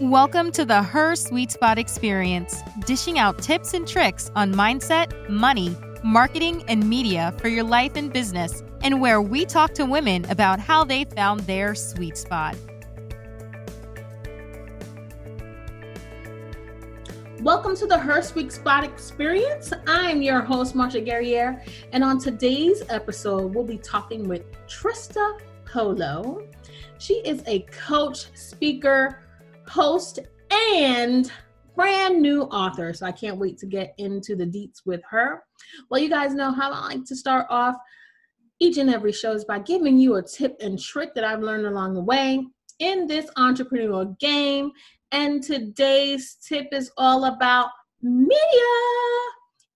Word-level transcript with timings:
Welcome 0.00 0.50
to 0.52 0.64
the 0.64 0.82
Her 0.82 1.14
Suite 1.14 1.50
Spot 1.50 1.76
Experience, 1.76 2.62
dishing 2.86 3.18
out 3.18 3.36
tips 3.36 3.74
and 3.74 3.86
tricks 3.86 4.30
on 4.34 4.50
mindset, 4.54 5.28
money, 5.28 5.76
marketing, 6.02 6.64
and 6.68 6.88
media 6.88 7.34
for 7.36 7.48
your 7.48 7.64
life 7.64 7.96
and 7.96 8.10
business, 8.10 8.62
and 8.82 8.98
where 8.98 9.20
we 9.20 9.44
talk 9.44 9.74
to 9.74 9.84
women 9.84 10.24
about 10.30 10.58
how 10.58 10.84
they 10.84 11.04
found 11.04 11.40
their 11.40 11.74
sweet 11.74 12.16
spot. 12.16 12.56
Welcome 17.42 17.76
to 17.76 17.86
the 17.86 17.98
Her 17.98 18.22
Suite 18.22 18.52
Spot 18.52 18.82
Experience. 18.82 19.70
I'm 19.86 20.22
your 20.22 20.40
host, 20.40 20.74
Marsha 20.74 21.04
Guerrier, 21.04 21.62
and 21.92 22.02
on 22.02 22.18
today's 22.18 22.82
episode, 22.88 23.54
we'll 23.54 23.64
be 23.64 23.76
talking 23.76 24.26
with 24.26 24.50
Trista 24.66 25.38
Polo. 25.66 26.48
She 26.96 27.16
is 27.16 27.42
a 27.46 27.60
coach, 27.70 28.34
speaker, 28.34 29.20
host, 29.70 30.18
and 30.74 31.30
brand 31.76 32.20
new 32.20 32.42
author. 32.42 32.92
So 32.92 33.06
I 33.06 33.12
can't 33.12 33.38
wait 33.38 33.56
to 33.58 33.66
get 33.66 33.94
into 33.98 34.34
the 34.34 34.44
deets 34.44 34.84
with 34.84 35.00
her. 35.08 35.42
Well, 35.88 36.00
you 36.00 36.10
guys 36.10 36.34
know 36.34 36.52
how 36.52 36.72
I 36.72 36.88
like 36.88 37.04
to 37.06 37.16
start 37.16 37.46
off 37.48 37.76
each 38.58 38.76
and 38.76 38.90
every 38.90 39.12
show 39.12 39.32
is 39.32 39.44
by 39.44 39.60
giving 39.60 39.98
you 39.98 40.16
a 40.16 40.22
tip 40.22 40.56
and 40.60 40.78
trick 40.78 41.14
that 41.14 41.24
I've 41.24 41.40
learned 41.40 41.66
along 41.66 41.94
the 41.94 42.02
way 42.02 42.44
in 42.78 43.06
this 43.06 43.30
entrepreneurial 43.38 44.18
game. 44.18 44.72
And 45.12 45.42
today's 45.42 46.36
tip 46.46 46.68
is 46.72 46.90
all 46.98 47.24
about 47.24 47.70
media 48.02 48.28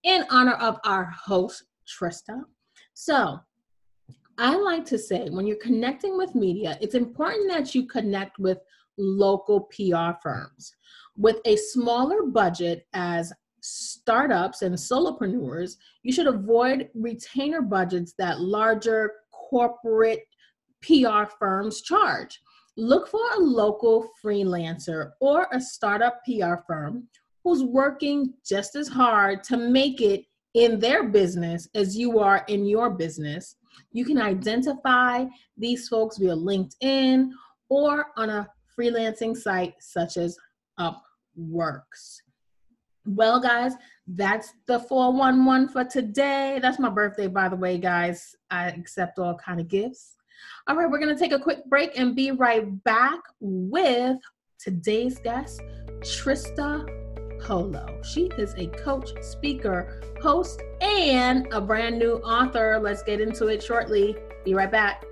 in 0.02 0.24
honor 0.30 0.54
of 0.54 0.78
our 0.84 1.04
host, 1.04 1.64
Trista. 1.88 2.42
So, 2.92 3.38
I 4.36 4.56
like 4.56 4.84
to 4.86 4.98
say 4.98 5.28
when 5.30 5.46
you're 5.46 5.56
connecting 5.56 6.16
with 6.18 6.34
media, 6.34 6.76
it's 6.80 6.96
important 6.96 7.48
that 7.50 7.74
you 7.74 7.86
connect 7.86 8.38
with 8.38 8.58
local 8.98 9.68
PR 9.72 10.18
firms. 10.22 10.74
With 11.16 11.38
a 11.44 11.56
smaller 11.56 12.22
budget 12.24 12.86
as 12.92 13.32
startups 13.60 14.62
and 14.62 14.74
solopreneurs, 14.74 15.76
you 16.02 16.12
should 16.12 16.26
avoid 16.26 16.90
retainer 16.94 17.62
budgets 17.62 18.14
that 18.18 18.40
larger 18.40 19.12
corporate 19.32 20.26
PR 20.82 21.24
firms 21.38 21.80
charge. 21.82 22.40
Look 22.76 23.08
for 23.08 23.20
a 23.36 23.40
local 23.40 24.08
freelancer 24.22 25.12
or 25.20 25.46
a 25.52 25.60
startup 25.60 26.20
PR 26.24 26.56
firm 26.66 27.08
who's 27.44 27.62
working 27.62 28.34
just 28.44 28.74
as 28.74 28.88
hard 28.88 29.44
to 29.44 29.56
make 29.56 30.00
it 30.00 30.24
in 30.54 30.78
their 30.78 31.04
business 31.04 31.68
as 31.74 31.96
you 31.96 32.18
are 32.18 32.44
in 32.48 32.64
your 32.64 32.90
business. 32.90 33.56
You 33.92 34.04
can 34.04 34.20
identify 34.20 35.26
these 35.56 35.88
folks 35.88 36.18
via 36.18 36.34
LinkedIn 36.34 37.30
or 37.68 38.06
on 38.16 38.30
a 38.30 38.48
freelancing 38.78 39.36
site 39.36 39.74
such 39.80 40.16
as 40.16 40.38
Upworks. 40.78 42.20
Well, 43.06 43.40
guys, 43.40 43.74
that's 44.06 44.54
the 44.66 44.80
411 44.80 45.68
for 45.68 45.84
today. 45.84 46.58
That's 46.60 46.78
my 46.78 46.88
birthday, 46.88 47.26
by 47.26 47.48
the 47.48 47.56
way, 47.56 47.78
guys. 47.78 48.34
I 48.50 48.68
accept 48.68 49.18
all 49.18 49.34
kind 49.34 49.60
of 49.60 49.68
gifts. 49.68 50.16
All 50.66 50.76
right, 50.76 50.90
we're 50.90 50.98
going 50.98 51.14
to 51.14 51.20
take 51.20 51.32
a 51.32 51.38
quick 51.38 51.64
break 51.66 51.98
and 51.98 52.16
be 52.16 52.30
right 52.30 52.82
back 52.84 53.20
with 53.40 54.18
today's 54.58 55.18
guest, 55.18 55.60
Trista 56.00 56.88
Polo. 57.40 58.00
She 58.02 58.30
is 58.38 58.54
a 58.56 58.68
coach, 58.68 59.10
speaker, 59.22 60.00
host, 60.22 60.62
and 60.80 61.46
a 61.52 61.60
brand 61.60 61.98
new 61.98 62.14
author. 62.16 62.80
Let's 62.82 63.02
get 63.02 63.20
into 63.20 63.48
it 63.48 63.62
shortly. 63.62 64.16
Be 64.44 64.54
right 64.54 64.70
back. 64.70 65.04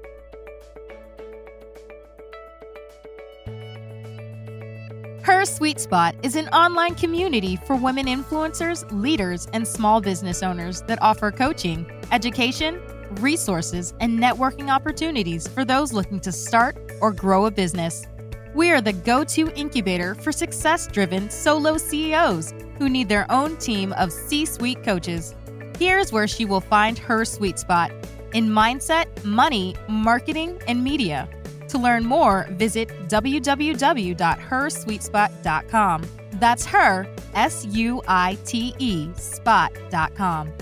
Her 5.42 5.46
Suite 5.46 5.80
Spot 5.80 6.14
is 6.22 6.36
an 6.36 6.46
online 6.50 6.94
community 6.94 7.56
for 7.56 7.74
women 7.74 8.06
influencers, 8.06 8.88
leaders, 8.92 9.48
and 9.52 9.66
small 9.66 10.00
business 10.00 10.40
owners 10.40 10.82
that 10.82 11.02
offer 11.02 11.32
coaching, 11.32 11.84
education, 12.12 12.80
resources, 13.16 13.92
and 13.98 14.20
networking 14.20 14.70
opportunities 14.70 15.48
for 15.48 15.64
those 15.64 15.92
looking 15.92 16.20
to 16.20 16.30
start 16.30 16.76
or 17.00 17.10
grow 17.10 17.46
a 17.46 17.50
business. 17.50 18.06
We 18.54 18.70
are 18.70 18.80
the 18.80 18.92
go 18.92 19.24
to 19.24 19.52
incubator 19.56 20.14
for 20.14 20.30
success 20.30 20.86
driven 20.86 21.28
solo 21.28 21.76
CEOs 21.76 22.54
who 22.78 22.88
need 22.88 23.08
their 23.08 23.28
own 23.28 23.56
team 23.56 23.92
of 23.94 24.12
C 24.12 24.46
suite 24.46 24.84
coaches. 24.84 25.34
Here's 25.76 26.12
where 26.12 26.28
she 26.28 26.44
will 26.44 26.60
find 26.60 26.96
her 27.00 27.24
sweet 27.24 27.58
spot 27.58 27.90
in 28.32 28.48
mindset, 28.48 29.24
money, 29.24 29.74
marketing, 29.88 30.62
and 30.68 30.84
media. 30.84 31.28
To 31.72 31.78
learn 31.78 32.04
more, 32.04 32.46
visit 32.50 32.90
www.hersuitespot.com. 33.08 36.02
That's 36.34 36.66
her, 36.66 37.08
S 37.32 37.64
U 37.64 38.02
I 38.06 38.36
T 38.44 38.74
E, 38.78 39.08
spot.com. 39.14 40.52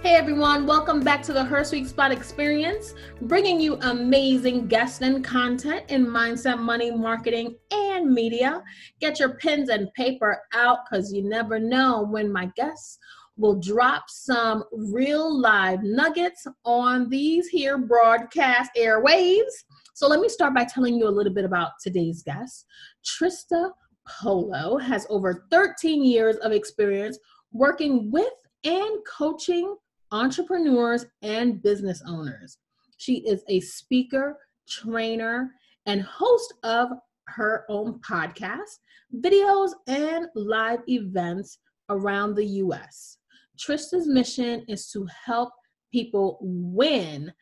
Hey 0.00 0.14
everyone, 0.14 0.64
welcome 0.64 1.00
back 1.00 1.22
to 1.24 1.34
the 1.34 1.44
Her 1.44 1.62
Suite 1.62 1.88
Spot 1.88 2.10
Experience, 2.10 2.94
bringing 3.20 3.60
you 3.60 3.74
amazing 3.82 4.66
guests 4.66 5.02
and 5.02 5.22
content 5.22 5.84
in 5.90 6.06
mindset, 6.06 6.58
money, 6.58 6.90
marketing, 6.90 7.54
and 7.70 8.14
media. 8.14 8.62
Get 8.98 9.20
your 9.20 9.34
pens 9.34 9.68
and 9.68 9.92
paper 9.92 10.40
out 10.54 10.86
because 10.88 11.12
you 11.12 11.22
never 11.22 11.58
know 11.58 12.06
when 12.08 12.32
my 12.32 12.46
guests 12.56 12.98
will 13.38 13.58
drop 13.60 14.04
some 14.08 14.64
real 14.72 15.40
live 15.40 15.82
nuggets 15.82 16.46
on 16.64 17.08
these 17.08 17.48
here 17.48 17.78
broadcast 17.78 18.70
airwaves. 18.76 19.64
So 19.94 20.06
let 20.08 20.20
me 20.20 20.28
start 20.28 20.54
by 20.54 20.64
telling 20.64 20.96
you 20.96 21.08
a 21.08 21.10
little 21.10 21.32
bit 21.32 21.44
about 21.44 21.72
today's 21.82 22.22
guest. 22.22 22.66
Trista 23.04 23.70
Polo 24.06 24.78
has 24.78 25.06
over 25.08 25.46
13 25.50 26.04
years 26.04 26.36
of 26.36 26.52
experience 26.52 27.18
working 27.52 28.10
with 28.10 28.32
and 28.64 28.98
coaching 29.06 29.74
entrepreneurs, 30.12 31.06
and 31.22 31.62
business 31.62 32.02
owners. 32.06 32.58
She 32.96 33.18
is 33.26 33.42
a 33.48 33.60
speaker, 33.60 34.38
trainer, 34.68 35.52
and 35.86 36.02
host 36.02 36.54
of 36.62 36.88
her 37.28 37.64
own 37.68 38.00
podcast, 38.00 38.78
videos, 39.22 39.72
and 39.86 40.26
live 40.34 40.80
events 40.88 41.58
around 41.90 42.34
the 42.34 42.46
US. 42.46 43.17
Trista's 43.58 44.06
mission 44.06 44.64
is 44.68 44.90
to 44.92 45.06
help 45.24 45.52
people 45.92 46.38
win 46.40 47.32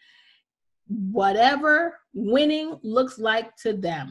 whatever 0.89 1.99
winning 2.15 2.79
looks 2.83 3.19
like 3.19 3.55
to 3.57 3.73
them 3.73 4.09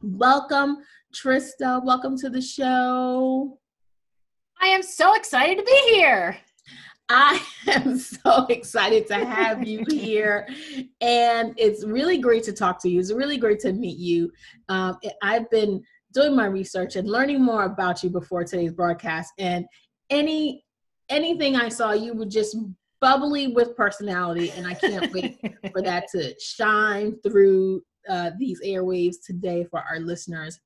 Welcome, 0.00 0.76
Trista. 1.12 1.84
Welcome 1.84 2.16
to 2.18 2.30
the 2.30 2.40
show. 2.40 3.58
I 4.60 4.66
am 4.68 4.82
so 4.82 5.14
excited 5.14 5.58
to 5.58 5.64
be 5.64 5.94
here. 5.94 6.36
I 7.08 7.40
am 7.68 7.98
so 7.98 8.46
excited 8.46 9.06
to 9.06 9.14
have 9.14 9.66
you 9.66 9.84
here. 9.90 10.46
And 11.00 11.54
it's 11.56 11.84
really 11.84 12.18
great 12.18 12.44
to 12.44 12.52
talk 12.52 12.80
to 12.82 12.88
you. 12.88 13.00
It's 13.00 13.12
really 13.12 13.38
great 13.38 13.60
to 13.60 13.72
meet 13.72 13.98
you. 13.98 14.30
Um, 14.68 14.98
I've 15.22 15.48
been 15.50 15.82
doing 16.12 16.36
my 16.36 16.46
research 16.46 16.96
and 16.96 17.08
learning 17.08 17.42
more 17.42 17.64
about 17.64 18.02
you 18.02 18.10
before 18.10 18.44
today's 18.44 18.72
broadcast. 18.72 19.32
And 19.38 19.66
any 20.10 20.64
anything 21.08 21.56
I 21.56 21.68
saw, 21.68 21.92
you 21.92 22.14
were 22.14 22.26
just 22.26 22.56
bubbly 23.00 23.48
with 23.48 23.76
personality, 23.76 24.50
and 24.50 24.66
I 24.66 24.74
can't 24.74 25.12
wait 25.12 25.38
for 25.72 25.80
that 25.82 26.08
to 26.12 26.34
shine 26.40 27.16
through 27.22 27.82
uh, 28.08 28.30
these 28.38 28.60
airwaves 28.62 29.16
today 29.24 29.64
for 29.70 29.80
our 29.80 30.00
listeners. 30.00 30.58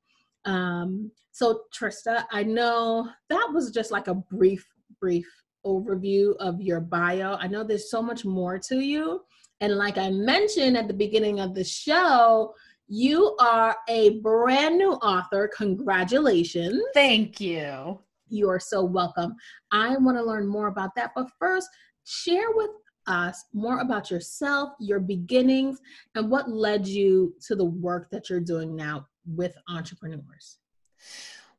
Um, 0.45 1.11
so, 1.31 1.63
Trista, 1.75 2.25
I 2.31 2.43
know 2.43 3.09
that 3.29 3.49
was 3.53 3.71
just 3.71 3.91
like 3.91 4.09
a 4.09 4.15
brief, 4.15 4.67
brief 5.01 5.27
overview 5.65 6.37
of 6.39 6.61
your 6.61 6.81
bio. 6.81 7.37
I 7.37 7.47
know 7.47 7.65
there's 7.65 7.91
so 7.91 8.03
much 8.03 8.25
more 8.25 8.59
to 8.59 8.81
you. 8.81 9.23
And 9.61 9.77
like 9.77 9.97
I 9.97 10.11
mentioned 10.11 10.77
at 10.77 10.89
the 10.89 10.95
beginning 10.95 11.41
of 11.41 11.55
the 11.55 11.65
show, 11.65 12.53
you 12.89 13.37
are 13.41 13.77
a 13.89 14.19
brand 14.21 14.77
new 14.77 14.93
author. 14.95 15.49
Congratulations. 15.57 16.83
Thank 16.95 17.41
you. 17.41 18.01
You 18.29 18.51
are 18.51 18.61
so 18.61 18.85
welcome. 18.85 19.35
I 19.71 19.97
want 19.97 20.17
to 20.19 20.25
learn 20.25 20.47
more 20.47 20.67
about 20.67 20.91
that. 20.97 21.13
But 21.15 21.29
first, 21.39 21.69
share 22.05 22.51
with 22.55 22.71
us 23.07 23.45
more 23.53 23.81
about 23.81 24.11
yourself, 24.11 24.71
your 24.81 25.01
beginnings, 25.01 25.79
and 26.15 26.31
what 26.31 26.51
led 26.51 26.87
you 26.87 27.35
to 27.47 27.55
the 27.55 27.65
work 27.65 28.11
that 28.11 28.29
you're 28.29 28.41
doing 28.41 28.75
now 28.75 29.07
with 29.27 29.57
entrepreneurs. 29.69 30.59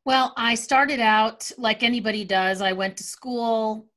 Well, 0.05 0.33
I 0.35 0.55
started 0.55 0.99
out 0.99 1.49
like 1.57 1.81
anybody 1.81 2.25
does. 2.25 2.61
I 2.61 2.73
went 2.73 2.97
to 2.97 3.03
school. 3.03 3.87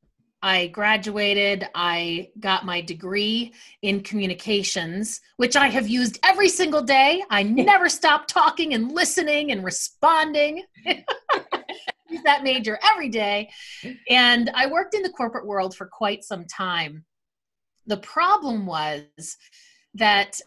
I 0.42 0.68
graduated. 0.68 1.66
I 1.74 2.30
got 2.38 2.64
my 2.64 2.80
degree 2.80 3.52
in 3.82 4.02
communications, 4.02 5.20
which 5.38 5.56
I 5.56 5.66
have 5.66 5.88
used 5.88 6.20
every 6.24 6.48
single 6.48 6.82
day. 6.82 7.24
I 7.30 7.42
never 7.42 7.88
stop 7.88 8.28
talking 8.28 8.74
and 8.74 8.92
listening 8.92 9.50
and 9.50 9.64
responding. 9.64 10.62
Use 10.86 12.22
that 12.24 12.44
major 12.44 12.78
every 12.88 13.08
day. 13.08 13.50
And 14.08 14.50
I 14.54 14.68
worked 14.68 14.94
in 14.94 15.02
the 15.02 15.10
corporate 15.10 15.46
world 15.46 15.74
for 15.74 15.86
quite 15.86 16.22
some 16.22 16.44
time. 16.44 17.04
The 17.86 17.96
problem 17.96 18.66
was 18.66 19.36
that 19.94 20.40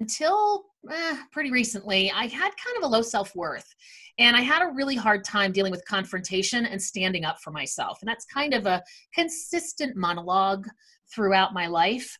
until 0.00 0.66
eh, 0.90 1.16
pretty 1.32 1.50
recently, 1.50 2.10
I 2.10 2.26
had 2.26 2.50
kind 2.56 2.76
of 2.78 2.84
a 2.84 2.86
low 2.86 3.02
self 3.02 3.34
worth. 3.34 3.74
And 4.18 4.34
I 4.34 4.40
had 4.40 4.62
a 4.62 4.72
really 4.72 4.96
hard 4.96 5.24
time 5.24 5.52
dealing 5.52 5.70
with 5.70 5.84
confrontation 5.84 6.64
and 6.64 6.80
standing 6.80 7.24
up 7.24 7.38
for 7.40 7.50
myself. 7.50 7.98
And 8.00 8.08
that's 8.08 8.24
kind 8.24 8.54
of 8.54 8.66
a 8.66 8.82
consistent 9.14 9.94
monologue 9.94 10.66
throughout 11.12 11.52
my 11.52 11.66
life. 11.66 12.18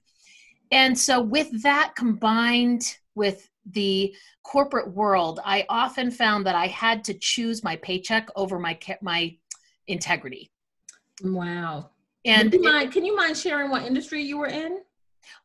And 0.71 0.99
so, 0.99 1.21
with 1.21 1.63
that 1.63 1.95
combined 1.97 2.97
with 3.15 3.49
the 3.71 4.15
corporate 4.43 4.93
world, 4.93 5.41
I 5.45 5.65
often 5.69 6.11
found 6.11 6.47
that 6.47 6.55
I 6.55 6.67
had 6.67 7.03
to 7.05 7.15
choose 7.15 7.65
my 7.65 7.77
paycheck 7.77 8.29
over 8.37 8.59
my 8.59 8.79
my 9.01 9.37
integrity. 9.87 10.51
Wow. 11.23 11.91
And 12.25 12.51
can 12.51 12.63
you, 12.63 12.73
mind, 12.73 12.93
can 12.93 13.05
you 13.05 13.17
mind 13.17 13.37
sharing 13.37 13.71
what 13.71 13.85
industry 13.85 14.23
you 14.23 14.37
were 14.37 14.49
in? 14.49 14.81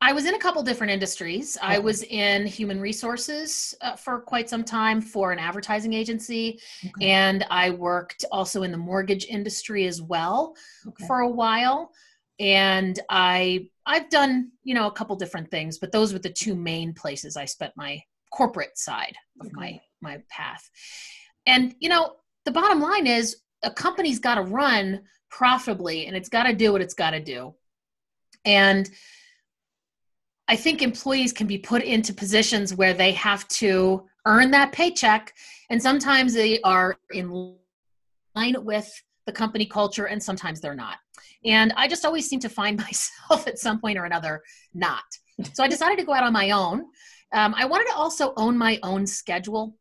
I 0.01 0.13
was 0.13 0.25
in 0.25 0.35
a 0.35 0.39
couple 0.39 0.63
different 0.63 0.91
industries. 0.91 1.57
I 1.61 1.79
was 1.79 2.03
in 2.03 2.45
human 2.45 2.79
resources 2.79 3.75
uh, 3.81 3.95
for 3.95 4.19
quite 4.19 4.49
some 4.49 4.63
time 4.63 5.01
for 5.01 5.31
an 5.31 5.39
advertising 5.39 5.93
agency, 5.93 6.59
okay. 6.85 7.11
and 7.11 7.45
I 7.49 7.71
worked 7.71 8.25
also 8.31 8.63
in 8.63 8.71
the 8.71 8.77
mortgage 8.77 9.25
industry 9.25 9.87
as 9.87 10.01
well 10.01 10.55
okay. 10.87 11.05
for 11.07 11.19
a 11.19 11.29
while. 11.29 11.91
And 12.39 12.99
I 13.09 13.67
I've 13.85 14.09
done 14.09 14.51
you 14.63 14.73
know 14.73 14.87
a 14.87 14.91
couple 14.91 15.15
different 15.15 15.51
things, 15.51 15.77
but 15.77 15.91
those 15.91 16.13
were 16.13 16.19
the 16.19 16.29
two 16.29 16.55
main 16.55 16.93
places 16.93 17.37
I 17.37 17.45
spent 17.45 17.73
my 17.75 18.01
corporate 18.31 18.77
side 18.77 19.15
of 19.39 19.47
okay. 19.47 19.55
my 19.55 19.81
my 20.01 20.23
path. 20.29 20.69
And 21.45 21.75
you 21.79 21.89
know 21.89 22.15
the 22.45 22.51
bottom 22.51 22.79
line 22.79 23.07
is 23.07 23.37
a 23.63 23.71
company's 23.71 24.19
got 24.19 24.35
to 24.35 24.41
run 24.41 25.01
profitably, 25.29 26.07
and 26.07 26.15
it's 26.15 26.29
got 26.29 26.43
to 26.43 26.53
do 26.53 26.71
what 26.71 26.81
it's 26.81 26.93
got 26.93 27.11
to 27.11 27.19
do. 27.19 27.53
And 28.45 28.89
I 30.51 30.57
think 30.57 30.81
employees 30.81 31.31
can 31.31 31.47
be 31.47 31.57
put 31.57 31.81
into 31.81 32.13
positions 32.13 32.75
where 32.75 32.93
they 32.93 33.13
have 33.13 33.47
to 33.47 34.05
earn 34.25 34.51
that 34.51 34.73
paycheck, 34.73 35.33
and 35.69 35.81
sometimes 35.81 36.33
they 36.33 36.59
are 36.63 36.97
in 37.13 37.55
line 38.35 38.55
with 38.57 38.91
the 39.25 39.31
company 39.31 39.65
culture, 39.65 40.07
and 40.07 40.21
sometimes 40.21 40.59
they're 40.59 40.75
not. 40.75 40.97
And 41.45 41.71
I 41.77 41.87
just 41.87 42.03
always 42.03 42.27
seem 42.27 42.41
to 42.41 42.49
find 42.49 42.77
myself 42.85 43.47
at 43.47 43.59
some 43.59 43.79
point 43.79 43.97
or 43.97 44.03
another 44.03 44.41
not. 44.73 45.05
So 45.53 45.63
I 45.63 45.69
decided 45.69 45.97
to 45.99 46.03
go 46.05 46.13
out 46.13 46.25
on 46.25 46.33
my 46.33 46.51
own. 46.51 46.83
Um, 47.31 47.55
I 47.57 47.63
wanted 47.63 47.87
to 47.87 47.95
also 47.95 48.33
own 48.35 48.57
my 48.57 48.77
own 48.83 49.07
schedule. 49.07 49.77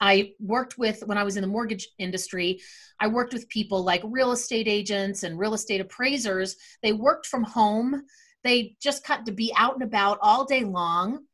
I 0.00 0.32
worked 0.40 0.76
with, 0.76 1.04
when 1.06 1.18
I 1.18 1.22
was 1.22 1.36
in 1.36 1.42
the 1.42 1.46
mortgage 1.46 1.86
industry, 2.00 2.58
I 2.98 3.06
worked 3.06 3.32
with 3.32 3.48
people 3.48 3.84
like 3.84 4.02
real 4.04 4.32
estate 4.32 4.66
agents 4.66 5.22
and 5.22 5.38
real 5.38 5.54
estate 5.54 5.80
appraisers. 5.80 6.56
They 6.82 6.92
worked 6.92 7.26
from 7.26 7.44
home 7.44 8.02
they 8.44 8.76
just 8.80 9.04
cut 9.04 9.26
to 9.26 9.32
be 9.32 9.52
out 9.56 9.74
and 9.74 9.82
about 9.82 10.18
all 10.20 10.44
day 10.44 10.64
long. 10.64 11.24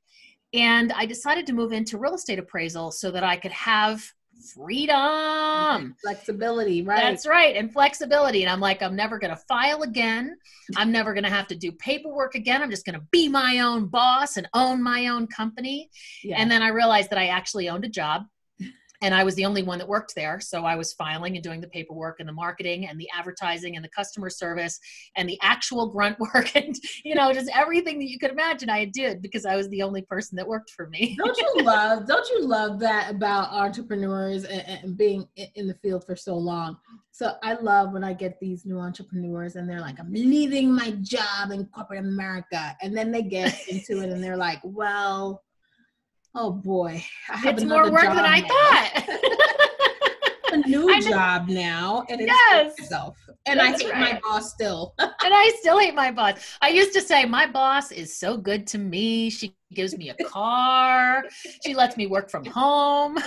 And 0.52 0.92
I 0.92 1.06
decided 1.06 1.46
to 1.48 1.52
move 1.52 1.72
into 1.72 1.98
real 1.98 2.14
estate 2.14 2.38
appraisal 2.38 2.90
so 2.90 3.10
that 3.10 3.22
I 3.22 3.36
could 3.36 3.52
have 3.52 4.02
freedom. 4.54 5.94
Flexibility 6.02 6.82
right. 6.82 7.00
That's 7.00 7.26
right 7.26 7.56
and 7.56 7.72
flexibility. 7.72 8.42
And 8.42 8.50
i'm 8.50 8.60
like 8.60 8.82
i'm 8.82 8.96
never 8.96 9.18
going 9.18 9.30
to 9.30 9.42
file 9.48 9.82
again. 9.82 10.36
I'm 10.76 10.90
never 10.90 11.12
going 11.12 11.24
to 11.24 11.30
have 11.30 11.46
to 11.48 11.56
do 11.56 11.72
paperwork 11.72 12.34
again. 12.34 12.62
I'm 12.62 12.70
just 12.70 12.86
going 12.86 12.98
to 12.98 13.06
be 13.10 13.28
my 13.28 13.60
own 13.60 13.86
boss 13.86 14.36
and 14.36 14.48
own 14.54 14.82
my 14.82 15.08
own 15.08 15.26
company. 15.26 15.90
Yeah. 16.24 16.36
and 16.38 16.50
then 16.50 16.62
i 16.62 16.68
realized 16.68 17.10
that 17.10 17.18
i 17.18 17.26
actually 17.26 17.68
owned 17.68 17.84
a 17.84 17.88
job 17.88 18.24
and 19.02 19.14
I 19.14 19.24
was 19.24 19.34
the 19.34 19.44
only 19.44 19.62
one 19.62 19.78
that 19.78 19.88
worked 19.88 20.14
there. 20.14 20.40
So 20.40 20.64
I 20.64 20.76
was 20.76 20.92
filing 20.92 21.34
and 21.36 21.42
doing 21.42 21.60
the 21.60 21.68
paperwork 21.68 22.20
and 22.20 22.28
the 22.28 22.32
marketing 22.32 22.86
and 22.86 23.00
the 23.00 23.08
advertising 23.16 23.76
and 23.76 23.84
the 23.84 23.88
customer 23.88 24.28
service 24.28 24.78
and 25.16 25.28
the 25.28 25.38
actual 25.42 25.88
grunt 25.88 26.18
work 26.34 26.54
and 26.54 26.74
you 27.04 27.14
know 27.14 27.32
just 27.32 27.50
everything 27.54 27.98
that 27.98 28.08
you 28.08 28.18
could 28.18 28.30
imagine 28.30 28.70
I 28.70 28.84
did 28.84 29.22
because 29.22 29.46
I 29.46 29.56
was 29.56 29.68
the 29.68 29.82
only 29.82 30.02
person 30.02 30.36
that 30.36 30.46
worked 30.46 30.70
for 30.70 30.88
me. 30.88 31.16
don't 31.18 31.36
you 31.36 31.54
love? 31.64 32.06
Don't 32.06 32.28
you 32.30 32.46
love 32.46 32.78
that 32.80 33.10
about 33.10 33.52
entrepreneurs 33.52 34.44
and, 34.44 34.62
and 34.66 34.96
being 34.96 35.26
in 35.54 35.66
the 35.66 35.74
field 35.74 36.04
for 36.04 36.16
so 36.16 36.36
long? 36.36 36.76
So 37.12 37.34
I 37.42 37.54
love 37.54 37.92
when 37.92 38.04
I 38.04 38.12
get 38.12 38.38
these 38.40 38.64
new 38.64 38.78
entrepreneurs 38.78 39.56
and 39.56 39.68
they're 39.68 39.80
like, 39.80 39.98
I'm 39.98 40.12
leaving 40.12 40.72
my 40.72 40.92
job 41.02 41.50
in 41.50 41.66
corporate 41.66 42.00
America, 42.00 42.76
and 42.80 42.96
then 42.96 43.10
they 43.10 43.22
get 43.22 43.68
into 43.68 44.00
it 44.00 44.10
and 44.10 44.22
they're 44.22 44.36
like, 44.36 44.60
well 44.62 45.42
Oh 46.34 46.52
boy, 46.52 47.04
I 47.28 47.36
have 47.38 47.56
it's 47.56 47.64
more 47.64 47.90
work 47.90 48.02
than 48.02 48.16
now. 48.16 48.24
I 48.24 48.40
thought. 48.42 49.66
a 50.52 50.56
new 50.58 51.00
job 51.02 51.48
now, 51.48 52.04
and 52.08 52.20
yes, 52.20 52.74
myself, 52.78 53.16
and 53.46 53.58
That's 53.58 53.82
I 53.82 53.84
hate 53.84 53.92
right. 53.92 54.14
my 54.14 54.20
boss 54.20 54.52
still. 54.52 54.94
and 54.98 55.10
I 55.22 55.52
still 55.58 55.78
hate 55.78 55.94
my 55.94 56.10
boss. 56.10 56.56
I 56.60 56.68
used 56.68 56.92
to 56.94 57.00
say 57.00 57.24
my 57.24 57.46
boss 57.46 57.90
is 57.92 58.14
so 58.14 58.36
good 58.36 58.66
to 58.68 58.78
me. 58.78 59.30
She 59.30 59.54
gives 59.72 59.96
me 59.96 60.10
a 60.10 60.24
car. 60.24 61.24
she 61.64 61.74
lets 61.74 61.96
me 61.96 62.06
work 62.06 62.30
from 62.30 62.44
home. 62.44 63.14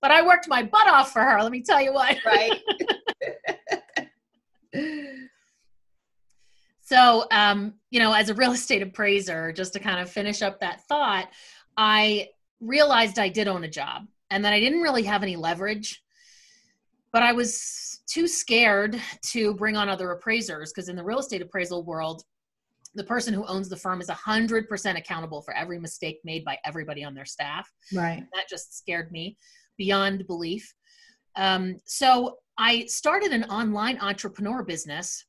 but 0.00 0.10
I 0.10 0.26
worked 0.26 0.48
my 0.48 0.62
butt 0.62 0.88
off 0.88 1.12
for 1.12 1.22
her. 1.22 1.42
Let 1.42 1.52
me 1.52 1.62
tell 1.62 1.80
you 1.80 1.92
what. 1.92 2.16
Right. 2.24 2.60
So, 6.90 7.24
um, 7.30 7.74
you 7.90 8.00
know, 8.00 8.12
as 8.12 8.30
a 8.30 8.34
real 8.34 8.50
estate 8.60 8.82
appraiser, 8.82 9.52
just 9.52 9.72
to 9.74 9.78
kind 9.78 10.00
of 10.00 10.10
finish 10.10 10.42
up 10.42 10.58
that 10.58 10.82
thought, 10.88 11.28
I 11.76 12.30
realized 12.60 13.18
I 13.18 13.28
did 13.28 13.46
own 13.46 13.62
a 13.62 13.68
job 13.68 14.06
and 14.30 14.44
that 14.44 14.52
I 14.52 14.58
didn't 14.58 14.80
really 14.80 15.04
have 15.04 15.22
any 15.22 15.36
leverage, 15.36 16.02
but 17.12 17.22
I 17.22 17.32
was 17.32 18.00
too 18.08 18.26
scared 18.26 19.00
to 19.26 19.54
bring 19.54 19.76
on 19.76 19.88
other 19.88 20.10
appraisers 20.10 20.72
because 20.72 20.88
in 20.88 20.96
the 20.96 21.04
real 21.04 21.20
estate 21.20 21.42
appraisal 21.42 21.84
world, 21.84 22.24
the 22.96 23.04
person 23.04 23.32
who 23.32 23.46
owns 23.46 23.68
the 23.68 23.76
firm 23.76 24.00
is 24.00 24.08
100% 24.08 24.98
accountable 24.98 25.42
for 25.42 25.54
every 25.54 25.78
mistake 25.78 26.18
made 26.24 26.44
by 26.44 26.58
everybody 26.64 27.04
on 27.04 27.14
their 27.14 27.24
staff. 27.24 27.70
Right. 27.94 28.24
That 28.34 28.48
just 28.48 28.76
scared 28.76 29.12
me 29.12 29.36
beyond 29.78 30.26
belief. 30.26 30.74
Um, 31.36 31.76
so 31.84 32.38
I 32.58 32.86
started 32.86 33.30
an 33.30 33.44
online 33.44 33.96
entrepreneur 34.00 34.64
business 34.64 35.24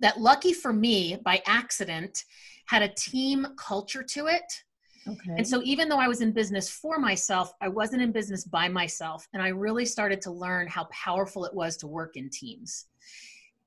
that 0.00 0.20
lucky 0.20 0.52
for 0.52 0.72
me 0.72 1.16
by 1.24 1.42
accident 1.46 2.24
had 2.66 2.82
a 2.82 2.88
team 2.88 3.46
culture 3.56 4.02
to 4.02 4.26
it. 4.26 4.62
Okay. 5.08 5.34
and 5.36 5.46
so 5.46 5.62
even 5.62 5.88
though 5.88 6.00
i 6.00 6.08
was 6.08 6.20
in 6.20 6.32
business 6.32 6.68
for 6.68 6.98
myself 6.98 7.52
i 7.60 7.68
wasn't 7.68 8.02
in 8.02 8.10
business 8.10 8.42
by 8.42 8.66
myself 8.66 9.28
and 9.32 9.40
i 9.40 9.46
really 9.46 9.84
started 9.84 10.20
to 10.20 10.32
learn 10.32 10.66
how 10.66 10.82
powerful 10.86 11.44
it 11.44 11.54
was 11.54 11.76
to 11.76 11.86
work 11.86 12.16
in 12.16 12.28
teams. 12.28 12.86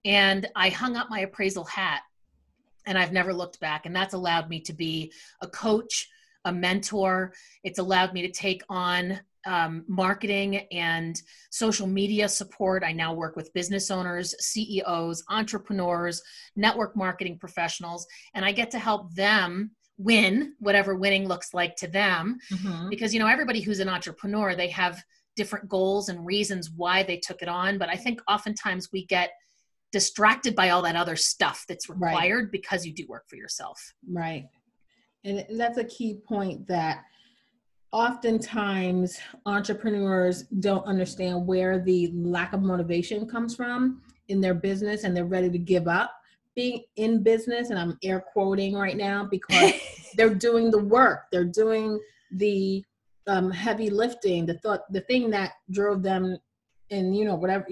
And 0.04 0.48
i 0.54 0.68
hung 0.68 0.98
up 0.98 1.08
my 1.10 1.22
appraisal 1.22 1.64
hat 1.64 2.02
and 2.86 2.98
i've 2.98 3.14
never 3.14 3.34
looked 3.34 3.62
back 3.62 3.86
and 3.86 3.96
that's 3.96 4.14
allowed 4.14 4.50
me 4.50 4.60
to 4.60 4.74
be 4.74 5.14
a 5.42 5.48
coach 5.48 6.10
a 6.46 6.52
mentor. 6.52 7.34
It's 7.64 7.80
allowed 7.80 8.14
me 8.14 8.22
to 8.22 8.32
take 8.32 8.64
on 8.70 9.20
um, 9.46 9.84
marketing 9.88 10.67
and 10.72 11.22
social 11.51 11.88
media 11.88 12.27
support. 12.27 12.84
I 12.84 12.91
now 12.91 13.13
work 13.13 13.36
with 13.36 13.53
business 13.53 13.89
owners, 13.89 14.36
CEOs, 14.39 15.24
entrepreneurs, 15.29 16.22
network 16.55 16.96
marketing 16.96 17.38
professionals, 17.39 18.05
and 18.34 18.43
I 18.43 18.51
get 18.51 18.72
to 18.72 18.79
help 18.79 19.13
them 19.13 19.72
win 19.98 20.53
whatever 20.60 20.96
winning 20.96 21.27
looks 21.27 21.53
like 21.53 21.75
to 21.75 21.88
them. 21.88 22.38
Mm-hmm. 22.51 22.89
Because, 22.89 23.13
you 23.13 23.19
know, 23.19 23.27
everybody 23.27 23.62
who's 23.62 23.79
an 23.79 23.89
entrepreneur, 23.89 24.55
they 24.55 24.69
have 24.69 25.01
different 25.36 25.69
goals 25.69 26.10
and 26.10 26.25
reasons 26.25 26.72
why 26.75 27.03
they 27.03 27.17
took 27.17 27.41
it 27.41 27.48
on. 27.48 27.77
But 27.77 27.89
I 27.89 27.96
think 27.96 28.22
oftentimes 28.27 28.89
we 28.91 29.05
get 29.05 29.31
distracted 29.91 30.55
by 30.55 30.69
all 30.69 30.81
that 30.84 30.96
other 30.96 31.15
stuff 31.15 31.65
that's 31.67 31.89
required 31.89 32.43
right. 32.43 32.51
because 32.51 32.86
you 32.86 32.93
do 32.93 33.05
work 33.08 33.25
for 33.27 33.36
yourself. 33.36 33.93
Right. 34.10 34.46
And 35.24 35.46
that's 35.60 35.77
a 35.77 35.84
key 35.84 36.19
point 36.27 36.67
that 36.67 37.03
oftentimes 37.91 39.17
entrepreneurs 39.46 40.43
don't 40.60 40.86
understand 40.86 41.46
where 41.48 41.79
the 41.79 42.12
lack 42.13 42.53
of 42.53 42.62
motivation 42.62 43.27
comes 43.27 43.55
from 43.55 44.01
in 44.27 44.39
their 44.39 44.53
business 44.53 45.03
and 45.03 45.15
they're 45.15 45.25
ready 45.25 45.50
to 45.50 45.58
give 45.58 45.88
up 45.88 46.12
being 46.55 46.84
in 46.98 47.24
business 47.24 47.69
and 47.72 47.79
i'm 47.79 47.98
air 48.03 48.24
quoting 48.34 48.75
right 48.75 48.98
now 48.98 49.27
because 49.29 49.74
they're 50.15 50.36
doing 50.36 50.69
the 50.69 50.84
work 50.84 51.22
they're 51.31 51.43
doing 51.43 52.00
the 52.31 52.84
um, 53.27 53.50
heavy 53.50 53.89
lifting 53.89 54.46
the 54.46 54.58
thought 54.60 54.81
the 54.91 55.01
thing 55.01 55.29
that 55.29 55.53
drove 55.72 56.03
them 56.03 56.38
and 56.91 57.15
you 57.15 57.25
know 57.25 57.36
whatever 57.36 57.65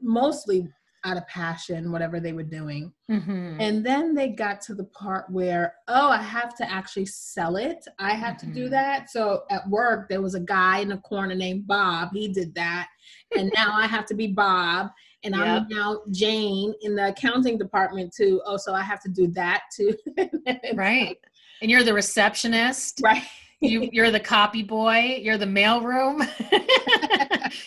mostly 0.00 0.68
out 1.04 1.16
of 1.16 1.26
passion, 1.28 1.90
whatever 1.92 2.20
they 2.20 2.32
were 2.32 2.42
doing. 2.42 2.92
Mhm. 3.10 3.56
And 3.60 3.84
then 3.84 4.14
they 4.14 4.28
got 4.28 4.60
to 4.62 4.74
the 4.74 4.84
part 4.84 5.30
where, 5.30 5.74
oh, 5.88 6.10
I 6.10 6.20
have 6.22 6.54
to 6.56 6.70
actually 6.70 7.06
sell 7.06 7.56
it. 7.56 7.84
I 7.98 8.12
had 8.12 8.38
to 8.40 8.46
do 8.46 8.66
Mhm. 8.66 8.70
that. 8.70 9.10
So 9.10 9.44
at 9.50 9.68
work, 9.68 10.08
there 10.08 10.20
was 10.20 10.34
a 10.34 10.40
guy 10.40 10.78
in 10.78 10.88
the 10.88 10.98
corner 10.98 11.34
named 11.34 11.66
Bob. 11.66 12.10
He 12.12 12.28
did 12.28 12.54
that. 12.54 12.88
And 13.36 13.50
now 13.56 13.72
I 13.74 13.86
have 13.86 14.04
to 14.06 14.14
be 14.14 14.28
Bob. 14.28 14.90
And 15.24 15.34
Yep. 15.34 15.46
I'm 15.46 15.68
now 15.68 16.00
Jane 16.10 16.72
in 16.82 16.94
the 16.94 17.08
accounting 17.08 17.58
department 17.58 18.12
too. 18.14 18.40
Oh, 18.46 18.56
so 18.56 18.74
I 18.74 18.82
have 18.82 19.00
to 19.02 19.08
do 19.08 19.26
that 19.28 19.62
too. 19.74 19.94
right. 20.74 21.18
And 21.62 21.70
you're 21.70 21.82
the 21.82 21.92
receptionist. 21.94 23.00
Right. 23.02 23.22
You, 23.60 23.90
you're 23.92 24.10
the 24.10 24.20
copy 24.20 24.62
boy. 24.62 25.20
You're 25.20 25.36
the 25.36 25.44
mailroom. 25.44 26.26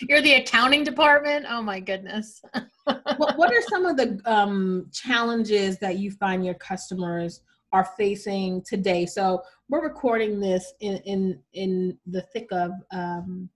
you're 0.08 0.20
the 0.20 0.34
accounting 0.34 0.82
department. 0.82 1.46
Oh 1.48 1.62
my 1.62 1.78
goodness. 1.78 2.42
what, 2.84 3.38
what 3.38 3.52
are 3.52 3.62
some 3.68 3.86
of 3.86 3.96
the 3.96 4.20
um, 4.24 4.88
challenges 4.92 5.78
that 5.78 5.98
you 5.98 6.10
find 6.10 6.44
your 6.44 6.54
customers 6.54 7.42
are 7.72 7.88
facing 7.96 8.62
today? 8.62 9.06
So 9.06 9.42
we're 9.68 9.84
recording 9.84 10.40
this 10.40 10.72
in 10.80 10.96
in, 10.98 11.40
in 11.52 11.98
the 12.06 12.22
thick 12.22 12.48
of 12.50 12.72
um, 12.92 13.48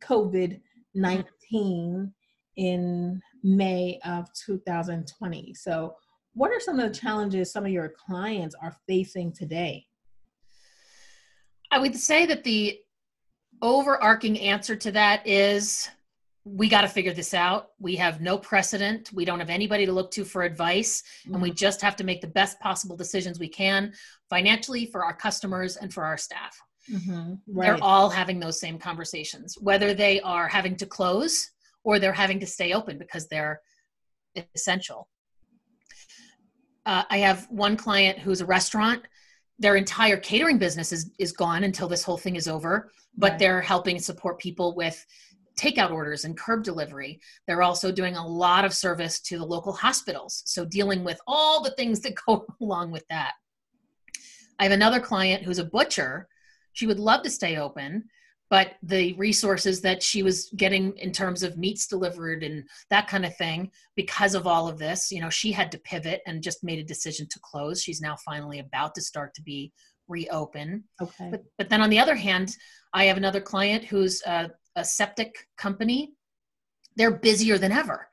COVID 0.00 0.60
nineteen 0.94 2.12
in 2.56 3.20
May 3.42 3.98
of 4.04 4.28
2020. 4.34 5.54
So 5.54 5.96
what 6.34 6.52
are 6.52 6.60
some 6.60 6.78
of 6.78 6.92
the 6.92 6.98
challenges 6.98 7.50
some 7.50 7.64
of 7.64 7.72
your 7.72 7.88
clients 8.06 8.54
are 8.62 8.76
facing 8.86 9.32
today? 9.32 9.86
I 11.70 11.78
would 11.78 11.96
say 11.96 12.26
that 12.26 12.44
the 12.44 12.80
overarching 13.62 14.38
answer 14.40 14.74
to 14.76 14.92
that 14.92 15.26
is 15.26 15.88
we 16.44 16.68
got 16.68 16.80
to 16.80 16.88
figure 16.88 17.12
this 17.12 17.34
out. 17.34 17.70
We 17.78 17.96
have 17.96 18.20
no 18.20 18.38
precedent. 18.38 19.12
We 19.12 19.24
don't 19.24 19.38
have 19.38 19.50
anybody 19.50 19.86
to 19.86 19.92
look 19.92 20.10
to 20.12 20.24
for 20.24 20.42
advice. 20.42 21.02
And 21.26 21.40
we 21.40 21.50
just 21.50 21.80
have 21.82 21.96
to 21.96 22.04
make 22.04 22.20
the 22.20 22.26
best 22.26 22.58
possible 22.60 22.96
decisions 22.96 23.38
we 23.38 23.48
can 23.48 23.92
financially 24.28 24.86
for 24.86 25.04
our 25.04 25.14
customers 25.14 25.76
and 25.76 25.92
for 25.92 26.04
our 26.04 26.16
staff. 26.16 26.58
Mhm. 26.88 27.40
They're 27.46 27.82
all 27.82 28.08
having 28.08 28.40
those 28.40 28.58
same 28.58 28.78
conversations, 28.78 29.56
whether 29.58 29.92
they 29.94 30.20
are 30.22 30.48
having 30.48 30.76
to 30.76 30.86
close 30.86 31.50
or 31.84 31.98
they're 31.98 32.12
having 32.12 32.40
to 32.40 32.46
stay 32.46 32.72
open 32.72 32.98
because 32.98 33.28
they're 33.28 33.60
essential. 34.54 35.08
Uh, 36.86 37.04
I 37.10 37.18
have 37.18 37.46
one 37.50 37.76
client 37.76 38.18
who's 38.18 38.40
a 38.40 38.46
restaurant. 38.46 39.04
Their 39.60 39.76
entire 39.76 40.16
catering 40.16 40.58
business 40.58 40.90
is, 40.90 41.10
is 41.18 41.32
gone 41.32 41.64
until 41.64 41.86
this 41.86 42.02
whole 42.02 42.18
thing 42.18 42.34
is 42.34 42.48
over, 42.48 42.90
but 43.16 43.32
Right. 43.32 43.38
they're 43.38 43.60
helping 43.60 43.98
support 43.98 44.38
people 44.38 44.74
with 44.74 45.04
takeout 45.56 45.90
orders 45.90 46.24
and 46.24 46.36
curb 46.38 46.64
delivery. 46.64 47.20
They're 47.46 47.62
also 47.62 47.92
doing 47.92 48.16
a 48.16 48.26
lot 48.26 48.64
of 48.64 48.72
service 48.72 49.20
to 49.20 49.38
the 49.38 49.44
local 49.44 49.72
hospitals. 49.74 50.42
So, 50.46 50.64
dealing 50.64 51.04
with 51.04 51.20
all 51.26 51.62
the 51.62 51.72
things 51.72 52.00
that 52.00 52.14
go 52.26 52.46
along 52.60 52.90
with 52.90 53.06
that. 53.08 53.34
I 54.58 54.64
have 54.64 54.72
another 54.72 55.00
client 55.00 55.42
who's 55.44 55.58
a 55.58 55.64
butcher. 55.64 56.28
She 56.72 56.86
would 56.86 56.98
love 56.98 57.22
to 57.24 57.30
stay 57.30 57.56
open, 57.56 58.08
but 58.50 58.72
the 58.82 59.14
resources 59.14 59.80
that 59.80 60.02
she 60.02 60.24
was 60.24 60.50
getting 60.56 60.96
in 60.98 61.12
terms 61.12 61.44
of 61.44 61.56
meats 61.56 61.86
delivered 61.86 62.42
and 62.42 62.64
that 62.90 63.06
kind 63.06 63.24
of 63.24 63.34
thing, 63.36 63.70
because 63.94 64.34
of 64.34 64.46
all 64.46 64.68
of 64.68 64.76
this, 64.76 65.10
you 65.12 65.20
know, 65.20 65.30
she 65.30 65.52
had 65.52 65.70
to 65.70 65.78
pivot 65.78 66.20
and 66.26 66.42
just 66.42 66.64
made 66.64 66.80
a 66.80 66.84
decision 66.84 67.26
to 67.30 67.38
close. 67.42 67.80
She's 67.80 68.00
now 68.00 68.16
finally 68.24 68.58
about 68.58 68.94
to 68.96 69.00
start 69.00 69.32
to 69.34 69.42
be 69.42 69.72
reopen. 70.08 70.84
Okay. 71.00 71.28
But 71.30 71.44
but 71.56 71.68
then 71.70 71.80
on 71.80 71.90
the 71.90 72.00
other 72.00 72.16
hand, 72.16 72.56
I 72.92 73.04
have 73.04 73.16
another 73.16 73.40
client 73.40 73.84
who's 73.84 74.20
a, 74.26 74.50
a 74.74 74.84
septic 74.84 75.32
company. 75.56 76.12
They're 76.96 77.12
busier 77.12 77.56
than 77.56 77.70
ever. 77.70 78.08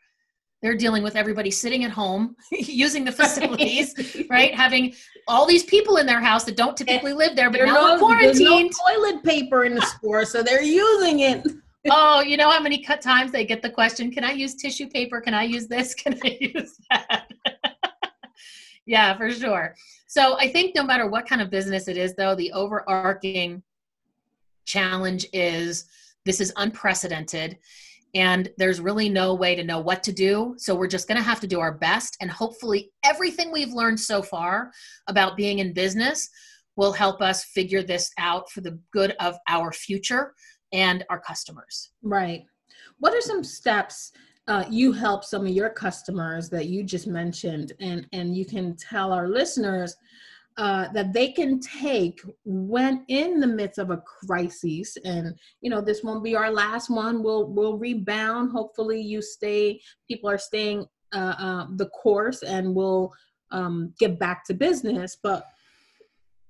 They're 0.62 0.76
dealing 0.76 1.04
with 1.04 1.16
everybody 1.16 1.52
sitting 1.52 1.84
at 1.84 1.92
home, 1.92 2.36
using 2.52 3.06
the 3.06 3.12
facilities, 3.12 4.26
right? 4.30 4.54
Having 4.56 4.96
all 5.28 5.46
these 5.46 5.64
people 5.64 5.98
in 5.98 6.06
their 6.08 6.20
house 6.22 6.46
that 6.46 6.58
don't 6.58 6.76
typically 6.76 7.14
live 7.14 7.36
there, 7.36 7.52
but 7.52 7.58
There 7.58 7.68
now 7.68 7.74
no, 7.74 7.88
they're 7.90 7.98
no 7.98 8.06
quarantined. 8.08 8.72
toilet 8.88 9.24
paper 9.24 9.66
in 9.66 9.76
the 9.76 9.82
store, 9.98 10.26
so 10.26 10.42
they're 10.42 10.64
using 10.64 11.20
it. 11.20 11.46
oh, 11.92 12.22
you 12.22 12.38
know 12.38 12.50
how 12.50 12.60
many 12.60 12.82
cut 12.84 13.02
times 13.02 13.32
they 13.32 13.46
get 13.46 13.62
the 13.62 13.70
question, 13.70 14.12
can 14.12 14.24
I 14.24 14.32
use 14.32 14.56
tissue 14.56 14.88
paper? 14.90 15.22
Can 15.22 15.34
I 15.36 15.44
use 15.44 15.68
this? 15.68 15.94
Can 16.02 16.18
I 16.24 16.38
use 16.42 16.76
that? 16.90 17.30
yeah, 18.88 19.16
for 19.16 19.30
sure. 19.32 19.76
So 20.08 20.38
I 20.40 20.48
think 20.52 20.74
no 20.76 20.84
matter 20.84 21.08
what 21.08 21.28
kind 21.28 21.42
of 21.42 21.50
business 21.52 21.88
it 21.88 21.98
is, 21.98 22.16
though, 22.16 22.34
the 22.34 22.52
overarching 22.54 23.62
challenge 24.66 25.28
is 25.34 25.86
this 26.26 26.42
is 26.42 26.52
unprecedented 26.58 27.58
and 28.16 28.50
there's 28.58 28.80
really 28.80 29.10
no 29.10 29.34
way 29.34 29.56
to 29.56 29.64
know 29.64 29.80
what 29.80 30.04
to 30.04 30.12
do. 30.12 30.56
So 30.58 30.76
we're 30.76 30.88
just 30.88 31.08
going 31.08 31.18
to 31.18 31.24
have 31.24 31.40
to 31.42 31.48
do 31.48 31.60
our 31.60 31.74
best. 31.74 32.18
And 32.22 32.32
hopefully, 32.32 32.92
everything 33.04 33.52
we've 33.52 33.74
learned 33.74 34.00
so 34.00 34.22
far 34.22 34.72
about 35.08 35.38
being 35.38 35.60
in 35.60 35.74
business 35.74 36.30
will 36.76 36.94
help 36.94 37.22
us 37.22 37.46
figure 37.46 37.84
this 37.84 38.12
out 38.18 38.50
for 38.52 38.62
the 38.62 38.80
good 38.94 39.16
of 39.20 39.36
our 39.48 39.72
future 39.72 40.34
and 40.72 41.04
our 41.10 41.20
customers. 41.20 41.92
Right. 42.02 42.44
What 43.00 43.14
are 43.14 43.22
some 43.22 43.44
steps 43.44 44.12
uh, 44.48 44.64
you 44.70 44.94
help 44.94 45.24
some 45.26 45.46
of 45.46 45.52
your 45.52 45.70
customers 45.70 46.50
that 46.50 46.68
you 46.68 46.84
just 46.84 47.08
mentioned, 47.08 47.74
and 47.80 48.08
and 48.14 48.36
you 48.36 48.46
can 48.46 48.76
tell 48.78 49.12
our 49.12 49.28
listeners 49.28 49.96
uh, 50.58 50.88
that 50.92 51.14
they 51.14 51.32
can 51.32 51.60
take 51.60 52.20
when 52.44 53.06
in 53.10 53.40
the 53.40 53.48
midst 53.48 53.78
of 53.78 53.92
a 53.92 53.98
crisis, 53.98 54.98
and 55.06 55.36
you 55.62 55.70
know 55.70 55.82
this 55.82 56.04
won't 56.04 56.24
be 56.24 56.36
our 56.36 56.52
last 56.52 56.90
one. 56.90 57.22
We'll 57.24 57.48
we'll 57.50 57.78
rebound. 57.78 58.52
Hopefully, 58.52 59.00
you 59.02 59.22
stay. 59.22 59.80
People 60.08 60.30
are 60.30 60.38
staying 60.38 60.86
uh, 61.14 61.36
uh, 61.38 61.68
the 61.76 61.88
course, 61.90 62.42
and 62.44 62.74
we'll 62.74 63.14
um, 63.52 63.94
get 64.00 64.20
back 64.20 64.46
to 64.46 64.54
business. 64.54 65.16
But 65.22 65.46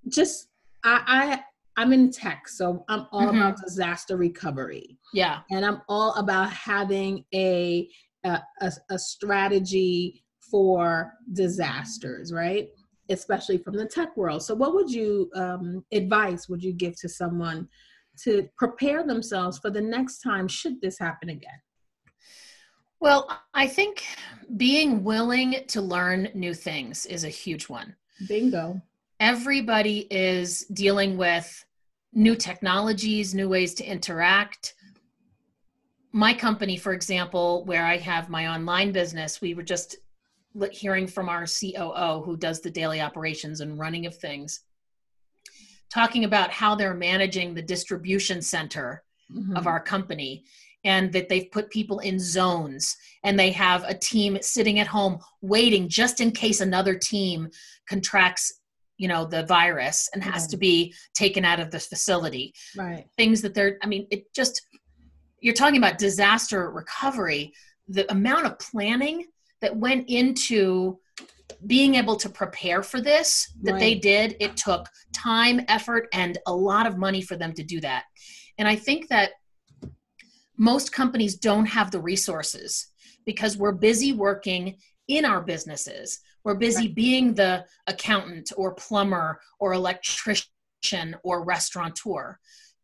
just 0.09 0.47
I, 0.83 1.03
I 1.07 1.43
I'm 1.81 1.93
in 1.93 2.09
tech, 2.11 2.47
so 2.47 2.85
I'm 2.87 3.07
all 3.11 3.27
Mhm. 3.27 3.35
about 3.37 3.61
disaster 3.61 4.17
recovery 4.17 4.97
Yeah. 5.13 5.41
and 5.51 5.63
I'm 5.65 5.81
all 5.89 6.13
about 6.15 6.51
having 6.51 7.25
a 7.33 7.89
a, 8.23 8.41
a, 8.61 8.71
a 8.89 8.97
strategy 8.99 10.23
for 10.51 11.13
disasters, 11.33 12.33
right? 12.33 12.69
Especially 13.09 13.57
from 13.57 13.75
the 13.75 13.85
tech 13.85 14.15
world. 14.17 14.43
So, 14.43 14.53
what 14.55 14.73
would 14.73 14.91
you 14.91 15.29
um, 15.35 15.85
advice 15.91 16.49
would 16.49 16.63
you 16.63 16.73
give 16.73 16.99
to 17.01 17.09
someone 17.09 17.67
to 18.23 18.49
prepare 18.57 19.05
themselves 19.05 19.59
for 19.59 19.69
the 19.69 19.81
next 19.81 20.19
time 20.19 20.47
should 20.47 20.81
this 20.81 20.97
happen 20.99 21.29
again? 21.29 21.61
Well, 22.99 23.29
I 23.53 23.67
think 23.67 24.03
being 24.57 25.03
willing 25.03 25.63
to 25.67 25.81
learn 25.81 26.29
new 26.33 26.53
things 26.53 27.05
is 27.05 27.23
a 27.23 27.29
huge 27.29 27.69
one. 27.69 27.95
Bingo. 28.27 28.81
everybody 29.19 30.07
is 30.09 30.65
dealing 30.73 31.17
with 31.17 31.65
new 32.13 32.35
technologies, 32.35 33.35
new 33.35 33.47
ways 33.47 33.75
to 33.75 33.83
interact. 33.83 34.73
My 36.11 36.33
company, 36.33 36.77
for 36.77 36.93
example, 36.93 37.63
where 37.65 37.85
I 37.85 37.97
have 37.97 38.29
my 38.29 38.47
online 38.47 38.91
business, 38.91 39.39
we 39.39 39.53
were 39.53 39.63
just 39.63 39.97
hearing 40.71 41.07
from 41.07 41.29
our 41.29 41.45
COO 41.45 42.21
who 42.23 42.37
does 42.37 42.61
the 42.61 42.69
daily 42.69 43.01
operations 43.01 43.61
and 43.61 43.77
running 43.79 44.05
of 44.05 44.15
things, 44.15 44.61
talking 45.93 46.25
about 46.25 46.51
how 46.51 46.75
they're 46.75 46.93
managing 46.93 47.53
the 47.53 47.61
distribution 47.61 48.41
center 48.41 49.03
Mhm. 49.31 49.57
of 49.57 49.67
our 49.67 49.79
company 49.81 50.45
and 50.83 51.11
that 51.11 51.27
they've 51.27 51.51
put 51.51 51.69
people 51.69 51.99
in 51.99 52.19
zones 52.19 52.95
and 53.23 53.37
they 53.37 53.51
have 53.51 53.83
a 53.83 53.93
team 53.93 54.37
sitting 54.41 54.79
at 54.79 54.87
home 54.87 55.19
waiting 55.41 55.89
just 55.89 56.21
in 56.21 56.31
case 56.31 56.61
another 56.61 56.95
team 56.97 57.49
contracts 57.89 58.53
you 58.97 59.07
know 59.07 59.25
the 59.25 59.43
virus 59.45 60.09
and 60.13 60.23
has 60.23 60.43
Right. 60.43 60.49
to 60.51 60.57
be 60.57 60.93
taken 61.13 61.43
out 61.45 61.59
of 61.59 61.71
the 61.71 61.79
facility 61.79 62.53
right. 62.75 63.05
things 63.17 63.41
that 63.41 63.53
they're 63.53 63.77
i 63.83 63.87
mean 63.87 64.07
it 64.11 64.33
just 64.33 64.61
you're 65.39 65.53
talking 65.53 65.77
about 65.77 65.97
disaster 65.97 66.71
recovery 66.71 67.53
the 67.87 68.09
amount 68.11 68.45
of 68.45 68.57
planning 68.59 69.25
that 69.61 69.75
went 69.75 70.09
into 70.09 70.99
being 71.65 71.95
able 71.95 72.15
to 72.15 72.29
prepare 72.29 72.83
for 72.83 73.01
this 73.01 73.51
that 73.63 73.79
they 73.79 73.95
did 73.95 74.35
it 74.39 74.55
took 74.55 74.87
time 75.13 75.61
effort 75.67 76.07
and 76.13 76.37
a 76.45 76.53
lot 76.53 76.85
of 76.85 76.97
money 76.97 77.21
for 77.21 77.35
them 77.35 77.53
to 77.53 77.63
do 77.63 77.79
that. 77.81 78.03
And 78.57 78.67
i 78.67 78.75
think 78.75 79.07
that 79.09 79.31
most 80.57 80.91
companies 80.91 81.35
don't 81.35 81.65
have 81.65 81.91
the 81.91 82.01
resources 82.01 82.87
because 83.25 83.57
we're 83.57 83.71
busy 83.71 84.13
working 84.13 84.77
in 85.07 85.23
our 85.23 85.41
businesses. 85.41 86.19
We're 86.43 86.55
busy 86.55 86.87
being 86.87 87.33
the 87.33 87.65
accountant 87.85 88.51
or 88.57 88.73
plumber 88.73 89.39
or 89.59 89.73
electrician 89.73 90.47
or 91.23 91.43
restaurateur. 91.43 92.39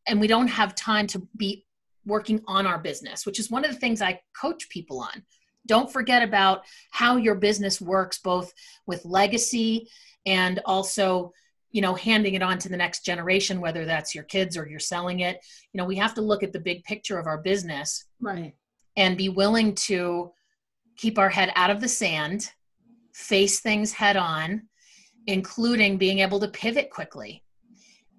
And 0.08 0.20
we 0.20 0.28
don't 0.28 0.48
have 0.48 0.76
time 0.76 1.08
to 1.08 1.28
be 1.38 1.66
working 2.06 2.42
on 2.48 2.68
our 2.68 2.80
business 2.80 3.26
which 3.26 3.40
is 3.40 3.50
one 3.50 3.64
of 3.64 3.72
the 3.72 3.80
things 3.80 4.02
i 4.02 4.20
coach 4.40 4.68
people 4.70 5.00
on 5.00 5.24
don't 5.66 5.92
forget 5.92 6.24
about 6.24 6.64
how 6.92 7.16
your 7.18 7.36
business 7.36 7.80
works 7.80 8.20
both 8.20 8.54
with 8.86 9.06
legacy 9.06 9.90
and 10.26 10.60
also 10.66 11.32
you 11.72 11.82
know 11.82 11.96
handing 11.96 12.34
it 12.36 12.44
on 12.44 12.58
to 12.58 12.70
the 12.70 12.78
next 12.78 13.04
generation 13.06 13.62
whether 13.62 13.86
that's 13.86 14.14
your 14.14 14.24
kids 14.26 14.58
or 14.58 14.68
you're 14.68 14.80
selling 14.80 15.22
it 15.22 15.38
you 15.72 15.78
know 15.78 15.86
we 15.86 15.96
have 15.96 16.14
to 16.14 16.22
look 16.22 16.44
at 16.44 16.54
the 16.54 16.60
big 16.60 16.84
picture 16.84 17.18
of 17.18 17.28
our 17.28 17.38
business 17.38 18.06
Right. 18.20 18.54
and 18.96 19.18
be 19.18 19.30
willing 19.30 19.74
to 19.76 20.32
keep 20.98 21.18
our 21.18 21.30
head 21.30 21.52
out 21.56 21.70
of 21.70 21.82
the 21.82 21.88
sand, 21.88 22.52
face 23.14 23.60
things 23.60 23.92
head 23.92 24.18
on, 24.18 24.64
including 25.28 25.98
being 25.98 26.20
able 26.20 26.40
to 26.40 26.48
pivot 26.48 26.90
quickly. 26.90 27.44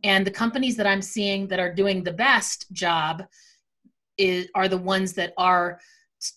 And 0.02 0.26
the 0.26 0.30
companies 0.30 0.76
that 0.76 0.86
I'm 0.86 1.02
seeing 1.02 1.48
that 1.48 1.60
are 1.60 1.72
doing 1.72 2.02
the 2.02 2.12
best 2.12 2.70
job 2.72 3.22
is, 4.18 4.48
are 4.54 4.68
the 4.68 4.78
ones 4.78 5.12
that 5.14 5.32
are 5.38 5.80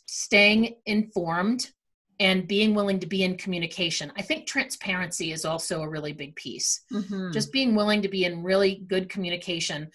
staying 0.05 0.75
informed 0.85 1.71
and 2.19 2.47
being 2.47 2.73
willing 2.73 2.99
to 2.99 3.07
be 3.07 3.23
in 3.23 3.37
communication. 3.37 4.11
I 4.17 4.21
think 4.21 4.47
transparency 4.47 5.31
is 5.31 5.45
also 5.45 5.81
a 5.81 5.89
really 5.89 6.13
big 6.13 6.35
piece. 6.35 6.81
Mm-hmm. 6.91 7.31
Just 7.31 7.51
being 7.51 7.75
willing 7.75 8.01
to 8.01 8.07
be 8.07 8.25
in 8.25 8.43
really 8.43 8.83
good 8.87 9.09
communication. 9.09 9.89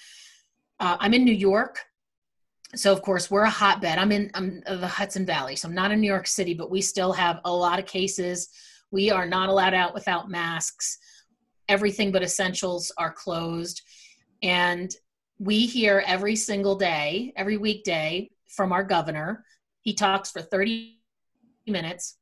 Uh, 0.78 0.96
I'm 1.00 1.14
in 1.14 1.24
New 1.24 1.34
York. 1.34 1.80
So 2.74 2.92
of 2.92 3.02
course 3.02 3.30
we're 3.30 3.42
a 3.42 3.50
hotbed. 3.50 3.98
I'm 3.98 4.12
in 4.12 4.30
I'm 4.34 4.62
the 4.66 4.86
Hudson 4.86 5.26
Valley, 5.26 5.56
so 5.56 5.68
I'm 5.68 5.74
not 5.74 5.90
in 5.90 6.00
New 6.00 6.06
York 6.06 6.26
City, 6.26 6.54
but 6.54 6.70
we 6.70 6.80
still 6.80 7.12
have 7.12 7.40
a 7.44 7.52
lot 7.52 7.78
of 7.78 7.86
cases. 7.86 8.48
We 8.90 9.10
are 9.10 9.26
not 9.26 9.48
allowed 9.48 9.74
out 9.74 9.94
without 9.94 10.30
masks. 10.30 10.98
Everything 11.68 12.12
but 12.12 12.22
essentials 12.22 12.90
are 12.96 13.12
closed, 13.12 13.82
and 14.42 14.90
we 15.38 15.66
hear 15.66 16.02
every 16.06 16.36
single 16.36 16.76
day, 16.76 17.32
every 17.36 17.56
weekday 17.56 18.30
from 18.48 18.72
our 18.72 18.84
governor. 18.84 19.44
He 19.82 19.94
talks 19.94 20.30
for 20.30 20.40
30 20.40 20.98
minutes. 21.66 22.16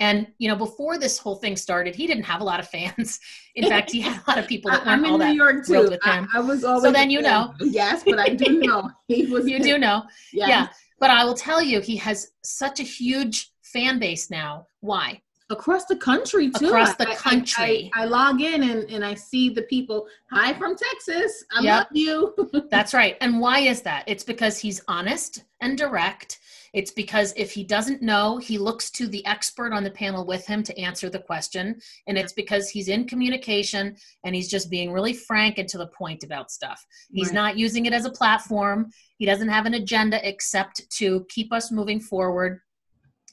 And 0.00 0.28
you 0.38 0.48
know, 0.48 0.56
before 0.56 0.98
this 0.98 1.18
whole 1.18 1.36
thing 1.36 1.56
started, 1.56 1.94
he 1.94 2.06
didn't 2.06 2.24
have 2.24 2.40
a 2.40 2.44
lot 2.44 2.58
of 2.58 2.68
fans. 2.68 3.20
In 3.54 3.68
fact, 3.68 3.90
he 3.90 4.00
had 4.00 4.22
a 4.26 4.30
lot 4.30 4.38
of 4.38 4.48
people 4.48 4.70
that 4.72 4.86
weren't 4.86 5.06
all 5.06 5.14
in 5.14 5.20
that 5.20 5.30
New 5.30 5.36
York 5.36 5.66
too. 5.66 5.82
with 5.82 6.02
him. 6.04 6.26
I, 6.34 6.38
I, 6.38 6.40
was 6.40 6.64
always 6.64 6.84
so 6.84 6.90
then 6.90 7.10
you 7.10 7.20
know. 7.20 7.52
Yes, 7.60 8.02
but 8.04 8.18
I 8.18 8.30
do 8.30 8.58
know 8.60 8.90
he 9.08 9.26
was. 9.26 9.46
you 9.46 9.60
do 9.62 9.76
know, 9.76 10.04
yes. 10.32 10.48
yeah. 10.48 10.68
But 10.98 11.10
I 11.10 11.24
will 11.24 11.34
tell 11.34 11.62
you, 11.62 11.80
he 11.80 11.96
has 11.96 12.32
such 12.42 12.80
a 12.80 12.82
huge 12.82 13.52
fan 13.62 13.98
base 13.98 14.30
now. 14.30 14.66
Why? 14.80 15.20
Across 15.50 15.86
the 15.86 15.96
country 15.96 16.50
too. 16.50 16.68
Across 16.68 16.94
the 16.96 17.06
country. 17.06 17.90
I, 17.94 18.00
I, 18.00 18.02
I, 18.02 18.04
log 18.06 18.40
in 18.40 18.62
and, 18.62 18.88
and 18.88 19.04
I 19.04 19.14
see 19.14 19.50
the 19.50 19.62
people. 19.62 20.06
Hi 20.30 20.54
from 20.54 20.76
Texas. 20.76 21.44
I 21.52 21.62
yep. 21.62 21.78
love 21.78 21.86
you. 21.92 22.66
That's 22.70 22.94
right. 22.94 23.16
And 23.20 23.40
why 23.40 23.60
is 23.60 23.82
that? 23.82 24.04
It's 24.06 24.22
because 24.22 24.58
he's 24.58 24.80
honest 24.86 25.44
and 25.60 25.76
direct 25.76 26.38
it's 26.72 26.92
because 26.92 27.32
if 27.36 27.52
he 27.52 27.64
doesn't 27.64 28.02
know, 28.02 28.38
he 28.38 28.58
looks 28.58 28.90
to 28.92 29.06
the 29.08 29.24
expert 29.26 29.72
on 29.72 29.82
the 29.82 29.90
panel 29.90 30.24
with 30.24 30.46
him 30.46 30.62
to 30.62 30.78
answer 30.78 31.10
the 31.10 31.18
question. 31.18 31.80
And 32.06 32.16
it's 32.16 32.32
because 32.32 32.68
he's 32.68 32.88
in 32.88 33.06
communication 33.06 33.96
and 34.24 34.34
he's 34.34 34.48
just 34.48 34.70
being 34.70 34.92
really 34.92 35.12
frank 35.12 35.58
and 35.58 35.68
to 35.68 35.78
the 35.78 35.88
point 35.88 36.22
about 36.22 36.50
stuff. 36.50 36.84
He's 37.12 37.28
right. 37.28 37.34
not 37.34 37.58
using 37.58 37.86
it 37.86 37.92
as 37.92 38.04
a 38.04 38.10
platform. 38.10 38.90
He 39.18 39.26
doesn't 39.26 39.48
have 39.48 39.66
an 39.66 39.74
agenda 39.74 40.26
except 40.26 40.88
to 40.98 41.26
keep 41.28 41.52
us 41.52 41.72
moving 41.72 42.00
forward 42.00 42.60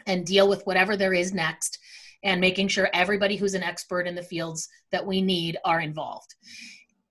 and 0.07 0.25
deal 0.25 0.47
with 0.47 0.65
whatever 0.65 0.97
there 0.97 1.13
is 1.13 1.33
next 1.33 1.79
and 2.23 2.41
making 2.41 2.67
sure 2.67 2.89
everybody 2.93 3.35
who's 3.35 3.53
an 3.53 3.63
expert 3.63 4.07
in 4.07 4.15
the 4.15 4.23
fields 4.23 4.67
that 4.91 5.05
we 5.05 5.21
need 5.21 5.57
are 5.63 5.81
involved 5.81 6.33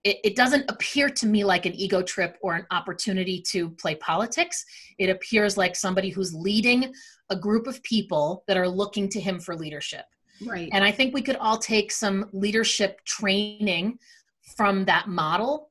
it, 0.06 0.20
it 0.22 0.36
doesn't 0.36 0.70
appear 0.70 1.10
to 1.10 1.26
me 1.26 1.42
like 1.42 1.66
an 1.66 1.74
ego 1.74 2.00
trip 2.00 2.38
or 2.40 2.54
an 2.54 2.64
opportunity 2.70 3.42
to 3.42 3.70
play 3.70 3.96
politics. 3.96 4.64
It 4.98 5.10
appears 5.10 5.56
like 5.56 5.74
somebody 5.74 6.10
who's 6.10 6.32
leading 6.32 6.94
a 7.28 7.36
group 7.36 7.66
of 7.66 7.82
people 7.82 8.44
that 8.46 8.56
are 8.56 8.68
looking 8.68 9.08
to 9.08 9.20
him 9.20 9.40
for 9.40 9.56
leadership. 9.56 10.04
Right. 10.46 10.68
And 10.72 10.84
I 10.84 10.92
think 10.92 11.12
we 11.12 11.22
could 11.22 11.34
all 11.36 11.58
take 11.58 11.90
some 11.90 12.28
leadership 12.32 13.04
training 13.04 13.98
from 14.56 14.84
that 14.84 15.08
model 15.08 15.70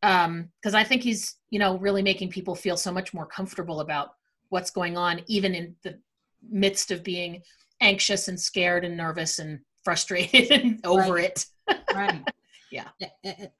because 0.00 0.24
um, 0.26 0.74
I 0.74 0.82
think 0.82 1.02
he's, 1.02 1.36
you 1.50 1.60
know, 1.60 1.78
really 1.78 2.02
making 2.02 2.30
people 2.30 2.56
feel 2.56 2.76
so 2.76 2.90
much 2.90 3.14
more 3.14 3.26
comfortable 3.26 3.80
about 3.80 4.14
what's 4.48 4.72
going 4.72 4.96
on, 4.96 5.20
even 5.28 5.54
in 5.54 5.76
the 5.84 5.96
midst 6.50 6.90
of 6.90 7.04
being 7.04 7.42
anxious 7.80 8.26
and 8.26 8.40
scared 8.40 8.84
and 8.84 8.96
nervous 8.96 9.38
and 9.38 9.60
frustrated 9.84 10.50
and 10.60 10.80
over 10.84 11.14
right. 11.14 11.46
it. 11.68 11.76
right 11.94 12.24
yeah. 12.70 12.88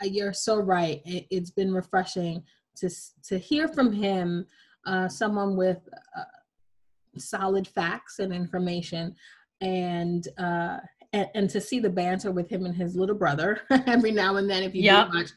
You're 0.03 0.33
so 0.33 0.59
right. 0.59 1.01
It, 1.05 1.27
has 1.33 1.51
been 1.51 1.73
refreshing 1.73 2.43
to 2.77 2.91
to 3.25 3.39
hear 3.39 3.69
from 3.69 3.93
him 3.93 4.47
uh, 4.87 5.09
someone 5.09 5.57
with 5.57 5.79
uh, 6.17 6.25
solid 7.19 7.67
facts 7.67 8.19
and 8.19 8.33
information 8.33 9.15
and 9.61 10.29
uh 10.39 10.79
and, 11.13 11.27
and, 11.35 11.51
to 11.51 11.61
see 11.61 11.81
the 11.81 11.91
banter 11.91 12.31
with 12.31 12.49
him 12.49 12.65
and 12.67 12.75
his 12.77 12.95
little 12.95 13.17
brother 13.17 13.63
every 13.87 14.13
now 14.13 14.37
and 14.37 14.49
then 14.49 14.63
if 14.63 14.75
you 14.75 14.83
yep. 14.83 15.09
watch 15.13 15.31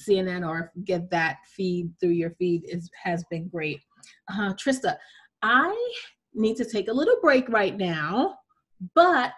cnn 0.00 0.46
or 0.46 0.72
get 0.84 1.10
that 1.10 1.36
feed 1.46 1.92
through 2.00 2.10
your 2.10 2.30
feed 2.38 2.64
is 2.66 2.90
has 3.02 3.24
been 3.30 3.46
great. 3.48 3.80
Uh, 4.32 4.54
trista 4.54 4.96
i 5.42 5.92
need 6.34 6.56
to 6.56 6.64
take 6.64 6.88
a 6.88 6.92
little 6.92 7.16
break 7.20 7.48
right 7.50 7.76
now 7.76 8.38
but 8.94 9.32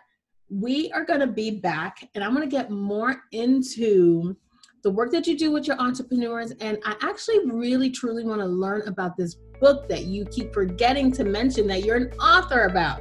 we 0.50 0.90
are 0.92 1.04
going 1.04 1.20
to 1.20 1.26
be 1.26 1.50
back 1.50 2.08
and 2.14 2.24
I'm 2.24 2.34
going 2.34 2.48
to 2.48 2.50
get 2.50 2.70
more 2.70 3.22
into 3.32 4.36
the 4.82 4.90
work 4.90 5.12
that 5.12 5.26
you 5.26 5.36
do 5.36 5.52
with 5.52 5.66
your 5.66 5.78
entrepreneurs. 5.78 6.52
And 6.60 6.78
I 6.84 6.96
actually 7.02 7.50
really 7.50 7.90
truly 7.90 8.24
want 8.24 8.40
to 8.40 8.46
learn 8.46 8.82
about 8.88 9.16
this 9.16 9.36
book 9.60 9.88
that 9.88 10.04
you 10.04 10.24
keep 10.26 10.52
forgetting 10.52 11.12
to 11.12 11.24
mention 11.24 11.66
that 11.68 11.84
you're 11.84 11.96
an 11.96 12.12
author 12.14 12.64
about. 12.64 13.00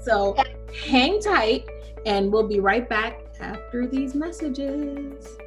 So 0.00 0.36
hang 0.86 1.20
tight 1.20 1.66
and 2.06 2.30
we'll 2.30 2.46
be 2.46 2.60
right 2.60 2.88
back 2.88 3.22
after 3.40 3.86
these 3.86 4.14
messages. 4.14 5.38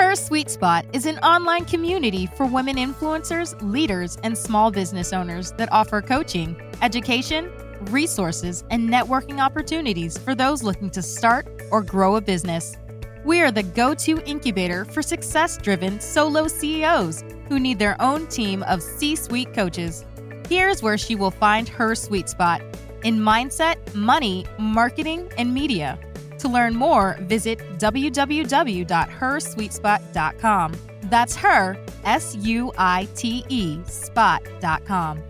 Her 0.00 0.16
Suite 0.16 0.48
Spot 0.48 0.86
is 0.94 1.04
an 1.04 1.18
online 1.18 1.66
community 1.66 2.24
for 2.24 2.46
women 2.46 2.76
influencers, 2.76 3.54
leaders, 3.60 4.16
and 4.24 4.36
small 4.36 4.70
business 4.70 5.12
owners 5.12 5.52
that 5.52 5.70
offer 5.70 6.00
coaching, 6.00 6.56
education, 6.80 7.52
resources, 7.90 8.64
and 8.70 8.88
networking 8.88 9.40
opportunities 9.40 10.16
for 10.16 10.34
those 10.34 10.62
looking 10.62 10.88
to 10.92 11.02
start 11.02 11.46
or 11.70 11.82
grow 11.82 12.16
a 12.16 12.20
business. 12.22 12.78
We 13.26 13.42
are 13.42 13.50
the 13.50 13.62
go 13.62 13.92
to 13.92 14.22
incubator 14.24 14.86
for 14.86 15.02
success 15.02 15.58
driven 15.58 16.00
solo 16.00 16.48
CEOs 16.48 17.22
who 17.50 17.60
need 17.60 17.78
their 17.78 18.00
own 18.00 18.26
team 18.28 18.62
of 18.62 18.82
C 18.82 19.14
suite 19.14 19.52
coaches. 19.52 20.06
Here's 20.48 20.82
where 20.82 20.96
she 20.96 21.14
will 21.14 21.30
find 21.30 21.68
her 21.68 21.94
sweet 21.94 22.30
spot 22.30 22.62
in 23.04 23.18
mindset, 23.18 23.94
money, 23.94 24.46
marketing, 24.58 25.30
and 25.36 25.52
media. 25.52 25.98
To 26.40 26.48
learn 26.48 26.74
more, 26.74 27.16
visit 27.20 27.60
www.hersuitespot.com. 27.78 30.72
That's 31.02 31.36
her, 31.36 31.76
S 32.04 32.34
U 32.36 32.72
I 32.78 33.06
T 33.14 33.44
E, 33.50 33.78
spot.com. 33.84 35.22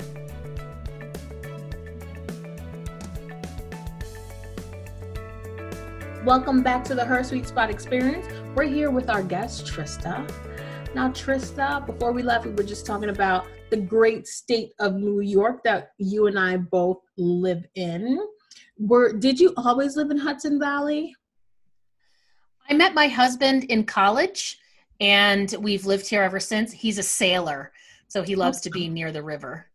Welcome 6.24 6.62
back 6.62 6.84
to 6.84 6.94
the 6.94 7.04
Her 7.04 7.24
Suite 7.24 7.48
Spot 7.48 7.68
Experience. 7.70 8.28
We're 8.54 8.62
here 8.64 8.92
with 8.92 9.10
our 9.10 9.24
guest, 9.24 9.66
Trista. 9.66 10.32
Now, 10.94 11.08
Trista, 11.08 11.84
before 11.86 12.12
we 12.12 12.22
left, 12.22 12.46
we 12.46 12.52
were 12.52 12.62
just 12.62 12.86
talking 12.86 13.08
about 13.08 13.48
the 13.70 13.78
great 13.78 14.28
state 14.28 14.74
of 14.78 14.94
New 14.94 15.22
York 15.22 15.64
that 15.64 15.90
you 15.98 16.28
and 16.28 16.38
I 16.38 16.58
both 16.58 16.98
live 17.16 17.64
in 17.74 18.20
were 18.80 19.12
did 19.12 19.38
you 19.38 19.52
always 19.56 19.96
live 19.96 20.10
in 20.10 20.18
Hudson 20.18 20.58
Valley? 20.58 21.14
I 22.68 22.74
met 22.74 22.94
my 22.94 23.08
husband 23.08 23.64
in 23.64 23.84
college 23.84 24.58
and 25.00 25.54
we've 25.60 25.86
lived 25.86 26.08
here 26.08 26.22
ever 26.22 26.40
since. 26.40 26.72
He's 26.72 26.98
a 26.98 27.02
sailor, 27.02 27.72
so 28.08 28.22
he 28.22 28.36
loves 28.36 28.58
awesome. 28.58 28.72
to 28.72 28.78
be 28.78 28.88
near 28.88 29.12
the 29.12 29.22
river. 29.22 29.66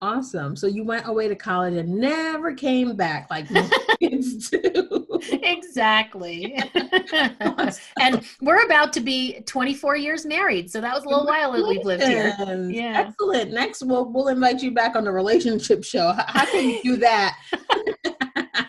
Awesome. 0.00 0.54
So 0.54 0.68
you 0.68 0.84
went 0.84 1.08
away 1.08 1.26
to 1.26 1.34
college 1.34 1.74
and 1.74 1.96
never 1.96 2.54
came 2.54 2.94
back 2.94 3.28
like 3.30 3.48
kids 4.00 4.48
do. 4.48 5.04
exactly. 5.42 6.56
and 8.00 8.24
we're 8.40 8.64
about 8.64 8.92
to 8.92 9.00
be 9.00 9.40
24 9.40 9.96
years 9.96 10.24
married, 10.24 10.70
so 10.70 10.80
that 10.80 10.94
was 10.94 11.04
a 11.04 11.08
little 11.08 11.26
while 11.26 11.50
that 11.52 11.66
we've 11.66 11.84
lived 11.84 12.04
here. 12.04 12.32
Yeah. 12.70 13.06
Excellent. 13.08 13.52
Next, 13.52 13.82
we'll 13.82 14.08
we'll 14.10 14.28
invite 14.28 14.62
you 14.62 14.70
back 14.70 14.94
on 14.94 15.04
the 15.04 15.12
relationship 15.12 15.82
show. 15.82 16.12
How, 16.12 16.24
how 16.28 16.46
can 16.46 16.68
you 16.68 16.80
do 16.82 16.96
that? 16.98 17.36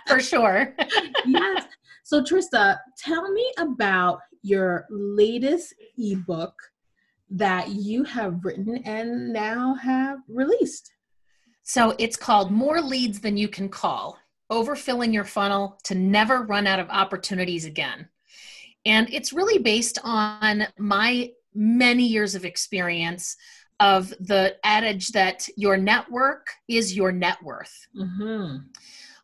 For 0.10 0.19
sure. 0.19 0.76
yes. 1.26 1.65
So, 2.04 2.24
Trista, 2.24 2.78
tell 2.98 3.32
me 3.32 3.52
about 3.58 4.19
your 4.41 4.86
latest 4.89 5.76
ebook 5.98 6.54
that 7.30 7.69
you 7.69 8.04
have 8.04 8.43
written 8.43 8.78
and 8.78 9.32
now 9.32 9.76
have 9.76 10.19
released. 10.28 10.91
So, 11.62 11.95
it's 12.00 12.17
called 12.17 12.52
More 12.52 12.82
Leads 12.82 13.19
Than 13.19 13.38
You 13.38 13.48
Can 13.48 13.69
Call 13.69 14.17
Overfilling 14.52 15.13
Your 15.13 15.24
Funnel 15.26 15.80
to 15.84 15.93
Never 15.93 16.43
Run 16.43 16.65
Out 16.65 16.80
of 16.80 16.89
Opportunities 16.89 17.65
Again. 17.65 18.10
And 18.86 19.08
it's 19.13 19.34
really 19.34 19.60
based 19.60 20.00
on 20.04 20.65
my 20.80 21.30
many 21.54 22.06
years 22.06 22.34
of 22.34 22.45
experience 22.45 23.36
of 23.80 24.10
the 24.19 24.56
adage 24.63 25.10
that 25.10 25.48
your 25.56 25.78
network 25.78 26.48
is 26.67 26.95
your 26.95 27.12
net 27.12 27.38
worth. 27.43 27.88
Mm-hmm. 27.95 28.58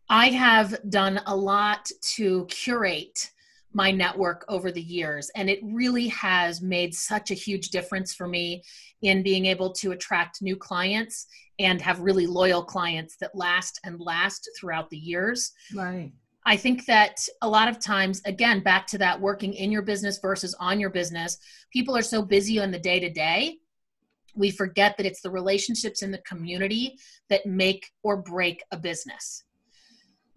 I 0.10 0.28
have 0.30 0.78
done 0.90 1.20
a 1.26 1.36
lot 1.36 1.90
to 2.16 2.46
curate 2.46 3.32
my 3.74 3.92
network 3.92 4.46
over 4.48 4.72
the 4.72 4.82
years 4.82 5.30
and 5.36 5.50
it 5.50 5.60
really 5.62 6.08
has 6.08 6.62
made 6.62 6.96
such 6.96 7.30
a 7.30 7.34
huge 7.34 7.70
difference 7.70 8.14
for 8.14 8.26
me 8.26 8.64
in 9.02 9.22
being 9.22 9.46
able 9.46 9.74
to 9.74 9.92
attract 9.92 10.42
new 10.42 10.56
clients 10.56 11.28
and 11.60 11.82
have 11.82 12.00
really 12.00 12.26
loyal 12.26 12.64
clients 12.64 13.18
that 13.18 13.36
last 13.36 13.82
and 13.84 14.00
last 14.00 14.50
throughout 14.58 14.90
the 14.90 14.98
years 14.98 15.52
right 15.76 16.12
I 16.46 16.56
think 16.56 16.86
that 16.86 17.18
a 17.42 17.50
lot 17.50 17.68
of 17.68 17.80
times, 17.80 18.22
again, 18.26 18.62
back 18.62 18.86
to 18.88 19.00
that 19.00 19.20
working 19.20 19.54
in 19.56 19.72
your 19.72 19.82
business 19.82 20.20
versus 20.22 20.56
on 20.60 20.80
your 20.80 20.92
business, 20.92 21.40
people 21.74 21.98
are 21.98 22.04
so 22.04 22.22
busy 22.22 22.60
on 22.60 22.70
the 22.70 22.78
day 22.78 23.00
to 23.00 23.10
day, 23.10 23.58
we 24.36 24.52
forget 24.52 24.96
that 24.98 25.08
it's 25.08 25.22
the 25.22 25.32
relationships 25.32 26.04
in 26.04 26.12
the 26.12 26.20
community 26.20 26.98
that 27.30 27.48
make 27.48 27.90
or 28.04 28.18
break 28.18 28.64
a 28.72 28.78
business. 28.78 29.45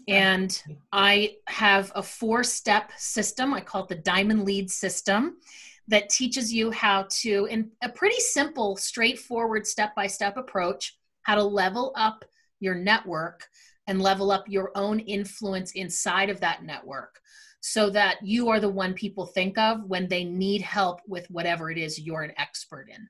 And 0.09 0.63
I 0.93 1.37
have 1.47 1.93
a 1.95 2.03
four 2.03 2.43
step 2.43 2.93
system, 2.97 3.53
I 3.53 3.61
call 3.61 3.83
it 3.83 3.89
the 3.89 3.97
Diamond 3.97 4.45
Lead 4.45 4.71
System, 4.71 5.37
that 5.89 6.09
teaches 6.09 6.53
you 6.53 6.71
how 6.71 7.07
to, 7.09 7.47
in 7.47 7.71
a 7.83 7.89
pretty 7.89 8.21
simple, 8.21 8.77
straightforward, 8.77 9.67
step 9.67 9.95
by 9.95 10.07
step 10.07 10.37
approach, 10.37 10.97
how 11.23 11.35
to 11.35 11.43
level 11.43 11.93
up 11.95 12.25
your 12.61 12.75
network 12.75 13.47
and 13.87 14.03
level 14.03 14.31
up 14.31 14.45
your 14.49 14.71
own 14.75 15.01
influence 15.01 15.73
inside 15.73 16.31
of 16.31 16.41
that 16.41 16.63
network 16.63 17.21
so 17.61 17.91
that 17.91 18.17
you 18.23 18.49
are 18.49 18.61
the 18.61 18.69
one 18.69 18.95
people 18.95 19.27
think 19.27 19.59
of 19.59 19.85
when 19.85 20.09
they 20.09 20.25
need 20.25 20.63
help 20.63 21.01
with 21.07 21.29
whatever 21.31 21.71
it 21.71 21.79
is 21.79 21.99
you're 21.99 22.23
an 22.23 22.33
expert 22.37 22.89
in. 22.95 23.09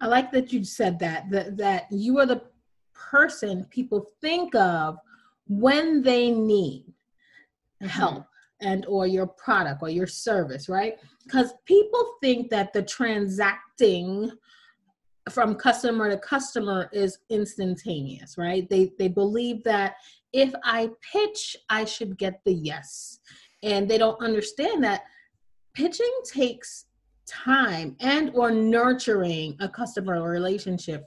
I 0.00 0.06
like 0.06 0.30
that 0.32 0.52
you 0.52 0.62
said 0.64 0.98
that 1.00 1.30
that 1.30 1.56
that 1.56 1.86
you 1.90 2.18
are 2.18 2.26
the 2.26 2.42
person 2.94 3.64
people 3.70 4.10
think 4.20 4.54
of 4.54 4.98
when 5.50 6.00
they 6.02 6.30
need 6.30 6.86
mm-hmm. 7.82 7.86
help 7.86 8.24
and 8.62 8.86
or 8.86 9.06
your 9.06 9.26
product 9.26 9.82
or 9.82 9.90
your 9.90 10.06
service, 10.06 10.68
right? 10.68 10.96
Because 11.24 11.52
people 11.66 12.16
think 12.22 12.50
that 12.50 12.72
the 12.72 12.82
transacting 12.82 14.30
from 15.28 15.54
customer 15.54 16.08
to 16.08 16.16
customer 16.16 16.88
is 16.92 17.18
instantaneous 17.28 18.36
right 18.38 18.68
they 18.70 18.90
they 18.98 19.06
believe 19.06 19.62
that 19.62 19.96
if 20.32 20.52
i 20.64 20.88
pitch 21.12 21.56
i 21.68 21.84
should 21.84 22.16
get 22.18 22.40
the 22.44 22.52
yes 22.52 23.20
and 23.62 23.88
they 23.88 23.98
don't 23.98 24.20
understand 24.22 24.82
that 24.82 25.02
pitching 25.74 26.12
takes 26.24 26.86
time 27.26 27.94
and 28.00 28.30
or 28.34 28.50
nurturing 28.50 29.54
a 29.60 29.68
customer 29.68 30.22
relationship 30.28 31.04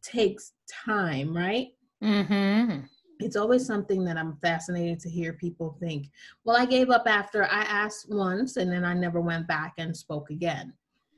takes 0.00 0.52
time 0.84 1.36
right 1.36 1.68
mm-hmm. 2.02 2.80
It's 3.20 3.36
always 3.36 3.64
something 3.64 4.04
that 4.04 4.16
i'm 4.16 4.36
fascinated 4.42 4.98
to 5.00 5.08
hear 5.08 5.32
people 5.32 5.76
think 5.80 6.08
well 6.44 6.56
i 6.56 6.64
gave 6.64 6.90
up 6.90 7.04
after 7.06 7.44
i 7.44 7.62
asked 7.62 8.06
once 8.10 8.56
and 8.56 8.70
then 8.72 8.84
i 8.84 8.94
never 8.94 9.20
went 9.20 9.46
back 9.46 9.74
and 9.78 9.96
spoke 9.96 10.30
again. 10.30 10.72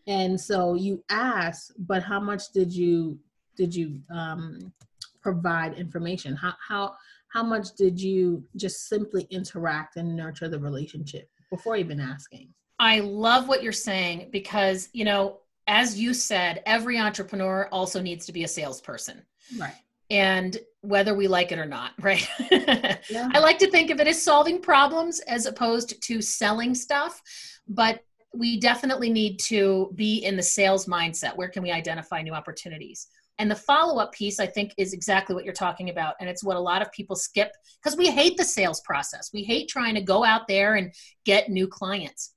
And 0.06 0.40
so 0.40 0.74
you 0.74 1.04
ask 1.10 1.72
but 1.78 2.02
how 2.02 2.20
much 2.20 2.50
did 2.52 2.72
you 2.72 3.18
did 3.56 3.74
you 3.74 4.00
um, 4.10 4.72
provide 5.20 5.74
information? 5.74 6.34
How 6.34 6.54
how 6.66 6.94
how 7.28 7.42
much 7.42 7.74
did 7.76 8.00
you 8.00 8.44
just 8.56 8.88
simply 8.88 9.26
interact 9.30 9.96
and 9.96 10.16
nurture 10.16 10.48
the 10.48 10.58
relationship 10.58 11.28
before 11.50 11.76
even 11.76 12.00
asking? 12.00 12.48
I 12.78 13.00
love 13.00 13.48
what 13.48 13.62
you're 13.62 13.72
saying 13.72 14.28
because 14.32 14.88
you 14.92 15.04
know 15.04 15.38
as 15.68 15.98
you 15.98 16.12
said 16.12 16.62
every 16.66 16.98
entrepreneur 16.98 17.68
also 17.70 18.02
needs 18.02 18.26
to 18.26 18.32
be 18.32 18.44
a 18.44 18.48
salesperson. 18.48 19.22
Right. 19.56 19.74
And 20.10 20.58
whether 20.82 21.14
we 21.14 21.26
like 21.26 21.52
it 21.52 21.58
or 21.58 21.66
not 21.66 21.92
right 22.00 22.26
yeah. 22.50 23.30
i 23.34 23.38
like 23.38 23.58
to 23.58 23.70
think 23.70 23.90
of 23.90 24.00
it 24.00 24.06
as 24.06 24.22
solving 24.22 24.60
problems 24.60 25.20
as 25.20 25.46
opposed 25.46 26.02
to 26.02 26.20
selling 26.20 26.74
stuff 26.74 27.22
but 27.68 28.02
we 28.34 28.58
definitely 28.58 29.10
need 29.10 29.38
to 29.38 29.92
be 29.94 30.18
in 30.24 30.36
the 30.36 30.42
sales 30.42 30.86
mindset. 30.86 31.36
Where 31.36 31.48
can 31.48 31.62
we 31.62 31.70
identify 31.70 32.22
new 32.22 32.32
opportunities? 32.32 33.08
And 33.38 33.50
the 33.50 33.56
follow 33.56 34.00
up 34.00 34.12
piece, 34.12 34.40
I 34.40 34.46
think, 34.46 34.72
is 34.76 34.92
exactly 34.92 35.34
what 35.34 35.44
you're 35.44 35.52
talking 35.52 35.90
about. 35.90 36.14
And 36.20 36.28
it's 36.28 36.44
what 36.44 36.56
a 36.56 36.60
lot 36.60 36.82
of 36.82 36.92
people 36.92 37.16
skip 37.16 37.52
because 37.82 37.96
we 37.96 38.10
hate 38.10 38.36
the 38.36 38.44
sales 38.44 38.80
process. 38.80 39.30
We 39.32 39.42
hate 39.42 39.68
trying 39.68 39.94
to 39.94 40.02
go 40.02 40.24
out 40.24 40.48
there 40.48 40.76
and 40.76 40.92
get 41.24 41.50
new 41.50 41.66
clients. 41.66 42.34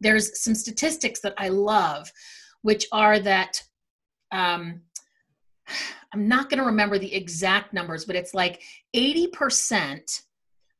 There's 0.00 0.42
some 0.42 0.54
statistics 0.54 1.20
that 1.20 1.34
I 1.38 1.48
love, 1.48 2.10
which 2.62 2.86
are 2.90 3.18
that 3.20 3.62
um, 4.32 4.80
I'm 6.12 6.28
not 6.28 6.50
going 6.50 6.58
to 6.58 6.64
remember 6.64 6.98
the 6.98 7.14
exact 7.14 7.72
numbers, 7.72 8.04
but 8.04 8.16
it's 8.16 8.34
like 8.34 8.62
80% 8.94 10.22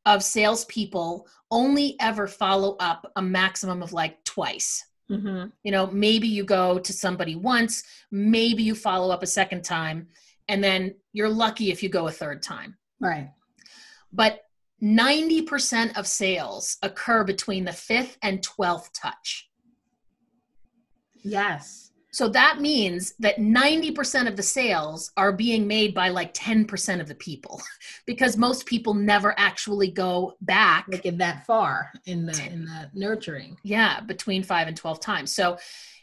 of 0.05 0.23
salespeople 0.23 1.27
only 1.51 1.97
ever 2.01 2.27
follow 2.27 2.77
up 2.81 3.11
a 3.17 3.23
maximum 3.23 3.83
of 3.83 3.93
like 3.93 4.23
twice. 4.25 4.85
Mm-hmm. 5.11 5.49
You 5.63 5.73
know, 5.73 5.87
maybe 5.89 6.27
you 6.27 6.45
go 6.45 6.79
to 6.79 6.93
somebody 6.93 7.37
once, 7.37 7.85
maybe 8.11 8.63
you 8.63 8.75
follow 8.75 9.13
up 9.13 9.23
a 9.23 9.27
second 9.27 9.63
time, 9.63 10.09
and 10.49 10.63
then 10.63 10.95
you're 11.13 11.29
lucky 11.29 11.71
if 11.71 11.83
you 11.83 11.89
go 11.89 12.09
a 12.09 12.13
third 12.13 12.43
time. 12.43 12.77
Right. 13.01 13.31
But 14.13 14.43
90% 14.83 15.97
of 15.97 16.07
sales 16.07 16.79
occur 16.83 17.25
between 17.25 17.65
the 17.65 17.73
fifth 17.73 18.19
and 18.23 18.43
12th 18.43 18.91
touch. 18.95 19.49
Yes. 21.23 21.92
So 22.13 22.29
that 22.29 22.61
means 22.61 23.15
that 23.21 23.39
90% 23.39 24.29
of 24.29 24.37
the 24.37 24.43
sales 24.43 25.11
are 25.17 25.33
being 25.33 25.67
made 25.67 25.95
by 25.95 26.11
like 26.11 26.35
10% 26.35 27.01
of 27.01 27.09
the 27.09 27.15
people 27.15 27.61
because 28.07 28.37
most 28.37 28.67
people 28.67 28.93
never 28.93 29.35
actually 29.39 29.91
go 29.91 30.37
back 30.43 30.85
like 30.89 31.07
it 31.07 31.17
that 31.19 31.47
far 31.47 31.91
in 32.05 32.27
the 32.27 32.45
in 32.45 32.67
the 32.67 32.91
nurturing. 32.93 33.57
Yeah, 33.63 34.01
between 34.01 34.43
5 34.43 34.69
and 34.69 34.77
12 34.77 35.01
times. 35.01 35.35
So 35.35 35.57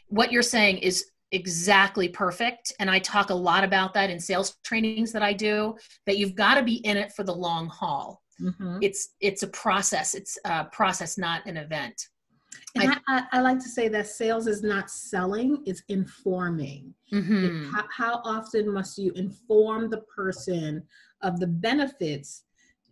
what 0.08 0.32
you're 0.32 0.42
saying 0.42 0.78
is 0.78 1.06
exactly 1.32 2.08
perfect 2.08 2.72
and 2.80 2.90
I 2.90 2.98
talk 2.98 3.30
a 3.30 3.34
lot 3.34 3.62
about 3.62 3.94
that 3.94 4.10
in 4.10 4.18
sales 4.18 4.56
trainings 4.64 5.12
that 5.12 5.22
I 5.22 5.32
do 5.32 5.76
that 6.06 6.18
you've 6.18 6.34
got 6.34 6.56
to 6.56 6.64
be 6.64 6.84
in 6.84 6.96
it 6.96 7.12
for 7.12 7.22
the 7.22 7.34
long 7.34 7.68
haul. 7.68 8.20
Mm-hmm. 8.40 8.78
It's 8.82 9.10
it's 9.20 9.44
a 9.44 9.48
process. 9.48 10.14
It's 10.14 10.38
a 10.44 10.64
process 10.64 11.18
not 11.18 11.46
an 11.46 11.56
event. 11.56 12.08
And 12.74 12.92
I, 12.92 12.96
I, 13.08 13.22
I, 13.32 13.40
like 13.40 13.58
to 13.58 13.68
say 13.68 13.88
that 13.88 14.06
sales 14.06 14.46
is 14.46 14.62
not 14.62 14.90
selling, 14.90 15.62
it's 15.66 15.82
informing. 15.88 16.94
Mm-hmm. 17.12 17.70
How, 17.72 17.84
how 17.94 18.20
often 18.24 18.72
must 18.72 18.98
you 18.98 19.12
inform 19.12 19.90
the 19.90 20.02
person 20.02 20.82
of 21.22 21.40
the 21.40 21.46
benefits 21.46 22.44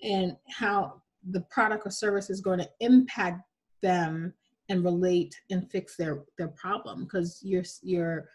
and 0.02 0.36
how 0.48 1.02
the 1.30 1.40
product 1.42 1.86
or 1.86 1.90
service 1.90 2.30
is 2.30 2.40
going 2.40 2.58
to 2.58 2.68
impact 2.80 3.42
them 3.82 4.32
and 4.68 4.84
relate 4.84 5.34
and 5.50 5.70
fix 5.70 5.96
their 5.96 6.24
their 6.36 6.48
problem? 6.48 7.04
Because 7.04 7.40
you're 7.42 7.64
you're 7.82 8.28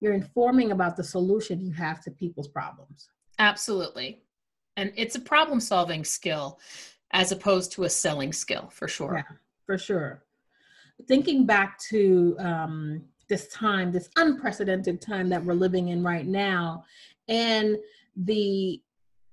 you're 0.00 0.14
informing 0.14 0.72
about 0.72 0.96
the 0.96 1.04
solution 1.04 1.60
you 1.60 1.72
have 1.72 2.02
to 2.02 2.10
people's 2.10 2.48
problems. 2.48 3.08
Absolutely. 3.38 4.22
And 4.76 4.92
it's 4.96 5.14
a 5.14 5.20
problem 5.20 5.60
solving 5.60 6.04
skill 6.04 6.58
as 7.12 7.32
opposed 7.32 7.72
to 7.72 7.84
a 7.84 7.90
selling 7.90 8.32
skill 8.32 8.68
for 8.70 8.86
sure. 8.86 9.24
Yeah 9.28 9.36
for 9.70 9.78
sure 9.78 10.24
thinking 11.06 11.46
back 11.46 11.78
to 11.90 12.36
um, 12.38 13.02
this 13.28 13.48
time, 13.48 13.92
this 13.92 14.10
unprecedented 14.16 15.00
time 15.00 15.28
that 15.28 15.44
we're 15.44 15.54
living 15.54 15.88
in 15.88 16.02
right 16.02 16.26
now, 16.26 16.84
and 17.28 17.76
the 18.16 18.80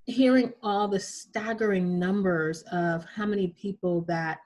hearing 0.06 0.52
all 0.62 0.88
the 0.88 0.98
staggering 0.98 1.98
numbers 1.98 2.62
of 2.72 3.04
how 3.04 3.26
many 3.26 3.48
people 3.48 4.02
that 4.08 4.38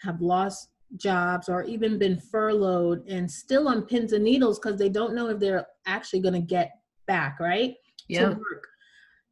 have 0.00 0.20
lost 0.22 0.68
jobs 0.96 1.48
or 1.48 1.64
even 1.64 1.98
been 1.98 2.18
furloughed 2.18 3.06
and 3.08 3.30
still 3.30 3.68
on 3.68 3.82
pins 3.82 4.12
and 4.12 4.24
needles 4.24 4.58
because 4.58 4.78
they 4.78 4.88
don't 4.88 5.14
know 5.14 5.28
if 5.28 5.38
they're 5.38 5.66
actually 5.86 6.20
going 6.20 6.34
to 6.34 6.40
get 6.40 6.72
back 7.06 7.38
right 7.40 7.74
yeah. 8.08 8.28
to 8.28 8.34
work 8.34 8.66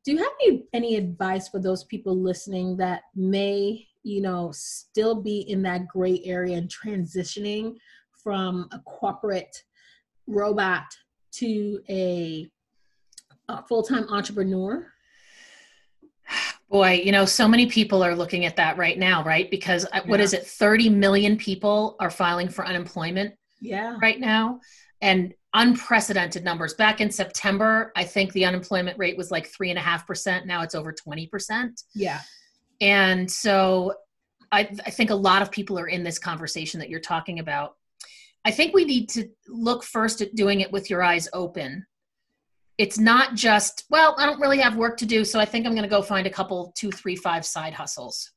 do 0.04 0.12
you 0.12 0.18
have 0.18 0.32
any, 0.42 0.64
any 0.72 0.96
advice 0.96 1.48
for 1.48 1.60
those 1.60 1.84
people 1.84 2.16
listening 2.16 2.76
that 2.76 3.02
may 3.14 3.86
you 4.02 4.20
know, 4.20 4.50
still 4.52 5.20
be 5.20 5.40
in 5.40 5.62
that 5.62 5.88
gray 5.88 6.20
area 6.24 6.56
and 6.56 6.68
transitioning 6.70 7.74
from 8.22 8.68
a 8.72 8.78
corporate 8.80 9.64
robot 10.26 10.84
to 11.32 11.80
a, 11.88 12.50
a 13.48 13.62
full 13.64 13.82
time 13.82 14.06
entrepreneur? 14.08 14.86
Boy, 16.70 17.02
you 17.04 17.10
know, 17.10 17.24
so 17.24 17.48
many 17.48 17.66
people 17.66 18.02
are 18.02 18.14
looking 18.14 18.44
at 18.44 18.56
that 18.56 18.76
right 18.76 18.98
now, 18.98 19.24
right? 19.24 19.50
Because 19.50 19.86
yeah. 19.92 20.00
Uh, 20.00 20.04
what 20.04 20.20
is 20.20 20.32
it? 20.32 20.46
30 20.46 20.88
million 20.90 21.36
people 21.36 21.96
are 21.98 22.10
filing 22.10 22.48
for 22.48 22.64
unemployment 22.64 23.34
yeah. 23.60 23.96
right 24.00 24.20
now. 24.20 24.60
And 25.02 25.34
unprecedented 25.54 26.44
numbers. 26.44 26.74
Back 26.74 27.00
in 27.00 27.10
September, 27.10 27.92
I 27.96 28.04
think 28.04 28.32
the 28.32 28.44
unemployment 28.44 28.98
rate 28.98 29.16
was 29.16 29.30
like 29.30 29.48
three 29.48 29.70
and 29.70 29.78
a 29.78 29.82
half 29.82 30.06
percent. 30.06 30.46
Now 30.46 30.62
it's 30.62 30.74
over 30.74 30.92
20%. 30.92 31.82
Yeah. 31.94 32.20
And 32.80 33.30
so 33.30 33.94
I, 34.52 34.70
I 34.84 34.90
think 34.90 35.10
a 35.10 35.14
lot 35.14 35.42
of 35.42 35.50
people 35.50 35.78
are 35.78 35.88
in 35.88 36.02
this 36.02 36.18
conversation 36.18 36.80
that 36.80 36.88
you're 36.88 37.00
talking 37.00 37.38
about. 37.38 37.76
I 38.44 38.50
think 38.50 38.74
we 38.74 38.84
need 38.84 39.08
to 39.10 39.28
look 39.48 39.84
first 39.84 40.22
at 40.22 40.34
doing 40.34 40.60
it 40.60 40.72
with 40.72 40.88
your 40.88 41.02
eyes 41.02 41.28
open. 41.32 41.86
It's 42.78 42.98
not 42.98 43.34
just, 43.34 43.84
well, 43.90 44.14
I 44.18 44.24
don't 44.24 44.40
really 44.40 44.58
have 44.60 44.76
work 44.76 44.96
to 44.98 45.06
do, 45.06 45.24
so 45.24 45.38
I 45.38 45.44
think 45.44 45.66
I'm 45.66 45.72
going 45.72 45.82
to 45.82 45.88
go 45.88 46.00
find 46.00 46.26
a 46.26 46.30
couple, 46.30 46.72
two, 46.74 46.90
three, 46.90 47.16
five 47.16 47.44
side 47.44 47.74
hustles. 47.74 48.32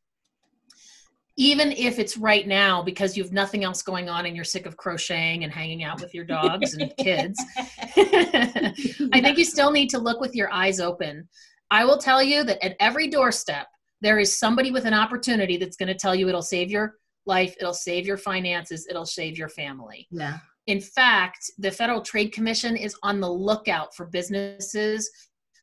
even 1.36 1.72
if 1.72 1.98
it's 1.98 2.18
right 2.18 2.48
now 2.48 2.84
because 2.84 3.18
you 3.18 3.24
have 3.24 3.32
nothing 3.32 3.64
else 3.64 3.82
going 3.82 4.08
on 4.08 4.26
and 4.26 4.36
you're 4.36 4.46
sick 4.46 4.66
of 4.66 4.78
crocheting 4.78 5.44
and 5.44 5.52
hanging 5.52 5.84
out 5.84 6.00
with 6.00 6.14
your 6.14 6.26
dogs 6.26 6.76
and 6.76 6.94
kids, 7.00 7.42
I 7.58 9.20
think 9.22 9.38
you 9.38 9.46
still 9.46 9.72
need 9.72 9.90
to 9.90 9.98
look 9.98 10.20
with 10.20 10.36
your 10.36 10.52
eyes 10.52 10.80
open. 10.80 11.28
I 11.72 11.86
will 11.86 11.98
tell 11.98 12.22
you 12.22 12.44
that 12.44 12.64
at 12.64 12.76
every 12.80 13.08
doorstep, 13.08 13.68
there 14.04 14.20
is 14.20 14.38
somebody 14.38 14.70
with 14.70 14.86
an 14.86 14.94
opportunity 14.94 15.56
that's 15.58 15.78
going 15.78 15.88
to 15.88 15.96
tell 15.96 16.14
you 16.14 16.28
it'll 16.28 16.42
save 16.42 16.70
your 16.70 16.98
life, 17.26 17.56
it'll 17.60 17.74
save 17.74 18.06
your 18.06 18.18
finances, 18.18 18.86
it'll 18.90 19.06
save 19.06 19.38
your 19.38 19.48
family. 19.48 20.08
Yeah. 20.12 20.40
In 20.68 20.82
fact, 20.82 21.50
the 21.58 21.72
Federal 21.72 22.02
Trade 22.02 22.34
Commission 22.34 22.76
is 22.76 22.96
on 23.02 23.22
the 23.22 23.30
lookout 23.30 23.96
for 23.96 24.06
businesses 24.08 25.10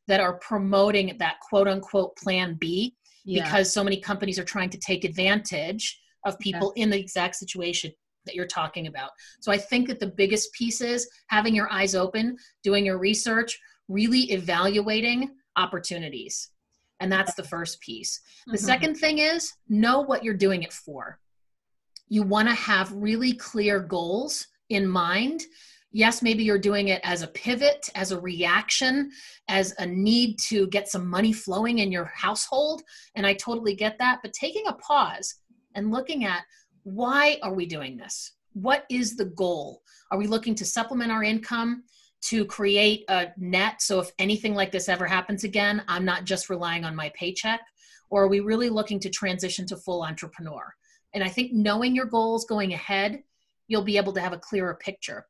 that 0.07 0.19
are 0.19 0.39
promoting 0.39 1.15
that 1.19 1.35
quote 1.47 1.67
unquote 1.67 2.17
plan 2.17 2.57
B 2.59 2.95
yeah. 3.25 3.43
because 3.43 3.71
so 3.71 3.83
many 3.83 4.01
companies 4.01 4.39
are 4.39 4.43
trying 4.43 4.71
to 4.71 4.79
take 4.79 5.05
advantage 5.05 5.99
of 6.25 6.37
people 6.39 6.71
in 6.75 6.89
the 6.89 6.99
exact 6.99 7.35
situation 7.35 7.91
that 8.25 8.35
you're 8.35 8.47
talking 8.47 8.87
about. 8.87 9.11
So 9.39 9.51
I 9.51 9.57
think 9.57 9.87
that 9.87 9.99
the 9.99 10.07
biggest 10.07 10.51
piece 10.53 10.81
is 10.81 11.07
having 11.27 11.55
your 11.55 11.71
eyes 11.71 11.95
open, 11.95 12.37
doing 12.63 12.85
your 12.85 12.97
research, 12.97 13.59
really 13.87 14.31
evaluating 14.31 15.29
opportunities. 15.57 16.50
And 17.01 17.11
that's 17.11 17.33
the 17.33 17.43
first 17.43 17.81
piece. 17.81 18.21
The 18.45 18.53
mm-hmm. 18.53 18.65
second 18.65 18.95
thing 18.95 19.17
is 19.17 19.51
know 19.67 19.99
what 19.99 20.23
you're 20.23 20.33
doing 20.33 20.63
it 20.63 20.71
for. 20.71 21.19
You 22.07 22.23
want 22.23 22.47
to 22.47 22.55
have 22.55 22.93
really 22.93 23.33
clear 23.33 23.79
goals 23.79 24.47
in 24.69 24.87
mind 24.87 25.41
yes 25.91 26.21
maybe 26.21 26.43
you're 26.43 26.57
doing 26.57 26.87
it 26.87 27.01
as 27.03 27.21
a 27.21 27.27
pivot 27.27 27.89
as 27.95 28.11
a 28.11 28.19
reaction 28.19 29.11
as 29.47 29.73
a 29.77 29.85
need 29.85 30.37
to 30.39 30.67
get 30.67 30.87
some 30.87 31.07
money 31.07 31.33
flowing 31.33 31.79
in 31.79 31.91
your 31.91 32.05
household 32.05 32.81
and 33.15 33.25
i 33.25 33.33
totally 33.33 33.75
get 33.75 33.97
that 33.99 34.19
but 34.23 34.33
taking 34.33 34.65
a 34.67 34.73
pause 34.73 35.35
and 35.75 35.91
looking 35.91 36.25
at 36.25 36.43
why 36.83 37.37
are 37.43 37.53
we 37.53 37.65
doing 37.65 37.97
this 37.97 38.33
what 38.53 38.85
is 38.89 39.15
the 39.15 39.25
goal 39.25 39.81
are 40.11 40.17
we 40.17 40.27
looking 40.27 40.55
to 40.55 40.65
supplement 40.65 41.11
our 41.11 41.23
income 41.23 41.83
to 42.21 42.45
create 42.45 43.03
a 43.09 43.29
net. 43.37 43.81
So 43.81 43.99
if 43.99 44.11
anything 44.19 44.53
like 44.53 44.71
this 44.71 44.89
ever 44.89 45.05
happens 45.05 45.43
again 45.43 45.83
i'm 45.87 46.05
not 46.05 46.25
just 46.25 46.49
relying 46.49 46.85
on 46.85 46.95
my 46.95 47.11
paycheck 47.15 47.61
or 48.09 48.23
are 48.23 48.27
we 48.27 48.41
really 48.41 48.69
looking 48.69 48.99
to 48.99 49.09
transition 49.09 49.65
to 49.67 49.77
full 49.77 50.03
entrepreneur? 50.03 50.73
And 51.13 51.23
i 51.23 51.29
think 51.29 51.53
knowing 51.53 51.95
your 51.95 52.05
goals 52.05 52.45
going 52.45 52.73
ahead 52.73 53.23
you'll 53.67 53.83
be 53.83 53.97
able 53.97 54.13
to 54.13 54.21
have 54.21 54.33
a 54.33 54.37
clearer 54.37 54.75
picture. 54.75 55.25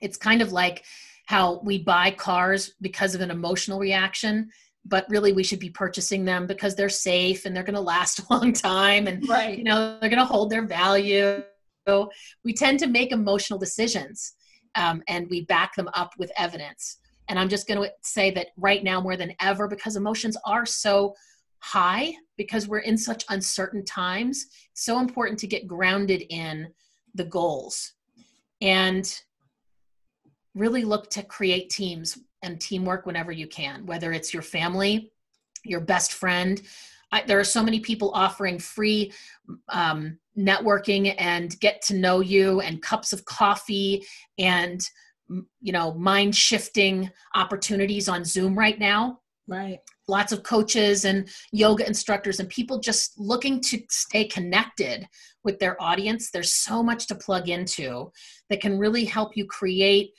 It's 0.00 0.16
kind 0.16 0.40
of 0.40 0.50
like 0.50 0.84
how 1.26 1.60
we 1.62 1.82
buy 1.82 2.10
cars 2.10 2.72
because 2.80 3.14
of 3.14 3.20
an 3.20 3.30
emotional 3.30 3.78
reaction 3.78 4.50
but 4.88 5.04
really 5.08 5.32
we 5.32 5.42
should 5.42 5.58
be 5.58 5.70
purchasing 5.70 6.24
them 6.24 6.46
because 6.46 6.74
they're 6.74 6.88
safe 6.88 7.44
and 7.44 7.54
they're 7.54 7.64
going 7.64 7.74
to 7.74 7.80
last 7.80 8.20
a 8.30 8.32
long 8.32 8.52
time 8.52 9.06
and 9.06 9.28
right. 9.28 9.58
you 9.58 9.64
know 9.64 9.98
they're 10.00 10.10
going 10.10 10.18
to 10.18 10.24
hold 10.24 10.50
their 10.50 10.66
value. 10.66 11.42
So 11.86 12.10
we 12.44 12.52
tend 12.52 12.80
to 12.80 12.86
make 12.86 13.12
emotional 13.12 13.58
decisions 13.58 14.34
um, 14.76 15.02
and 15.08 15.28
we 15.30 15.42
back 15.42 15.74
them 15.74 15.88
up 15.94 16.12
with 16.18 16.30
evidence 16.36 16.98
and 17.28 17.38
i'm 17.38 17.48
just 17.48 17.66
going 17.66 17.80
to 17.80 17.90
say 18.02 18.30
that 18.30 18.48
right 18.56 18.84
now 18.84 19.00
more 19.00 19.16
than 19.16 19.34
ever 19.40 19.66
because 19.68 19.96
emotions 19.96 20.36
are 20.44 20.66
so 20.66 21.14
high 21.58 22.12
because 22.36 22.68
we're 22.68 22.78
in 22.78 22.96
such 22.96 23.24
uncertain 23.30 23.84
times 23.84 24.46
so 24.74 24.98
important 25.00 25.38
to 25.38 25.46
get 25.46 25.66
grounded 25.66 26.22
in 26.28 26.68
the 27.14 27.24
goals 27.24 27.94
and 28.60 29.20
really 30.54 30.84
look 30.84 31.10
to 31.10 31.22
create 31.22 31.70
teams 31.70 32.18
and 32.42 32.60
teamwork 32.60 33.06
whenever 33.06 33.30
you 33.30 33.46
can, 33.46 33.84
whether 33.86 34.12
it's 34.12 34.32
your 34.32 34.42
family, 34.42 35.12
your 35.64 35.80
best 35.80 36.14
friend. 36.14 36.62
I, 37.12 37.22
there 37.22 37.38
are 37.38 37.44
so 37.44 37.62
many 37.62 37.80
people 37.80 38.10
offering 38.14 38.58
free 38.58 39.12
um, 39.68 40.18
networking 40.38 41.14
and 41.18 41.58
get 41.60 41.82
to 41.82 41.94
know 41.94 42.20
you 42.20 42.60
and 42.60 42.82
cups 42.82 43.12
of 43.12 43.24
coffee 43.24 44.04
and 44.38 44.80
you 45.60 45.72
know 45.72 45.94
mind 45.94 46.34
shifting 46.36 47.10
opportunities 47.34 48.08
on 48.08 48.24
zoom 48.24 48.56
right 48.56 48.78
now 48.78 49.18
right 49.48 49.78
lots 50.08 50.30
of 50.30 50.42
coaches 50.44 51.04
and 51.04 51.28
yoga 51.52 51.84
instructors 51.86 52.38
and 52.38 52.48
people 52.48 52.78
just 52.78 53.18
looking 53.18 53.60
to 53.60 53.80
stay 53.90 54.24
connected 54.24 55.06
with 55.42 55.58
their 55.58 55.80
audience 55.82 56.30
there's 56.30 56.54
so 56.54 56.82
much 56.82 57.06
to 57.06 57.14
plug 57.14 57.48
into 57.48 58.10
that 58.48 58.60
can 58.60 58.78
really 58.78 59.04
help 59.04 59.36
you 59.36 59.46
create 59.46 60.10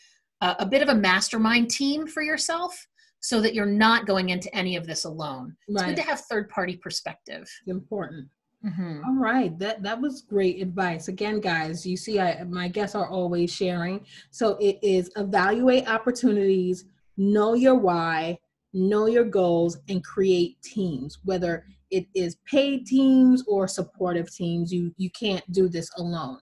a, 0.41 0.55
a 0.59 0.65
bit 0.65 0.81
of 0.81 0.89
a 0.89 0.95
mastermind 0.95 1.69
team 1.69 2.05
for 2.05 2.21
yourself 2.21 2.87
so 3.19 3.41
that 3.41 3.53
you're 3.53 3.65
not 3.65 4.05
going 4.05 4.29
into 4.29 4.53
any 4.55 4.75
of 4.75 4.85
this 4.85 5.05
alone. 5.05 5.55
It's 5.67 5.83
good 5.83 5.95
to 5.95 6.01
have 6.03 6.21
third 6.21 6.49
party 6.49 6.77
perspective. 6.77 7.49
Important. 7.65 8.29
Mm-hmm. 8.65 9.01
All 9.05 9.15
right, 9.15 9.57
that 9.59 9.83
that 9.83 10.01
was 10.01 10.21
great 10.21 10.61
advice. 10.61 11.07
Again, 11.07 11.39
guys, 11.39 11.85
you 11.85 11.95
see, 11.95 12.19
I, 12.19 12.43
my 12.43 12.67
guests 12.67 12.95
are 12.95 13.07
always 13.07 13.53
sharing. 13.53 14.05
So 14.31 14.57
it 14.59 14.79
is 14.81 15.11
evaluate 15.15 15.87
opportunities, 15.87 16.85
know 17.17 17.53
your 17.53 17.75
why, 17.75 18.39
know 18.73 19.05
your 19.05 19.25
goals, 19.25 19.77
and 19.89 20.03
create 20.03 20.61
teams. 20.63 21.19
Whether 21.23 21.65
it 21.91 22.07
is 22.15 22.37
paid 22.45 22.87
teams 22.87 23.43
or 23.47 23.67
supportive 23.67 24.33
teams, 24.33 24.73
you 24.73 24.91
you 24.97 25.11
can't 25.11 25.49
do 25.51 25.69
this 25.69 25.91
alone. 25.97 26.39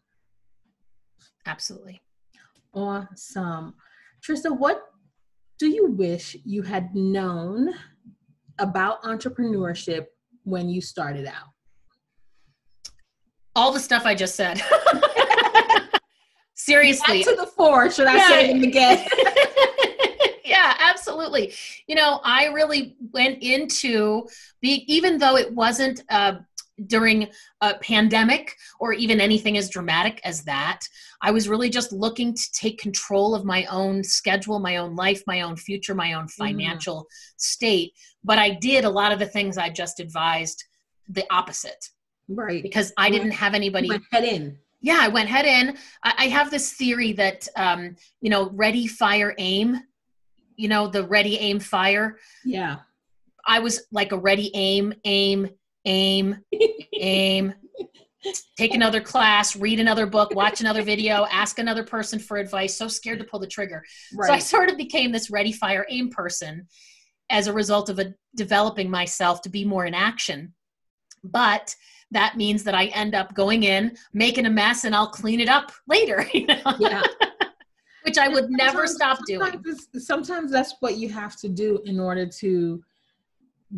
Absolutely. 1.45 2.01
Awesome. 2.73 3.75
Trista, 4.25 4.58
what 4.58 4.84
do 5.60 5.67
you 5.69 5.88
wish 5.88 6.36
you 6.43 6.62
had 6.62 6.95
known 6.95 7.73
about 8.58 9.04
entrepreneurship 9.04 10.06
when 10.43 10.69
you 10.69 10.82
started 10.82 11.25
out? 11.25 11.55
All 13.56 13.72
the 13.72 13.80
stuff 13.80 14.06
I 14.06 14.15
just 14.15 14.36
said. 14.36 14.62
Seriously. 16.56 17.24
Back 17.24 17.36
to 17.36 17.41
the 17.41 17.48
four, 17.48 17.91
should 17.91 18.08
I 18.08 18.15
yeah. 18.15 18.28
say 18.28 18.52
again? 18.52 19.08
yeah, 20.46 20.76
absolutely. 20.80 21.54
You 21.88 21.96
know, 21.96 22.22
I 22.24 22.48
really 22.48 22.96
went 23.13 23.44
into 23.44 24.28
being, 24.62 24.82
even 24.88 25.18
though 25.18 25.38
it 25.38 25.54
wasn't 25.54 26.02
uh, 26.10 26.36
during 26.88 27.28
a 27.62 27.76
pandemic 27.76 28.56
or 28.80 28.94
even 28.94 29.22
anything 29.22 29.58
as 29.58 29.70
dramatic 29.70 30.20
as 30.24 30.44
that. 30.44 30.82
I 31.22 31.32
was 31.32 31.48
really 31.48 31.70
just 31.70 31.91
looking 31.91 32.34
to 32.34 32.52
take 32.52 32.80
control 32.80 33.34
of 33.34 33.46
my 33.46 33.65
own 33.65 34.04
schedule, 34.04 34.60
my 34.60 34.78
own 34.78 34.96
life, 34.96 35.24
my 35.26 35.41
own 35.41 35.56
future, 35.56 35.96
my 35.96 36.13
own 36.13 36.26
mm-hmm. 36.26 36.44
financial 36.44 37.02
mm. 37.02 37.06
state. 37.38 37.94
But 38.24 38.39
I 38.39 38.52
did 38.52 38.86
a 38.86 38.89
lot 38.89 39.12
of 39.12 39.20
the 39.20 39.26
things 39.26 39.58
I 39.58 39.70
just 39.70 40.00
advised 40.00 40.63
the 41.08 41.26
opposite. 41.32 41.89
Right. 42.27 42.63
Because 42.63 42.91
I 42.97 43.09
didn't 43.09 43.31
have 43.31 43.53
anybody. 43.53 43.89
Head 44.11 44.23
in. 44.23 44.57
Yeah, 44.81 44.99
I 45.01 45.07
went 45.07 45.29
head 45.29 45.45
in. 45.45 45.77
I, 46.03 46.13
I 46.17 46.27
have 46.27 46.51
this 46.51 46.73
theory 46.73 47.13
that, 47.13 47.47
um, 47.55 47.95
you 48.21 48.29
know, 48.29 48.49
ready, 48.51 48.88
fire, 48.88 49.33
aim, 49.38 49.79
you 50.55 50.67
know, 50.67 50.88
the 50.88 51.05
ready, 51.07 51.38
aim, 51.39 51.59
fire. 51.59 52.19
Yeah. 52.43 52.77
I 53.47 53.59
was 53.59 53.88
like 53.91 54.11
a 54.11 54.17
ready, 54.17 54.51
aim, 54.53 54.93
aim, 55.05 55.49
aim, 55.85 56.38
aim, 56.99 57.53
take 58.57 58.73
another 58.73 59.01
class, 59.01 59.55
read 59.55 59.79
another 59.79 60.05
book, 60.05 60.33
watch 60.33 60.61
another 60.61 60.81
video, 60.81 61.25
ask 61.31 61.59
another 61.59 61.83
person 61.83 62.19
for 62.19 62.38
advice, 62.38 62.75
so 62.75 62.88
scared 62.88 63.19
to 63.19 63.25
pull 63.25 63.39
the 63.39 63.47
trigger. 63.47 63.83
Right. 64.13 64.27
So 64.27 64.33
I 64.33 64.39
sort 64.39 64.69
of 64.69 64.77
became 64.77 65.11
this 65.11 65.29
ready, 65.29 65.51
fire, 65.51 65.85
aim 65.89 66.09
person 66.09 66.67
as 67.29 67.47
a 67.47 67.53
result 67.53 67.89
of 67.89 67.99
a, 67.99 68.13
developing 68.35 68.89
myself 68.89 69.41
to 69.41 69.49
be 69.49 69.65
more 69.65 69.85
in 69.85 69.93
action. 69.93 70.53
But 71.23 71.75
that 72.12 72.38
means 72.38 72.63
that 72.63 72.76
I 72.76 72.86
end 72.88 73.15
up 73.15 73.34
going 73.34 73.63
in, 73.63 73.98
making 74.13 74.46
a 74.46 74.50
mess, 74.50 74.84
and 74.84 74.96
I'll 74.96 75.10
clean 75.10 75.39
it 75.39 75.50
up 75.50 75.72
later. 75.88 76.26
You 76.34 76.48
know? 76.48 76.76
Yeah. 76.80 77.02
Which 78.04 78.20
I 78.20 78.28
would 78.28 78.52
never 78.52 78.86
stop 78.86 79.18
doing. 79.26 79.63
Sometimes 79.98 80.52
that's 80.52 80.76
what 80.80 80.98
you 80.98 81.10
have 81.10 81.36
to 81.38 81.50
do 81.50 81.82
in 81.86 82.00
order 82.00 82.28
to 82.28 82.84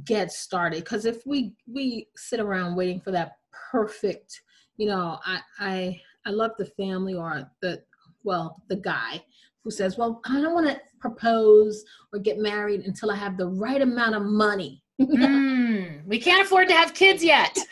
get 0.06 0.32
started 0.32 0.84
because 0.84 1.06
if 1.06 1.26
we 1.26 1.54
we 1.66 2.08
sit 2.16 2.40
around 2.40 2.76
waiting 2.76 3.00
for 3.00 3.12
that 3.12 3.38
perfect 3.72 4.42
you 4.76 4.88
know 4.88 5.18
i 5.26 5.40
i 5.60 6.02
i 6.26 6.30
love 6.30 6.52
the 6.58 6.66
family 6.66 7.14
or 7.14 7.50
the 7.62 7.82
well 8.24 8.62
the 8.70 8.76
guy 8.76 9.22
who 9.64 9.72
says 9.72 9.98
well 9.98 10.22
i 10.26 10.42
don't 10.42 10.54
want 10.54 10.68
to 10.68 10.80
propose 11.00 11.84
or 12.14 12.20
get 12.20 12.38
married 12.38 12.82
until 12.82 13.10
i 13.10 13.16
have 13.16 13.38
the 13.38 13.48
right 13.48 13.82
amount 13.82 14.14
of 14.14 14.24
money 14.24 14.84
mm, 15.00 16.06
we 16.06 16.20
can't 16.20 16.46
afford 16.46 16.68
to 16.70 16.74
have 16.74 16.94
kids 16.94 17.24
yet. 17.24 17.58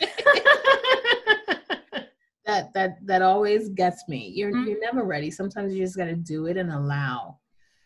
That 2.46 2.72
that 2.74 3.04
that 3.06 3.22
always 3.22 3.70
gets 3.70 4.04
me. 4.08 4.30
You're 4.32 4.52
mm-hmm. 4.52 4.68
you're 4.68 4.80
never 4.80 5.02
ready. 5.02 5.32
Sometimes 5.32 5.74
you 5.74 5.82
just 5.82 5.96
got 5.96 6.04
to 6.04 6.14
do 6.14 6.46
it 6.46 6.56
and 6.56 6.70
allow 6.70 7.38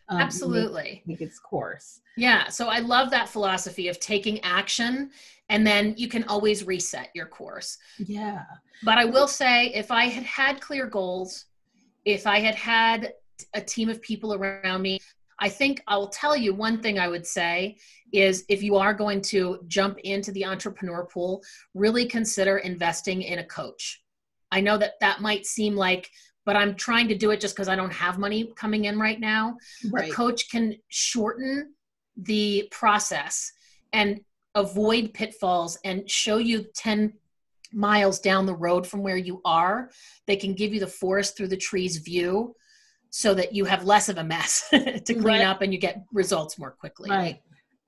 um, 0.07 0.21
absolutely. 0.21 1.01
make, 1.07 1.19
make 1.19 1.21
its 1.21 1.39
course. 1.39 2.01
Yeah 2.15 2.47
so 2.49 2.67
i 2.67 2.79
love 2.79 3.09
that 3.11 3.29
philosophy 3.29 3.87
of 3.87 3.99
taking 3.99 4.39
action 4.41 5.09
and 5.49 5.65
then 5.65 5.93
you 5.97 6.07
can 6.07 6.23
always 6.25 6.65
reset 6.65 7.09
your 7.13 7.25
course. 7.25 7.77
Yeah. 7.97 8.43
But 8.83 8.97
i 8.97 9.05
will 9.05 9.27
say 9.27 9.67
if 9.67 9.91
i 9.91 10.05
had 10.05 10.23
had 10.23 10.61
clear 10.61 10.85
goals 10.85 11.45
if 12.05 12.27
i 12.27 12.39
had 12.39 12.55
had 12.55 13.13
a 13.53 13.61
team 13.61 13.89
of 13.89 14.01
people 14.01 14.33
around 14.33 14.81
me 14.81 14.99
I 15.41 15.49
think 15.49 15.81
I'll 15.87 16.07
tell 16.07 16.37
you 16.37 16.53
one 16.53 16.81
thing 16.81 16.99
I 16.99 17.07
would 17.07 17.25
say 17.25 17.77
is 18.13 18.45
if 18.47 18.61
you 18.61 18.75
are 18.75 18.93
going 18.93 19.21
to 19.21 19.59
jump 19.67 19.97
into 19.99 20.31
the 20.31 20.45
entrepreneur 20.45 21.05
pool, 21.05 21.41
really 21.73 22.05
consider 22.05 22.59
investing 22.59 23.23
in 23.23 23.39
a 23.39 23.45
coach. 23.45 24.03
I 24.51 24.61
know 24.61 24.77
that 24.77 24.93
that 25.01 25.19
might 25.19 25.47
seem 25.47 25.75
like, 25.75 26.09
but 26.45 26.55
I'm 26.55 26.75
trying 26.75 27.07
to 27.07 27.17
do 27.17 27.31
it 27.31 27.41
just 27.41 27.55
because 27.55 27.69
I 27.69 27.75
don't 27.75 27.93
have 27.93 28.19
money 28.19 28.53
coming 28.55 28.85
in 28.85 28.99
right 28.99 29.19
now. 29.19 29.57
Right. 29.89 30.11
A 30.11 30.13
coach 30.13 30.49
can 30.51 30.75
shorten 30.89 31.73
the 32.15 32.67
process 32.71 33.51
and 33.93 34.21
avoid 34.53 35.13
pitfalls 35.13 35.79
and 35.83 36.09
show 36.09 36.37
you 36.37 36.65
10 36.75 37.13
miles 37.73 38.19
down 38.19 38.45
the 38.45 38.55
road 38.55 38.85
from 38.85 39.01
where 39.01 39.17
you 39.17 39.41
are. 39.43 39.89
They 40.27 40.35
can 40.35 40.53
give 40.53 40.73
you 40.73 40.79
the 40.79 40.87
forest 40.87 41.35
through 41.35 41.47
the 41.47 41.57
trees 41.57 41.97
view 41.97 42.53
so 43.11 43.33
that 43.33 43.53
you 43.53 43.65
have 43.65 43.85
less 43.85 44.09
of 44.09 44.17
a 44.17 44.23
mess 44.23 44.67
to 44.71 45.01
clean 45.05 45.23
right. 45.23 45.41
up 45.41 45.61
and 45.61 45.71
you 45.71 45.79
get 45.79 46.03
results 46.11 46.57
more 46.57 46.71
quickly. 46.71 47.09
Right. 47.09 47.41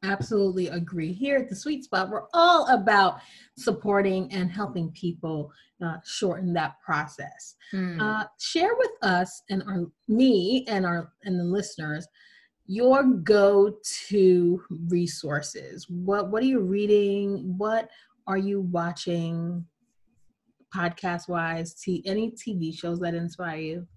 Absolutely 0.03 0.67
agree. 0.67 1.13
Here 1.13 1.37
at 1.37 1.47
the 1.47 1.55
Suite 1.55 1.85
Spot, 1.85 2.09
we're 2.09 2.27
all 2.33 2.67
about 2.67 3.19
supporting 3.57 4.31
and 4.33 4.51
helping 4.51 4.91
people 4.91 5.49
uh, 5.83 5.95
shorten 6.03 6.53
that 6.53 6.75
process. 6.85 7.55
Mm. 7.73 8.01
Uh, 8.01 8.25
share 8.37 8.75
with 8.77 8.91
us 9.01 9.41
and 9.49 9.63
our 9.63 9.85
me 10.09 10.65
and 10.67 10.85
our 10.85 11.13
and 11.23 11.39
the 11.39 11.43
listeners 11.43 12.05
your 12.65 13.03
go-to 13.03 14.61
resources. 14.87 15.89
What 15.89 16.31
what 16.31 16.43
are 16.43 16.47
you 16.47 16.61
reading? 16.61 17.57
What 17.57 17.89
are 18.27 18.37
you 18.37 18.61
watching? 18.61 19.65
Podcast 20.73 21.29
wise, 21.29 21.75
t- 21.75 22.01
any 22.05 22.31
TV 22.31 22.75
shows 22.75 22.99
that 23.01 23.13
inspire 23.13 23.59
you? 23.59 23.87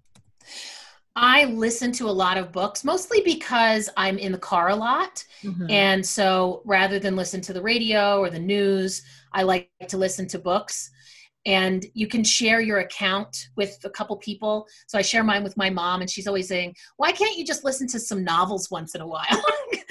I 1.17 1.45
listen 1.45 1.91
to 1.93 2.07
a 2.07 2.11
lot 2.11 2.37
of 2.37 2.51
books, 2.51 2.83
mostly 2.83 3.21
because 3.21 3.89
I'm 3.97 4.19
in 4.19 4.31
the 4.31 4.37
car 4.37 4.69
a 4.69 4.75
lot. 4.75 5.25
Mm-hmm. 5.41 5.65
And 5.67 6.05
so 6.05 6.61
rather 6.63 6.99
than 6.99 7.15
listen 7.15 7.41
to 7.41 7.53
the 7.53 7.61
radio 7.61 8.19
or 8.19 8.29
the 8.29 8.39
news, 8.39 9.01
I 9.33 9.41
like 9.41 9.71
to 9.87 9.97
listen 9.97 10.27
to 10.27 10.39
books. 10.39 10.91
And 11.47 11.83
you 11.95 12.07
can 12.07 12.23
share 12.23 12.61
your 12.61 12.79
account 12.79 13.47
with 13.55 13.79
a 13.83 13.89
couple 13.89 14.15
people. 14.17 14.67
So 14.85 14.99
I 14.99 15.01
share 15.01 15.23
mine 15.23 15.43
with 15.43 15.57
my 15.57 15.71
mom, 15.71 16.01
and 16.01 16.09
she's 16.09 16.27
always 16.27 16.47
saying, 16.47 16.75
Why 16.97 17.11
can't 17.11 17.35
you 17.35 17.43
just 17.43 17.63
listen 17.63 17.87
to 17.87 17.99
some 17.99 18.23
novels 18.23 18.69
once 18.69 18.93
in 18.93 19.01
a 19.01 19.07
while? 19.07 19.25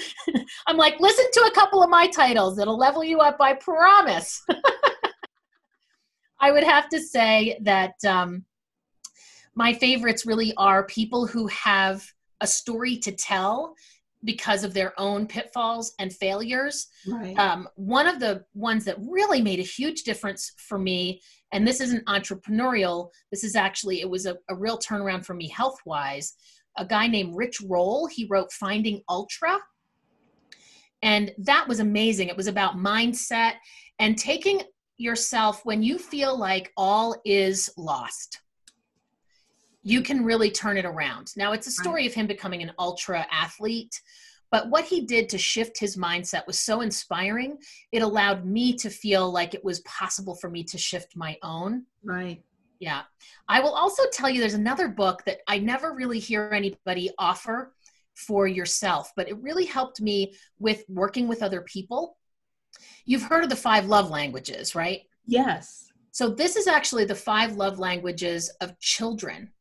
I'm 0.67 0.77
like, 0.77 0.97
Listen 1.01 1.25
to 1.33 1.39
a 1.41 1.51
couple 1.51 1.83
of 1.83 1.89
my 1.89 2.07
titles. 2.07 2.57
It'll 2.57 2.77
level 2.77 3.03
you 3.03 3.19
up, 3.19 3.37
I 3.41 3.55
promise. 3.55 4.41
I 6.39 6.51
would 6.51 6.63
have 6.63 6.87
to 6.89 7.01
say 7.01 7.59
that 7.63 7.95
um, 8.05 8.45
my 9.57 9.73
favorites 9.73 10.27
really 10.27 10.53
are 10.55 10.85
people 10.85 11.25
who 11.25 11.47
have 11.47 12.05
a 12.41 12.47
story 12.47 12.95
to 12.95 13.11
tell 13.11 13.73
because 14.23 14.63
of 14.63 14.71
their 14.71 14.93
own 14.99 15.25
pitfalls 15.25 15.93
and 15.97 16.13
failures. 16.13 16.87
Right. 17.07 17.37
Um, 17.39 17.67
one 17.75 18.05
of 18.05 18.19
the 18.19 18.45
ones 18.53 18.85
that 18.85 18.97
really 18.99 19.41
made 19.41 19.59
a 19.59 19.63
huge 19.63 20.03
difference 20.03 20.51
for 20.57 20.77
me, 20.77 21.21
and 21.51 21.67
this 21.67 21.81
isn't 21.81 22.05
entrepreneurial, 22.05 23.09
this 23.31 23.43
is 23.43 23.55
actually, 23.55 24.01
it 24.01 24.09
was 24.09 24.27
a, 24.27 24.37
a 24.47 24.55
real 24.55 24.77
turnaround 24.77 25.25
for 25.25 25.33
me 25.33 25.49
health 25.49 25.79
wise. 25.85 26.35
A 26.77 26.85
guy 26.85 27.07
named 27.07 27.35
Rich 27.35 27.59
Roll, 27.65 28.05
he 28.05 28.27
wrote 28.29 28.51
Finding 28.51 29.01
Ultra. 29.09 29.57
And 31.01 31.31
that 31.39 31.67
was 31.67 31.79
amazing. 31.79 32.27
It 32.27 32.37
was 32.37 32.47
about 32.47 32.77
mindset 32.77 33.53
and 33.97 34.19
taking 34.19 34.61
yourself 34.97 35.65
when 35.65 35.81
you 35.81 35.97
feel 35.97 36.37
like 36.37 36.71
all 36.77 37.15
is 37.25 37.71
lost 37.75 38.41
you 39.87 40.01
can 40.01 40.25
really 40.25 40.51
turn 40.51 40.75
it 40.75 40.83
around. 40.83 41.31
Now, 41.37 41.53
it's 41.53 41.65
a 41.65 41.71
story 41.71 42.01
right. 42.01 42.09
of 42.09 42.13
him 42.13 42.27
becoming 42.27 42.61
an 42.61 42.73
ultra 42.77 43.25
athlete, 43.31 44.01
but 44.51 44.69
what 44.69 44.83
he 44.83 45.05
did 45.05 45.29
to 45.29 45.37
shift 45.37 45.79
his 45.79 45.95
mindset 45.95 46.45
was 46.45 46.59
so 46.59 46.81
inspiring. 46.81 47.57
It 47.93 48.01
allowed 48.01 48.45
me 48.45 48.73
to 48.73 48.89
feel 48.89 49.31
like 49.31 49.53
it 49.53 49.63
was 49.63 49.79
possible 49.81 50.35
for 50.35 50.49
me 50.49 50.65
to 50.65 50.77
shift 50.77 51.15
my 51.15 51.37
own. 51.41 51.85
Right. 52.03 52.43
Yeah. 52.81 53.03
I 53.47 53.61
will 53.61 53.73
also 53.73 54.03
tell 54.11 54.29
you 54.29 54.41
there's 54.41 54.55
another 54.55 54.89
book 54.89 55.23
that 55.23 55.37
I 55.47 55.57
never 55.59 55.93
really 55.93 56.19
hear 56.19 56.51
anybody 56.51 57.11
offer 57.17 57.73
for 58.13 58.45
yourself, 58.45 59.13
but 59.15 59.29
it 59.29 59.41
really 59.41 59.65
helped 59.65 60.01
me 60.01 60.33
with 60.59 60.83
working 60.89 61.29
with 61.29 61.41
other 61.41 61.61
people. 61.61 62.17
You've 63.05 63.23
heard 63.23 63.45
of 63.45 63.49
the 63.49 63.55
five 63.55 63.85
love 63.85 64.09
languages, 64.09 64.75
right? 64.75 65.03
Yes. 65.25 65.87
So, 66.11 66.29
this 66.29 66.57
is 66.57 66.67
actually 66.67 67.05
the 67.05 67.15
five 67.15 67.55
love 67.55 67.79
languages 67.79 68.49
of 68.59 68.77
children 68.79 69.51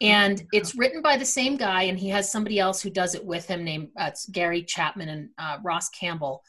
and 0.00 0.46
it's 0.52 0.76
written 0.76 1.02
by 1.02 1.16
the 1.16 1.24
same 1.24 1.56
guy 1.56 1.82
and 1.84 1.98
he 1.98 2.08
has 2.08 2.30
somebody 2.30 2.58
else 2.58 2.80
who 2.80 2.90
does 2.90 3.14
it 3.14 3.24
with 3.24 3.46
him 3.46 3.64
named 3.64 3.88
uh, 3.96 4.10
gary 4.32 4.62
chapman 4.62 5.08
and 5.08 5.28
uh, 5.38 5.58
ross 5.62 5.88
campbell. 5.90 6.42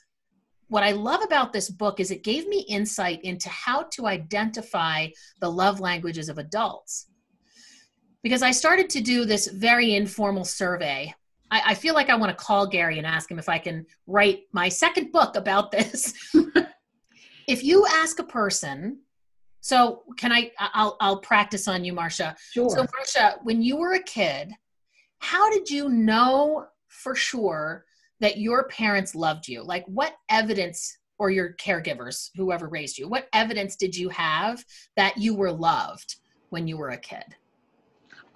What 0.67 0.83
i 0.83 0.91
love 0.91 1.23
about 1.23 1.53
this 1.53 1.69
book 1.69 1.99
is 1.99 2.11
it 2.11 2.23
gave 2.23 2.47
me 2.47 2.61
insight 2.61 3.21
into 3.23 3.49
how 3.49 3.83
to 3.93 4.07
identify 4.07 5.07
the 5.39 5.49
love 5.49 5.79
languages 5.79 6.29
of 6.29 6.37
adults. 6.37 7.07
Because 8.21 8.43
i 8.43 8.51
started 8.51 8.89
to 8.91 9.01
do 9.01 9.25
this 9.25 9.47
very 9.47 9.95
informal 9.95 10.45
survey. 10.45 11.13
I, 11.51 11.61
I 11.67 11.73
feel 11.73 11.95
like 11.95 12.09
i 12.09 12.15
want 12.15 12.37
to 12.37 12.43
call 12.43 12.67
gary 12.67 12.97
and 12.97 13.07
ask 13.07 13.31
him 13.31 13.39
if 13.39 13.49
i 13.49 13.57
can 13.57 13.85
write 14.05 14.41
my 14.51 14.69
second 14.69 15.11
book 15.11 15.35
about 15.35 15.71
this. 15.71 16.13
If 17.49 17.63
you 17.63 17.83
ask 17.87 18.19
a 18.19 18.23
person 18.23 18.99
so 19.61 20.03
can 20.17 20.31
I? 20.31 20.51
I'll 20.59 20.97
I'll 20.99 21.19
practice 21.19 21.67
on 21.67 21.83
you, 21.83 21.93
Marsha. 21.93 22.35
Sure. 22.51 22.69
So 22.69 22.83
Marsha, 22.83 23.37
when 23.43 23.61
you 23.61 23.77
were 23.77 23.93
a 23.93 24.03
kid, 24.03 24.51
how 25.19 25.49
did 25.51 25.69
you 25.69 25.89
know 25.89 26.67
for 26.87 27.15
sure 27.15 27.85
that 28.19 28.37
your 28.37 28.67
parents 28.67 29.15
loved 29.15 29.47
you? 29.47 29.63
Like, 29.63 29.85
what 29.85 30.15
evidence, 30.29 30.97
or 31.17 31.29
your 31.29 31.53
caregivers, 31.53 32.29
whoever 32.35 32.67
raised 32.67 32.97
you, 32.97 33.07
what 33.07 33.27
evidence 33.33 33.75
did 33.75 33.95
you 33.95 34.09
have 34.09 34.63
that 34.95 35.17
you 35.17 35.35
were 35.35 35.51
loved 35.51 36.15
when 36.49 36.67
you 36.67 36.77
were 36.77 36.91
a 36.91 36.97
kid? 36.97 37.35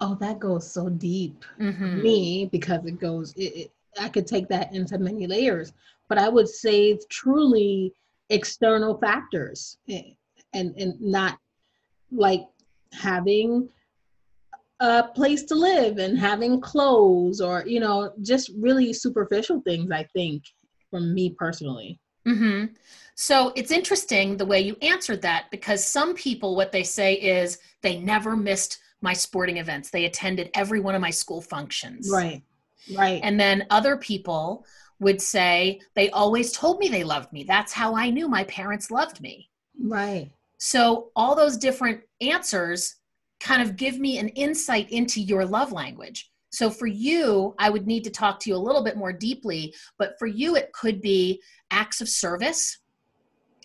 Oh, 0.00 0.16
that 0.16 0.38
goes 0.38 0.70
so 0.70 0.88
deep 0.88 1.44
mm-hmm. 1.58 2.02
me 2.02 2.48
because 2.52 2.84
it 2.84 3.00
goes. 3.00 3.32
It, 3.34 3.56
it, 3.56 3.70
I 3.98 4.08
could 4.08 4.26
take 4.26 4.48
that 4.48 4.74
into 4.74 4.98
many 4.98 5.26
layers, 5.26 5.72
but 6.08 6.18
I 6.18 6.28
would 6.28 6.48
say 6.48 6.98
truly 7.08 7.94
external 8.28 8.98
factors 8.98 9.78
eh, 9.88 10.14
and 10.54 10.74
and 10.76 11.00
not 11.00 11.38
like 12.10 12.46
having 12.92 13.68
a 14.80 15.04
place 15.14 15.44
to 15.44 15.54
live 15.54 15.98
and 15.98 16.18
having 16.18 16.60
clothes 16.60 17.40
or 17.40 17.64
you 17.66 17.80
know 17.80 18.12
just 18.22 18.50
really 18.58 18.92
superficial 18.92 19.60
things 19.60 19.90
i 19.90 20.02
think 20.14 20.42
from 20.90 21.12
me 21.12 21.34
personally. 21.36 21.98
Mm-hmm. 22.26 22.72
so 23.14 23.52
it's 23.54 23.70
interesting 23.70 24.38
the 24.38 24.46
way 24.46 24.58
you 24.60 24.76
answered 24.80 25.20
that 25.22 25.50
because 25.50 25.86
some 25.86 26.14
people 26.14 26.56
what 26.56 26.72
they 26.72 26.82
say 26.82 27.14
is 27.14 27.58
they 27.82 27.98
never 27.98 28.34
missed 28.34 28.78
my 29.04 29.12
sporting 29.12 29.58
events. 29.58 29.90
They 29.90 30.06
attended 30.06 30.50
every 30.54 30.80
one 30.80 30.94
of 30.94 31.02
my 31.02 31.10
school 31.10 31.42
functions. 31.42 32.08
Right. 32.10 32.42
Right. 32.96 33.20
And 33.22 33.38
then 33.38 33.66
other 33.68 33.98
people 33.98 34.64
would 34.98 35.20
say 35.20 35.80
they 35.94 36.08
always 36.10 36.52
told 36.52 36.78
me 36.78 36.88
they 36.88 37.04
loved 37.04 37.30
me. 37.32 37.44
That's 37.44 37.72
how 37.72 37.94
i 37.94 38.08
knew 38.10 38.28
my 38.28 38.44
parents 38.44 38.90
loved 38.90 39.20
me. 39.20 39.50
Right 39.78 40.30
so, 40.64 41.10
all 41.14 41.34
those 41.34 41.58
different 41.58 42.00
answers 42.22 42.94
kind 43.38 43.60
of 43.60 43.76
give 43.76 43.98
me 43.98 44.16
an 44.16 44.30
insight 44.30 44.90
into 44.90 45.20
your 45.20 45.44
love 45.44 45.72
language. 45.72 46.30
So, 46.48 46.70
for 46.70 46.86
you, 46.86 47.54
I 47.58 47.68
would 47.68 47.86
need 47.86 48.02
to 48.04 48.10
talk 48.10 48.40
to 48.40 48.48
you 48.48 48.56
a 48.56 48.66
little 48.66 48.82
bit 48.82 48.96
more 48.96 49.12
deeply, 49.12 49.74
but 49.98 50.14
for 50.18 50.26
you, 50.26 50.56
it 50.56 50.72
could 50.72 51.02
be 51.02 51.42
acts 51.70 52.00
of 52.00 52.08
service 52.08 52.78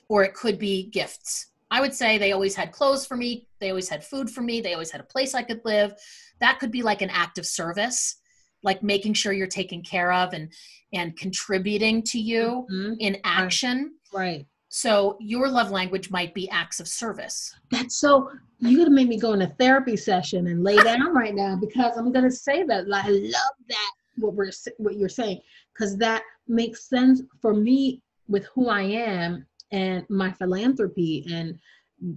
or 0.09 0.25
it 0.25 0.33
could 0.33 0.59
be 0.59 0.89
gifts. 0.89 1.53
I 1.71 1.79
would 1.79 1.93
say 1.93 2.17
they 2.17 2.33
always 2.33 2.53
had 2.53 2.73
clothes 2.73 3.05
for 3.05 3.15
me, 3.15 3.47
they 3.61 3.69
always 3.69 3.87
had 3.87 4.03
food 4.03 4.29
for 4.29 4.41
me, 4.41 4.59
they 4.59 4.73
always 4.73 4.91
had 4.91 4.99
a 4.99 5.05
place 5.05 5.33
I 5.33 5.43
could 5.43 5.61
live. 5.63 5.93
That 6.41 6.59
could 6.59 6.69
be 6.69 6.81
like 6.81 7.01
an 7.01 7.11
act 7.11 7.37
of 7.37 7.45
service 7.45 8.17
like 8.61 8.83
making 8.83 9.13
sure 9.13 9.31
you're 9.31 9.47
taken 9.47 9.81
care 9.81 10.11
of 10.11 10.33
and 10.33 10.51
and 10.91 11.15
contributing 11.15 12.03
to 12.03 12.19
you 12.19 12.67
mm-hmm. 12.69 12.95
in 12.99 13.17
action 13.23 13.93
right. 14.11 14.21
right. 14.21 14.45
So 14.69 15.17
your 15.19 15.49
love 15.49 15.71
language 15.71 16.11
might 16.11 16.33
be 16.35 16.49
acts 16.49 16.79
of 16.79 16.87
service. 16.87 17.55
That's 17.71 17.97
so 17.97 18.31
you're 18.59 18.77
gonna 18.77 18.95
make 18.95 19.07
me 19.07 19.19
go 19.19 19.33
in 19.33 19.41
a 19.41 19.55
therapy 19.59 19.97
session 19.97 20.47
and 20.47 20.63
lay 20.63 20.77
down 20.77 21.13
right 21.13 21.33
now 21.33 21.55
because 21.55 21.97
I'm 21.97 22.11
gonna 22.11 22.31
say 22.31 22.63
that. 22.63 22.85
I 22.93 23.09
love 23.09 23.55
that 23.67 23.91
what 24.17 24.35
we're 24.35 24.51
what 24.77 24.95
you're 24.95 25.09
saying 25.09 25.41
because 25.73 25.97
that 25.97 26.23
makes 26.47 26.87
sense 26.87 27.23
for 27.41 27.53
me 27.53 28.01
with 28.27 28.45
who 28.53 28.69
I 28.69 28.81
am 28.81 29.45
and 29.71 30.05
my 30.09 30.31
philanthropy 30.31 31.25
and 31.31 31.57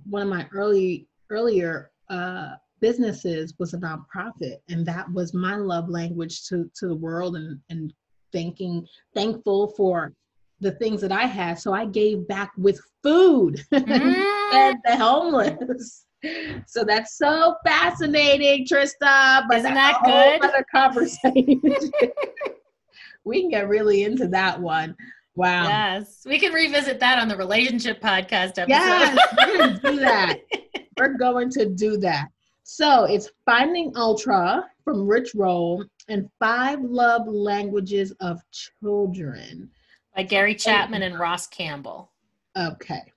one 0.08 0.22
of 0.22 0.28
my 0.28 0.46
early 0.52 1.08
earlier 1.30 1.90
uh, 2.10 2.50
businesses 2.80 3.54
was 3.58 3.72
a 3.72 3.78
nonprofit 3.78 4.56
and 4.68 4.84
that 4.86 5.10
was 5.12 5.32
my 5.32 5.56
love 5.56 5.88
language 5.88 6.46
to 6.48 6.70
to 6.74 6.88
the 6.88 6.94
world 6.94 7.36
and 7.36 7.58
and 7.70 7.94
thanking 8.32 8.86
thankful 9.14 9.68
for 9.76 10.12
the 10.62 10.72
things 10.72 11.00
that 11.00 11.12
I 11.12 11.26
had. 11.26 11.58
So 11.58 11.74
I 11.74 11.84
gave 11.84 12.26
back 12.26 12.52
with 12.56 12.80
food 13.02 13.62
mm. 13.72 13.82
and 14.54 14.78
the 14.84 14.96
homeless. 14.96 16.06
so 16.66 16.84
that's 16.84 17.18
so 17.18 17.56
fascinating, 17.66 18.66
Trista. 18.66 19.42
But 19.48 19.58
Isn't 19.58 19.74
that 19.74 20.00
good? 20.04 20.42
Another 20.42 20.64
conversation. 20.72 21.60
we 23.24 23.40
can 23.40 23.50
get 23.50 23.68
really 23.68 24.04
into 24.04 24.28
that 24.28 24.60
one. 24.60 24.96
Wow. 25.34 25.66
Yes, 25.66 26.22
we 26.26 26.38
can 26.38 26.52
revisit 26.52 27.00
that 27.00 27.18
on 27.18 27.26
the 27.26 27.36
relationship 27.36 28.00
podcast 28.00 28.58
episode. 28.58 28.68
Yes, 28.68 29.18
we're 29.36 29.58
going 29.58 29.74
to 29.74 29.90
do 29.90 29.96
that. 30.00 30.38
we're 30.98 31.16
going 31.16 31.50
to 31.50 31.68
do 31.70 31.96
that. 31.98 32.28
So 32.64 33.04
it's 33.04 33.30
Finding 33.46 33.92
Ultra 33.96 34.64
from 34.84 35.06
Rich 35.06 35.32
Roll 35.34 35.84
and 36.08 36.28
Five 36.38 36.80
Love 36.82 37.26
Languages 37.26 38.12
of 38.20 38.40
Children 38.52 39.70
by 40.14 40.22
Gary 40.22 40.54
Chapman 40.54 41.02
and 41.02 41.18
Ross 41.18 41.46
Campbell. 41.46 42.10
Okay. 42.56 43.12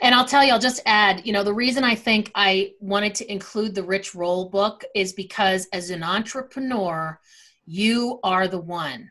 And 0.00 0.14
I'll 0.14 0.26
tell 0.26 0.44
you, 0.44 0.52
I'll 0.52 0.58
just 0.58 0.80
add, 0.84 1.24
you 1.24 1.32
know, 1.32 1.44
the 1.44 1.54
reason 1.54 1.84
I 1.84 1.94
think 1.94 2.30
I 2.34 2.72
wanted 2.80 3.14
to 3.16 3.30
include 3.30 3.74
the 3.74 3.84
Rich 3.84 4.14
Roll 4.14 4.48
book 4.48 4.84
is 4.94 5.12
because 5.12 5.68
as 5.72 5.90
an 5.90 6.02
entrepreneur, 6.02 7.20
you 7.66 8.18
are 8.24 8.48
the 8.48 8.58
one. 8.58 9.10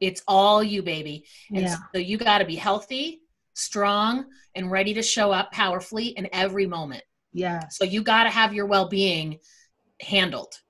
It's 0.00 0.22
all 0.28 0.62
you, 0.62 0.82
baby. 0.82 1.24
And 1.50 1.62
yeah. 1.62 1.76
so 1.94 1.98
you 1.98 2.18
got 2.18 2.38
to 2.38 2.44
be 2.44 2.56
healthy, 2.56 3.22
strong, 3.54 4.26
and 4.54 4.70
ready 4.70 4.92
to 4.92 5.02
show 5.02 5.32
up 5.32 5.50
powerfully 5.52 6.08
in 6.08 6.28
every 6.32 6.66
moment. 6.66 7.02
Yeah. 7.32 7.66
So 7.68 7.84
you 7.84 8.02
got 8.02 8.24
to 8.24 8.30
have 8.30 8.52
your 8.52 8.66
well 8.66 8.88
being 8.88 9.38
handled. 10.00 10.60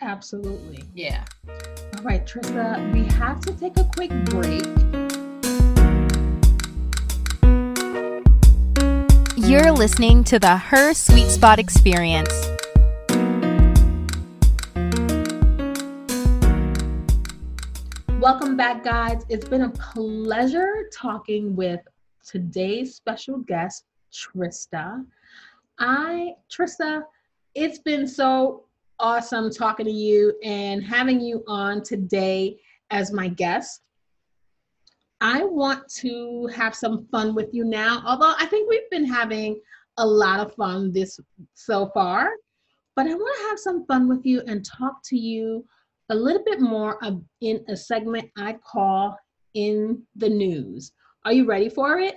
Absolutely. 0.00 0.84
Yeah. 0.94 1.24
Right, 2.02 2.26
Trista, 2.26 2.92
we 2.94 3.04
have 3.16 3.40
to 3.40 3.52
take 3.52 3.76
a 3.76 3.84
quick 3.84 4.10
break. 4.24 4.64
You're 9.36 9.70
listening 9.70 10.24
to 10.24 10.38
the 10.38 10.56
Her 10.56 10.94
Suite 10.94 11.30
Spot 11.30 11.58
Experience. 11.58 12.32
Welcome 18.18 18.56
back, 18.56 18.82
guys. 18.82 19.22
It's 19.28 19.46
been 19.46 19.64
a 19.64 19.70
pleasure 19.70 20.88
talking 20.90 21.54
with 21.54 21.80
today's 22.26 22.94
special 22.94 23.40
guest, 23.40 23.84
Trista. 24.10 25.04
I, 25.78 26.32
Trista, 26.50 27.02
it's 27.54 27.78
been 27.78 28.08
so 28.08 28.64
awesome 29.00 29.50
talking 29.50 29.86
to 29.86 29.92
you 29.92 30.34
and 30.44 30.84
having 30.84 31.20
you 31.20 31.42
on 31.48 31.82
today 31.82 32.58
as 32.90 33.12
my 33.12 33.28
guest. 33.28 33.80
I 35.20 35.44
want 35.44 35.88
to 35.96 36.46
have 36.54 36.74
some 36.74 37.06
fun 37.10 37.34
with 37.34 37.48
you 37.52 37.64
now, 37.64 38.02
although 38.06 38.34
I 38.38 38.46
think 38.46 38.68
we've 38.68 38.88
been 38.90 39.04
having 39.04 39.60
a 39.96 40.06
lot 40.06 40.40
of 40.40 40.54
fun 40.54 40.92
this 40.92 41.18
so 41.54 41.90
far. 41.92 42.30
But 42.96 43.06
I 43.06 43.14
want 43.14 43.36
to 43.38 43.48
have 43.48 43.58
some 43.58 43.86
fun 43.86 44.08
with 44.08 44.24
you 44.24 44.42
and 44.46 44.64
talk 44.64 45.02
to 45.04 45.16
you 45.16 45.64
a 46.10 46.14
little 46.14 46.42
bit 46.44 46.60
more 46.60 47.02
of, 47.04 47.22
in 47.40 47.64
a 47.68 47.76
segment 47.76 48.30
I 48.36 48.54
call 48.54 49.16
In 49.54 50.02
the 50.16 50.28
News. 50.28 50.92
Are 51.24 51.32
you 51.32 51.46
ready 51.46 51.68
for 51.68 51.98
it? 51.98 52.16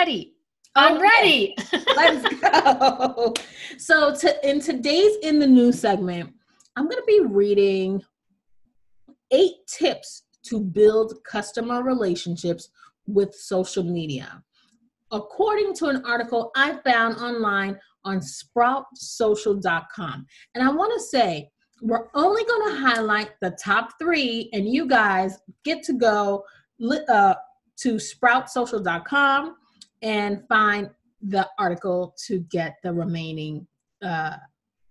Ready. 0.00 0.34
I'm 0.76 0.96
okay. 0.96 1.02
ready. 1.02 1.56
Let's 1.96 2.40
go. 2.40 3.34
So, 3.76 4.14
to, 4.14 4.48
in 4.48 4.60
today's 4.60 5.16
In 5.22 5.38
the 5.38 5.46
News 5.46 5.78
segment, 5.78 6.32
I'm 6.76 6.84
going 6.84 6.96
to 6.96 7.04
be 7.06 7.20
reading 7.20 8.02
eight 9.30 9.56
tips 9.66 10.22
to 10.44 10.60
build 10.60 11.22
customer 11.24 11.82
relationships 11.82 12.70
with 13.06 13.34
social 13.34 13.82
media. 13.82 14.42
According 15.12 15.74
to 15.74 15.86
an 15.86 16.02
article 16.06 16.50
I 16.56 16.78
found 16.84 17.16
online 17.16 17.78
on 18.04 18.20
sproutsocial.com. 18.20 20.26
And 20.54 20.66
I 20.66 20.72
want 20.72 20.94
to 20.94 21.00
say, 21.00 21.50
we're 21.82 22.08
only 22.14 22.44
going 22.44 22.70
to 22.70 22.80
highlight 22.80 23.32
the 23.42 23.50
top 23.62 23.90
three, 24.00 24.48
and 24.54 24.66
you 24.66 24.86
guys 24.86 25.38
get 25.64 25.82
to 25.84 25.92
go 25.92 26.44
uh, 27.08 27.34
to 27.80 27.96
sproutsocial.com 27.96 29.56
and 30.02 30.42
find 30.48 30.90
the 31.22 31.48
article 31.58 32.14
to 32.26 32.40
get 32.50 32.76
the 32.82 32.92
remaining 32.92 33.66
uh, 34.02 34.36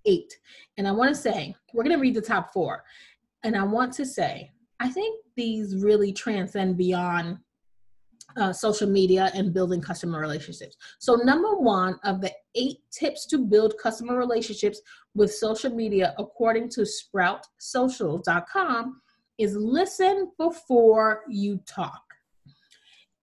eight. 0.05 0.34
And 0.78 0.88
I 0.88 0.91
want 0.91 1.10
to 1.10 1.20
say, 1.20 1.55
we're 1.74 1.84
going 1.84 1.95
to 1.95 2.01
read 2.01 2.16
the 2.16 2.22
top 2.22 2.53
four. 2.53 2.84
And 3.43 3.55
I 3.55 3.64
want 3.64 3.93
to 3.93 4.05
say, 4.05 4.51
I 4.80 4.89
think 4.89 5.24
these 5.36 5.76
really 5.76 6.14
transcend 6.14 6.78
beyond 6.78 7.38
uh, 8.38 8.53
social 8.53 8.88
media 8.88 9.32
and 9.34 9.53
building 9.53 9.82
customer 9.82 10.20
relationships. 10.20 10.78
So, 10.99 11.16
number 11.16 11.55
one 11.55 11.99
of 12.03 12.22
the 12.22 12.32
eight 12.55 12.78
tips 12.91 13.26
to 13.28 13.39
build 13.39 13.74
customer 13.82 14.18
relationships 14.18 14.82
with 15.16 15.34
social 15.34 15.74
media, 15.74 16.14
according 16.18 16.70
to 16.70 16.82
sproutsocial.com, 16.82 19.01
is 19.39 19.55
listen 19.55 20.32
before 20.38 21.24
you 21.28 21.60
talk 21.66 22.09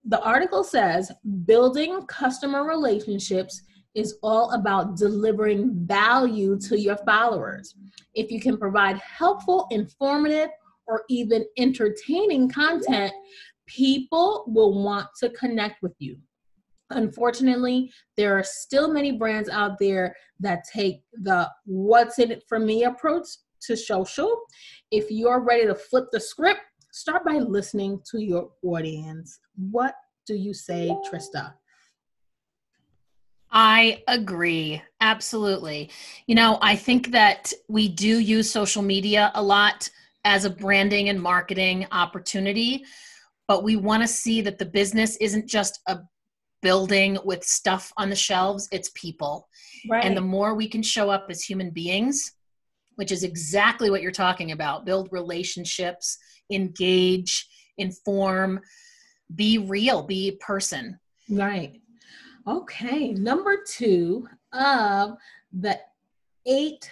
the 0.09 0.23
article 0.23 0.63
says 0.63 1.11
building 1.45 2.03
customer 2.07 2.65
relationships 2.65 3.63
is 3.95 4.19
all 4.23 4.53
about 4.53 4.97
delivering 4.97 5.71
value 5.87 6.59
to 6.61 6.79
your 6.79 6.97
followers. 6.99 7.75
If 8.15 8.31
you 8.31 8.41
can 8.41 8.57
provide 8.57 8.99
helpful, 8.99 9.67
informative, 9.71 10.51
or 10.87 11.03
even 11.09 11.45
entertaining 11.59 12.49
content, 12.49 13.13
people 13.67 14.45
will 14.47 14.85
want 14.85 15.09
to 15.19 15.31
connect 15.31 15.83
with 15.83 15.95
you. 15.99 16.17
Unfortunately, 16.91 17.91
there 18.17 18.39
are 18.39 18.45
still 18.45 18.93
many 18.93 19.13
brands 19.13 19.49
out 19.49 19.77
there 19.81 20.15
that 20.39 20.65
take 20.73 21.03
the 21.23 21.51
what's 21.65 22.21
in 22.21 22.31
it 22.31 22.45
for 22.49 22.61
me 22.61 22.85
approach 22.85 23.27
to 23.63 23.77
social. 23.77 24.41
If 24.93 25.11
you're 25.11 25.41
ready 25.41 25.67
to 25.67 25.75
flip 25.75 26.05
the 26.13 26.21
script 26.21 26.61
start 26.97 27.27
by 27.27 27.35
listening 27.35 28.01
to 28.11 28.19
your 28.19 28.49
audience. 28.63 29.39
What 29.55 29.95
do 30.27 30.35
you 30.35 30.55
say, 30.55 30.91
Trista? 31.07 31.53
I 33.51 34.03
agree. 34.09 34.83
Absolutely. 35.03 35.91
You 36.27 36.35
know, 36.37 36.59
I 36.63 36.75
think 36.75 37.11
that 37.13 37.53
we 37.69 37.87
do 37.87 38.19
use 38.19 38.51
social 38.51 38.83
media 38.83 39.31
a 39.35 39.43
lot 39.43 39.91
as 40.25 40.47
a 40.47 40.51
branding 40.51 41.11
and 41.11 41.21
marketing 41.21 41.87
opportunity, 41.93 42.87
but 43.47 43.63
we 43.63 43.77
want 43.77 44.03
to 44.03 44.09
see 44.09 44.41
that 44.41 44.59
the 44.59 44.65
business 44.65 45.17
isn't 45.19 45.47
just 45.47 45.81
a 45.89 45.99
building 46.63 47.19
with 47.27 47.45
stuff 47.45 47.93
on 47.99 48.09
the 48.09 48.17
shelves, 48.17 48.69
it's 48.73 48.91
people. 48.95 49.47
Right. 49.89 50.03
And 50.03 50.17
the 50.17 50.23
more 50.23 50.55
we 50.55 50.67
can 50.67 50.83
show 50.83 51.11
up 51.11 51.27
as 51.29 51.43
human 51.43 51.71
beings, 51.71 52.33
which 52.95 53.13
is 53.13 53.23
exactly 53.23 53.91
what 53.91 54.01
you're 54.01 54.11
talking 54.11 54.53
about, 54.53 54.87
build 54.87 55.11
relationships, 55.13 56.17
engage, 56.51 57.49
inform, 57.79 58.61
be 59.35 59.59
real, 59.59 60.03
be 60.03 60.29
a 60.29 60.37
person. 60.37 60.99
Right. 61.29 61.81
Okay. 62.47 63.13
Number 63.13 63.57
two 63.67 64.29
of 64.53 65.17
the 65.53 65.81
eight 66.47 66.91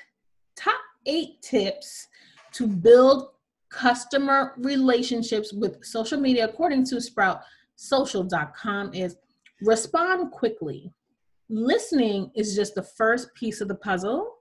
top 0.57 0.81
eight 1.07 1.41
tips 1.43 2.09
to 2.53 2.67
build 2.67 3.29
customer 3.71 4.55
relationships 4.57 5.53
with 5.53 5.85
social 5.85 6.19
media, 6.19 6.45
according 6.45 6.85
to 6.87 6.97
sproutsocial.com, 6.97 8.95
is 8.95 9.17
respond 9.63 10.31
quickly. 10.31 10.93
Listening 11.49 12.31
is 12.35 12.55
just 12.55 12.75
the 12.75 12.83
first 12.83 13.35
piece 13.35 13.61
of 13.61 13.69
the 13.69 13.75
puzzle. 13.75 14.37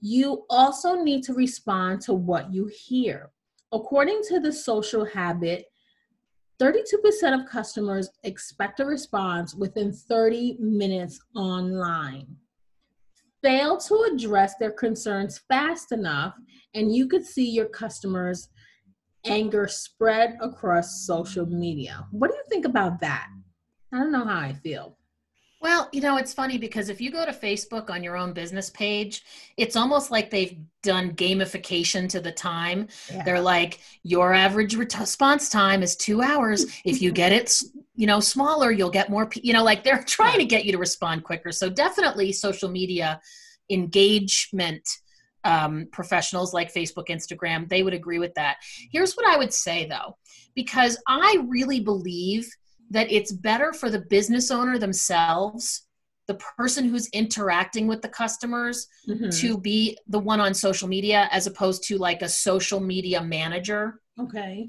You 0.00 0.44
also 0.48 1.02
need 1.02 1.24
to 1.24 1.34
respond 1.34 2.00
to 2.02 2.14
what 2.14 2.52
you 2.52 2.70
hear. 2.72 3.30
According 3.72 4.22
to 4.28 4.40
the 4.40 4.52
social 4.52 5.04
habit, 5.04 5.66
32% 6.60 7.40
of 7.40 7.48
customers 7.48 8.10
expect 8.24 8.80
a 8.80 8.84
response 8.84 9.54
within 9.54 9.92
30 9.92 10.56
minutes 10.58 11.20
online. 11.34 12.26
Fail 13.42 13.78
to 13.78 14.10
address 14.12 14.56
their 14.56 14.72
concerns 14.72 15.38
fast 15.48 15.92
enough, 15.92 16.34
and 16.74 16.94
you 16.94 17.08
could 17.08 17.24
see 17.24 17.48
your 17.48 17.68
customers' 17.68 18.48
anger 19.24 19.66
spread 19.66 20.36
across 20.42 21.06
social 21.06 21.46
media. 21.46 22.06
What 22.10 22.30
do 22.30 22.36
you 22.36 22.44
think 22.50 22.66
about 22.66 23.00
that? 23.00 23.28
I 23.92 23.98
don't 23.98 24.12
know 24.12 24.24
how 24.26 24.38
I 24.40 24.52
feel. 24.52 24.98
Well, 25.60 25.90
you 25.92 26.00
know, 26.00 26.16
it's 26.16 26.32
funny 26.32 26.56
because 26.56 26.88
if 26.88 27.02
you 27.02 27.10
go 27.10 27.26
to 27.26 27.32
Facebook 27.32 27.90
on 27.90 28.02
your 28.02 28.16
own 28.16 28.32
business 28.32 28.70
page, 28.70 29.24
it's 29.58 29.76
almost 29.76 30.10
like 30.10 30.30
they've 30.30 30.56
done 30.82 31.12
gamification 31.12 32.08
to 32.08 32.20
the 32.20 32.32
time. 32.32 32.88
Yeah. 33.12 33.24
They're 33.24 33.40
like, 33.40 33.80
your 34.02 34.32
average 34.32 34.74
response 34.74 35.50
time 35.50 35.82
is 35.82 35.96
two 35.96 36.22
hours. 36.22 36.64
if 36.86 37.02
you 37.02 37.12
get 37.12 37.32
it, 37.32 37.60
you 37.94 38.06
know, 38.06 38.20
smaller, 38.20 38.70
you'll 38.72 38.90
get 38.90 39.10
more, 39.10 39.28
you 39.34 39.52
know, 39.52 39.62
like 39.62 39.84
they're 39.84 40.02
trying 40.02 40.38
to 40.38 40.46
get 40.46 40.64
you 40.64 40.72
to 40.72 40.78
respond 40.78 41.24
quicker. 41.24 41.52
So 41.52 41.68
definitely 41.68 42.32
social 42.32 42.70
media 42.70 43.20
engagement 43.68 44.88
um, 45.44 45.88
professionals 45.92 46.52
like 46.52 46.72
Facebook, 46.72 47.08
Instagram, 47.08 47.68
they 47.68 47.82
would 47.82 47.94
agree 47.94 48.18
with 48.18 48.34
that. 48.34 48.56
Here's 48.92 49.14
what 49.14 49.26
I 49.26 49.36
would 49.36 49.52
say 49.52 49.86
though, 49.86 50.16
because 50.54 50.98
I 51.06 51.44
really 51.48 51.80
believe 51.80 52.50
that 52.90 53.10
it's 53.10 53.32
better 53.32 53.72
for 53.72 53.88
the 53.88 54.00
business 54.00 54.50
owner 54.50 54.78
themselves 54.78 55.82
the 56.30 56.38
person 56.56 56.88
who's 56.88 57.08
interacting 57.08 57.88
with 57.88 58.02
the 58.02 58.08
customers 58.08 58.86
mm-hmm. 59.08 59.30
to 59.30 59.58
be 59.58 59.98
the 60.06 60.18
one 60.18 60.38
on 60.38 60.54
social 60.54 60.86
media 60.86 61.28
as 61.32 61.48
opposed 61.48 61.82
to 61.82 61.98
like 61.98 62.22
a 62.22 62.28
social 62.28 62.78
media 62.78 63.20
manager. 63.20 64.00
Okay. 64.16 64.64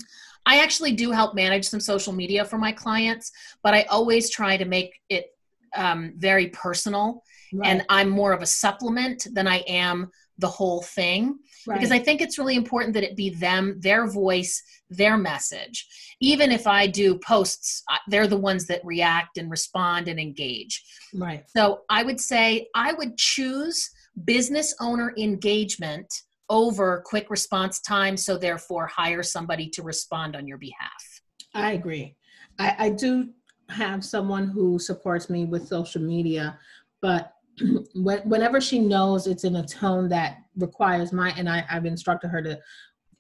I 0.48 0.64
actually 0.64 0.94
do 0.94 1.12
help 1.12 1.36
manage 1.36 1.66
some 1.68 1.80
social 1.80 2.14
media 2.14 2.46
for 2.46 2.58
my 2.58 2.72
clients, 2.72 3.32
but 3.62 3.76
I 3.76 3.84
always 3.84 4.32
try 4.32 4.58
to 4.58 4.66
make 4.66 5.00
it 5.08 5.28
um, 5.76 6.14
very 6.18 6.48
personal. 6.48 7.22
Right. 7.54 7.70
And 7.70 7.86
I'm 7.90 8.10
more 8.10 8.32
of 8.32 8.42
a 8.42 8.46
supplement 8.46 9.28
than 9.34 9.48
I 9.48 9.58
am 9.68 10.10
the 10.38 10.48
whole 10.48 10.82
thing 10.82 11.38
right. 11.68 11.76
because 11.76 11.92
I 11.92 12.00
think 12.00 12.22
it's 12.22 12.38
really 12.38 12.56
important 12.56 12.94
that 12.96 13.04
it 13.04 13.16
be 13.16 13.30
them, 13.30 13.78
their 13.80 14.08
voice, 14.08 14.62
their 14.90 15.18
message. 15.18 15.88
Even 16.20 16.52
if 16.52 16.68
I 16.68 16.88
do 16.88 17.18
posts, 17.20 17.84
they're 18.08 18.28
the 18.28 18.38
ones 18.38 18.66
that 18.68 18.82
react 18.84 19.38
and 19.38 19.50
respond 19.50 20.08
and 20.08 20.20
engage. 20.20 20.84
Right. 21.14 21.44
So 21.56 21.82
I 21.90 22.04
would 22.04 22.20
say 22.20 22.68
I 22.76 22.94
would 22.94 23.18
choose 23.18 23.90
business 24.26 24.76
owner 24.80 25.14
engagement 25.18 26.08
over 26.50 27.02
quick 27.06 27.30
response 27.30 27.80
time. 27.80 28.18
So 28.18 28.38
therefore, 28.38 28.88
hire 28.88 29.24
somebody 29.24 29.70
to 29.70 29.84
respond 29.84 30.36
on 30.36 30.48
your 30.48 30.58
behalf. 30.58 31.22
I 31.54 31.74
agree. 31.74 32.16
I, 32.60 32.76
I 32.78 32.90
do 32.90 33.30
have 33.70 34.04
someone 34.04 34.48
who 34.48 34.78
supports 34.78 35.30
me 35.30 35.46
with 35.46 35.68
social 35.68 36.02
media, 36.02 36.60
but 37.02 37.34
whenever 37.96 38.62
she 38.62 38.80
knows 38.80 39.28
it's 39.28 39.44
in 39.44 39.58
a 39.58 39.66
tone 39.66 40.10
that 40.10 40.38
requires 40.58 41.12
my 41.12 41.32
and 41.38 41.50
I, 41.50 41.66
I've 41.70 41.86
instructed 41.86 42.30
her 42.30 42.42
to 42.42 42.60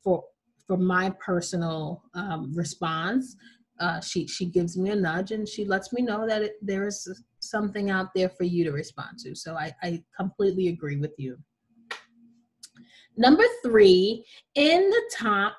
for 0.03 0.23
for 0.67 0.77
my 0.77 1.13
personal 1.23 2.03
um, 2.13 2.53
response, 2.55 3.35
uh, 3.79 3.99
she 3.99 4.27
she 4.27 4.45
gives 4.45 4.77
me 4.77 4.91
a 4.91 4.95
nudge 4.95 5.31
and 5.31 5.47
she 5.47 5.65
lets 5.65 5.91
me 5.91 6.01
know 6.01 6.27
that 6.27 6.41
it, 6.43 6.53
there 6.61 6.87
is 6.87 7.07
something 7.39 7.89
out 7.89 8.09
there 8.15 8.29
for 8.29 8.43
you 8.43 8.63
to 8.63 8.71
respond 8.71 9.17
to. 9.19 9.35
So 9.35 9.55
I, 9.55 9.73
I 9.81 10.03
completely 10.15 10.67
agree 10.69 10.97
with 10.97 11.13
you. 11.17 11.37
Number 13.17 13.43
three, 13.63 14.25
in 14.55 14.89
the 14.89 15.11
top, 15.13 15.57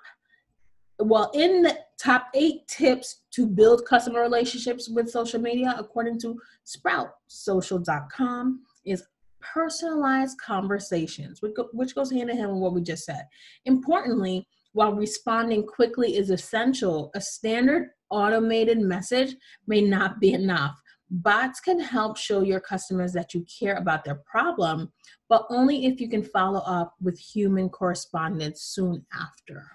well, 0.98 1.30
in 1.34 1.62
the 1.62 1.78
top 2.00 2.28
eight 2.34 2.66
tips 2.68 3.22
to 3.32 3.46
build 3.46 3.84
customer 3.84 4.20
relationships 4.20 4.88
with 4.88 5.10
social 5.10 5.40
media, 5.40 5.74
according 5.78 6.18
to 6.20 6.38
sproutsocial.com, 6.66 8.60
is 8.84 9.04
personalized 9.40 10.38
conversations, 10.40 11.40
which 11.72 11.94
goes 11.94 12.10
hand 12.10 12.30
in 12.30 12.36
hand 12.36 12.52
with 12.52 12.60
what 12.60 12.74
we 12.74 12.82
just 12.82 13.04
said. 13.04 13.26
Importantly, 13.64 14.46
while 14.72 14.94
responding 14.94 15.66
quickly 15.66 16.16
is 16.16 16.30
essential, 16.30 17.10
a 17.14 17.20
standard 17.20 17.90
automated 18.10 18.78
message 18.78 19.34
may 19.66 19.80
not 19.80 20.20
be 20.20 20.32
enough. 20.32 20.80
Bots 21.10 21.60
can 21.60 21.78
help 21.78 22.16
show 22.16 22.40
your 22.40 22.60
customers 22.60 23.12
that 23.12 23.34
you 23.34 23.44
care 23.44 23.76
about 23.76 24.04
their 24.04 24.22
problem, 24.24 24.90
but 25.28 25.44
only 25.50 25.84
if 25.84 26.00
you 26.00 26.08
can 26.08 26.22
follow 26.22 26.60
up 26.60 26.94
with 27.02 27.18
human 27.18 27.68
correspondence 27.68 28.62
soon 28.62 29.04
after. 29.12 29.66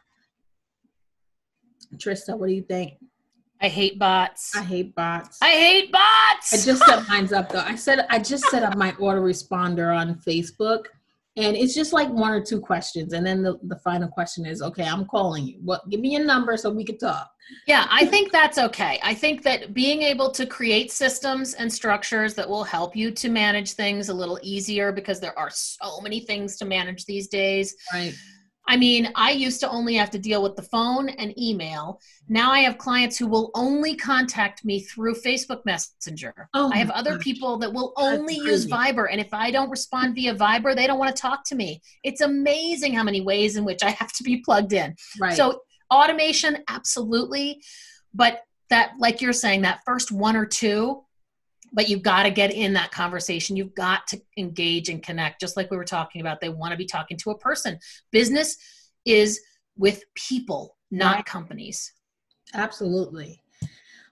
Trista, 1.98 2.38
what 2.38 2.48
do 2.48 2.54
you 2.54 2.64
think? 2.64 2.94
I 3.62 3.70
hate 3.70 3.98
bots. 3.98 4.56
I 4.56 4.64
hate 4.64 4.94
bots. 4.96 5.40
I 5.42 5.50
hate 5.50 5.92
bots. 5.92 6.54
I 6.54 6.64
just 6.64 6.86
set 6.86 7.08
mine's 7.08 7.34
up 7.34 7.50
though. 7.50 7.60
I 7.60 7.76
said 7.76 8.06
I 8.10 8.20
just 8.20 8.46
set 8.46 8.64
up 8.64 8.78
my 8.78 8.92
autoresponder 8.94 9.96
on 9.96 10.16
Facebook 10.16 10.86
and 11.38 11.56
it's 11.56 11.76
just 11.76 11.94
like 11.94 12.10
one 12.10 12.32
or 12.32 12.44
two 12.44 12.60
questions 12.60 13.14
and 13.14 13.26
then 13.26 13.44
the, 13.44 13.58
the 13.64 13.78
final 13.78 14.08
question 14.10 14.46
is 14.46 14.62
okay 14.62 14.86
i'm 14.86 15.06
calling 15.06 15.48
you 15.48 15.60
what 15.64 15.88
give 15.90 16.00
me 16.00 16.10
your 16.10 16.26
number 16.26 16.58
so 16.58 16.70
we 16.70 16.84
can 16.84 16.98
talk 16.98 17.32
yeah 17.68 17.88
i 17.90 18.06
think 18.06 18.32
that's 18.32 18.58
okay 18.58 19.00
i 19.04 19.14
think 19.14 19.44
that 19.44 19.74
being 19.74 20.02
able 20.02 20.30
to 20.30 20.46
create 20.46 20.92
systems 20.92 21.54
and 21.54 21.72
structures 21.72 22.34
that 22.34 22.50
will 22.50 22.64
help 22.64 22.96
you 22.96 23.12
to 23.12 23.30
manage 23.30 23.74
things 23.74 24.10
a 24.10 24.14
little 24.14 24.40
easier 24.42 24.92
because 24.92 25.20
there 25.20 25.38
are 25.38 25.50
so 25.50 26.02
many 26.02 26.20
things 26.20 26.58
to 26.58 26.66
manage 26.66 27.06
these 27.06 27.28
days 27.28 27.76
right 27.94 28.14
I 28.68 28.76
mean, 28.76 29.10
I 29.16 29.32
used 29.32 29.60
to 29.62 29.70
only 29.70 29.96
have 29.96 30.10
to 30.12 30.20
deal 30.20 30.44
with 30.44 30.56
the 30.56 30.62
phone 30.62 31.10
and 31.10 31.38
email. 31.40 32.02
Now 32.28 32.52
I 32.52 32.60
have 32.60 32.78
clients 32.78 33.18
who 33.18 33.28
will 33.28 33.50
only 33.56 33.96
contact 33.96 34.66
me 34.66 34.82
through 34.82 35.16
Facebook 35.16 35.66
Messenger. 35.66 36.50
Oh 36.54 36.70
I 36.74 36.78
have 36.78 36.90
other 36.92 37.16
gosh. 37.16 37.24
people 37.24 37.58
that 37.60 37.72
will 37.72 37.94
only 37.98 38.36
use 38.36 38.66
Viber. 38.66 39.08
And 39.10 39.22
if 39.22 39.34
I 39.34 39.52
don't 39.52 39.70
respond 39.70 40.16
via 40.16 40.36
Viber, 40.36 40.76
they 40.76 40.86
don't 40.86 41.00
want 41.00 41.16
to 41.16 41.22
talk 41.22 41.46
to 41.46 41.56
me. 41.56 41.82
It's 42.04 42.22
amazing 42.22 42.94
how 42.94 43.04
many 43.04 43.22
ways 43.22 43.56
in 43.56 43.64
which 43.64 43.84
I 43.84 43.92
have 43.92 44.12
to 44.14 44.24
be 44.24 44.38
plugged 44.38 44.74
in. 44.74 44.96
Right. 45.20 45.36
So, 45.36 45.62
automation, 45.92 46.64
absolutely. 46.68 47.62
But 48.14 48.42
that, 48.70 48.92
like 49.00 49.22
you're 49.22 49.34
saying, 49.34 49.62
that 49.62 49.80
first 49.86 50.12
one 50.12 50.36
or 50.36 50.46
two, 50.46 51.04
but 51.74 51.90
you've 51.90 52.04
got 52.04 52.24
to 52.24 52.32
get 52.32 52.54
in 52.54 52.74
that 52.74 52.92
conversation. 52.92 53.56
You've 53.56 53.76
got 53.76 54.08
to 54.08 54.22
engage 54.38 54.90
and 54.90 55.04
connect 55.04 55.42
just 55.42 55.58
like 55.58 55.70
we 55.70 55.78
were 55.78 55.84
talking 55.84 56.22
about. 56.22 56.42
They 56.42 56.50
want 56.50 56.72
to 56.72 56.78
be 56.78 56.86
talking 56.86 57.18
to 57.18 57.32
a 57.32 57.38
person. 57.38 57.80
Business 58.12 58.58
is 59.06 59.40
with 59.78 60.04
people 60.16 60.76
not 60.92 61.16
right. 61.16 61.26
companies. 61.26 61.94
Absolutely. 62.54 63.42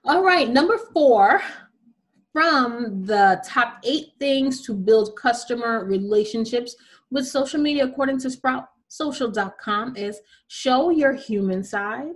All 0.04 0.22
right 0.22 0.48
number 0.48 0.78
four 0.92 1.42
from 2.32 3.02
the 3.06 3.42
top 3.46 3.78
eight 3.84 4.08
things 4.18 4.60
to 4.66 4.74
build 4.74 5.16
customer 5.16 5.84
relationships 5.84 6.76
with 7.10 7.26
social 7.26 7.60
media 7.60 7.84
according 7.84 8.18
to 8.18 8.28
sproutsocial.com 8.28 9.96
is 9.96 10.20
show 10.48 10.90
your 10.90 11.14
human 11.14 11.64
side 11.64 12.12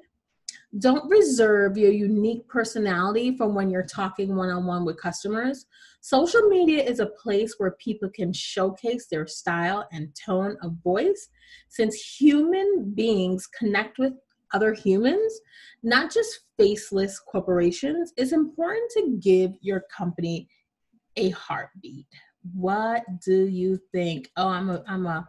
don't 0.79 1.11
reserve 1.11 1.77
your 1.77 1.91
unique 1.91 2.47
personality 2.49 3.37
from 3.37 3.55
when 3.55 3.71
you're 3.71 3.83
talking 3.83 4.37
one 4.37 4.51
on 4.51 4.66
one 4.66 4.85
with 4.85 5.01
customers. 5.01 5.66
Social 6.01 6.43
media 6.43 6.83
is 6.83 7.01
a 7.01 7.07
place 7.07 7.57
where 7.59 7.73
people 7.73 8.09
can 8.09 8.33
showcase 8.33 9.07
their 9.07 9.27
style 9.27 9.89
and 9.93 10.14
tone 10.14 10.57
of 10.62 10.77
voice. 10.85 11.29
Since 11.68 11.97
human 12.21 12.93
beings 12.95 13.49
connect 13.49 13.99
with 13.99 14.12
other 14.53 14.73
humans, 14.73 15.41
not 15.83 16.12
just 16.12 16.41
faceless 16.57 17.18
corporations, 17.18 18.12
it's 18.16 18.33
important 18.33 18.91
to 18.93 19.18
give 19.21 19.53
your 19.61 19.83
company 19.95 20.49
a 21.16 21.31
heartbeat. 21.31 22.07
What 22.55 23.03
do 23.25 23.47
you 23.47 23.81
think? 23.93 24.31
Oh, 24.37 24.49
I'm 24.49 24.71
a, 24.71 24.85
I'm 24.87 25.07
a, 25.07 25.27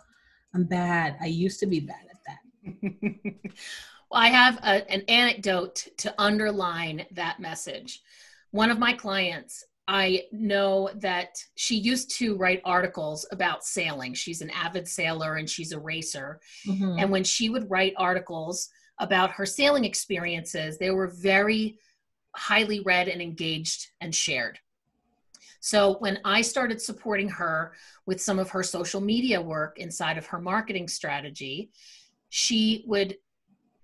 I'm 0.53 0.65
bad. 0.65 1.17
I 1.19 1.25
used 1.25 1.59
to 1.61 1.65
be 1.65 1.79
bad 1.79 2.05
at 2.11 2.17
that. 2.27 3.51
Well, 4.11 4.21
I 4.21 4.27
have 4.27 4.57
a, 4.57 4.91
an 4.91 5.03
anecdote 5.07 5.87
to 5.99 6.13
underline 6.17 7.05
that 7.11 7.39
message. 7.39 8.01
One 8.51 8.69
of 8.69 8.77
my 8.77 8.91
clients, 8.91 9.63
I 9.87 10.23
know 10.33 10.89
that 10.95 11.37
she 11.55 11.77
used 11.77 12.17
to 12.17 12.35
write 12.35 12.61
articles 12.65 13.25
about 13.31 13.63
sailing. 13.63 14.13
She's 14.13 14.41
an 14.41 14.49
avid 14.49 14.87
sailor 14.89 15.35
and 15.35 15.49
she's 15.49 15.71
a 15.71 15.79
racer. 15.79 16.41
Mm-hmm. 16.67 16.99
And 16.99 17.09
when 17.09 17.23
she 17.23 17.49
would 17.49 17.71
write 17.71 17.93
articles 17.97 18.69
about 18.99 19.31
her 19.31 19.45
sailing 19.45 19.85
experiences, 19.85 20.77
they 20.77 20.91
were 20.91 21.07
very 21.07 21.77
highly 22.35 22.81
read 22.81 23.07
and 23.07 23.21
engaged 23.21 23.91
and 24.01 24.13
shared. 24.13 24.59
So 25.61 25.95
when 25.99 26.19
I 26.25 26.41
started 26.41 26.81
supporting 26.81 27.29
her 27.29 27.71
with 28.05 28.21
some 28.21 28.39
of 28.39 28.49
her 28.49 28.63
social 28.63 28.99
media 28.99 29.41
work 29.41 29.79
inside 29.79 30.17
of 30.17 30.25
her 30.25 30.41
marketing 30.41 30.89
strategy, 30.89 31.71
she 32.29 32.83
would 32.87 33.15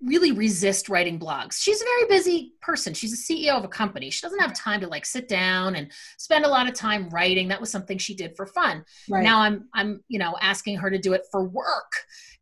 really 0.01 0.31
resist 0.31 0.89
writing 0.89 1.19
blogs. 1.19 1.59
She's 1.59 1.81
a 1.81 1.85
very 1.85 2.07
busy 2.07 2.53
person. 2.61 2.93
She's 2.93 3.13
a 3.13 3.17
CEO 3.17 3.57
of 3.57 3.63
a 3.63 3.67
company. 3.67 4.09
She 4.11 4.21
doesn't 4.21 4.39
have 4.39 4.53
time 4.53 4.79
to 4.81 4.87
like 4.87 5.05
sit 5.05 5.27
down 5.27 5.75
and 5.75 5.91
spend 6.17 6.45
a 6.45 6.49
lot 6.49 6.67
of 6.67 6.75
time 6.75 7.09
writing. 7.09 7.47
That 7.47 7.59
was 7.59 7.71
something 7.71 7.97
she 7.97 8.15
did 8.15 8.35
for 8.35 8.45
fun. 8.45 8.85
Right. 9.09 9.23
Now 9.23 9.39
I'm 9.39 9.67
I'm, 9.73 10.03
you 10.07 10.19
know, 10.19 10.35
asking 10.39 10.77
her 10.77 10.89
to 10.89 10.99
do 10.99 11.13
it 11.13 11.23
for 11.31 11.43
work 11.47 11.91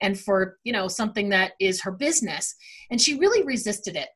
and 0.01 0.19
for, 0.19 0.57
you 0.63 0.73
know, 0.73 0.87
something 0.87 1.29
that 1.29 1.53
is 1.59 1.81
her 1.81 1.91
business. 1.91 2.55
And 2.91 2.99
she 2.99 3.17
really 3.17 3.43
resisted 3.43 3.95
it. 3.95 4.09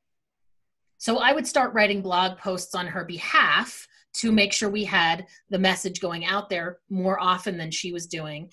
So 0.97 1.19
I 1.19 1.31
would 1.31 1.47
start 1.47 1.73
writing 1.73 2.01
blog 2.01 2.37
posts 2.37 2.75
on 2.75 2.87
her 2.87 3.05
behalf 3.05 3.87
to 4.15 4.31
make 4.33 4.51
sure 4.51 4.69
we 4.69 4.83
had 4.83 5.25
the 5.49 5.59
message 5.59 6.01
going 6.01 6.25
out 6.25 6.49
there 6.49 6.79
more 6.89 7.19
often 7.19 7.57
than 7.57 7.71
she 7.71 7.93
was 7.93 8.07
doing. 8.07 8.51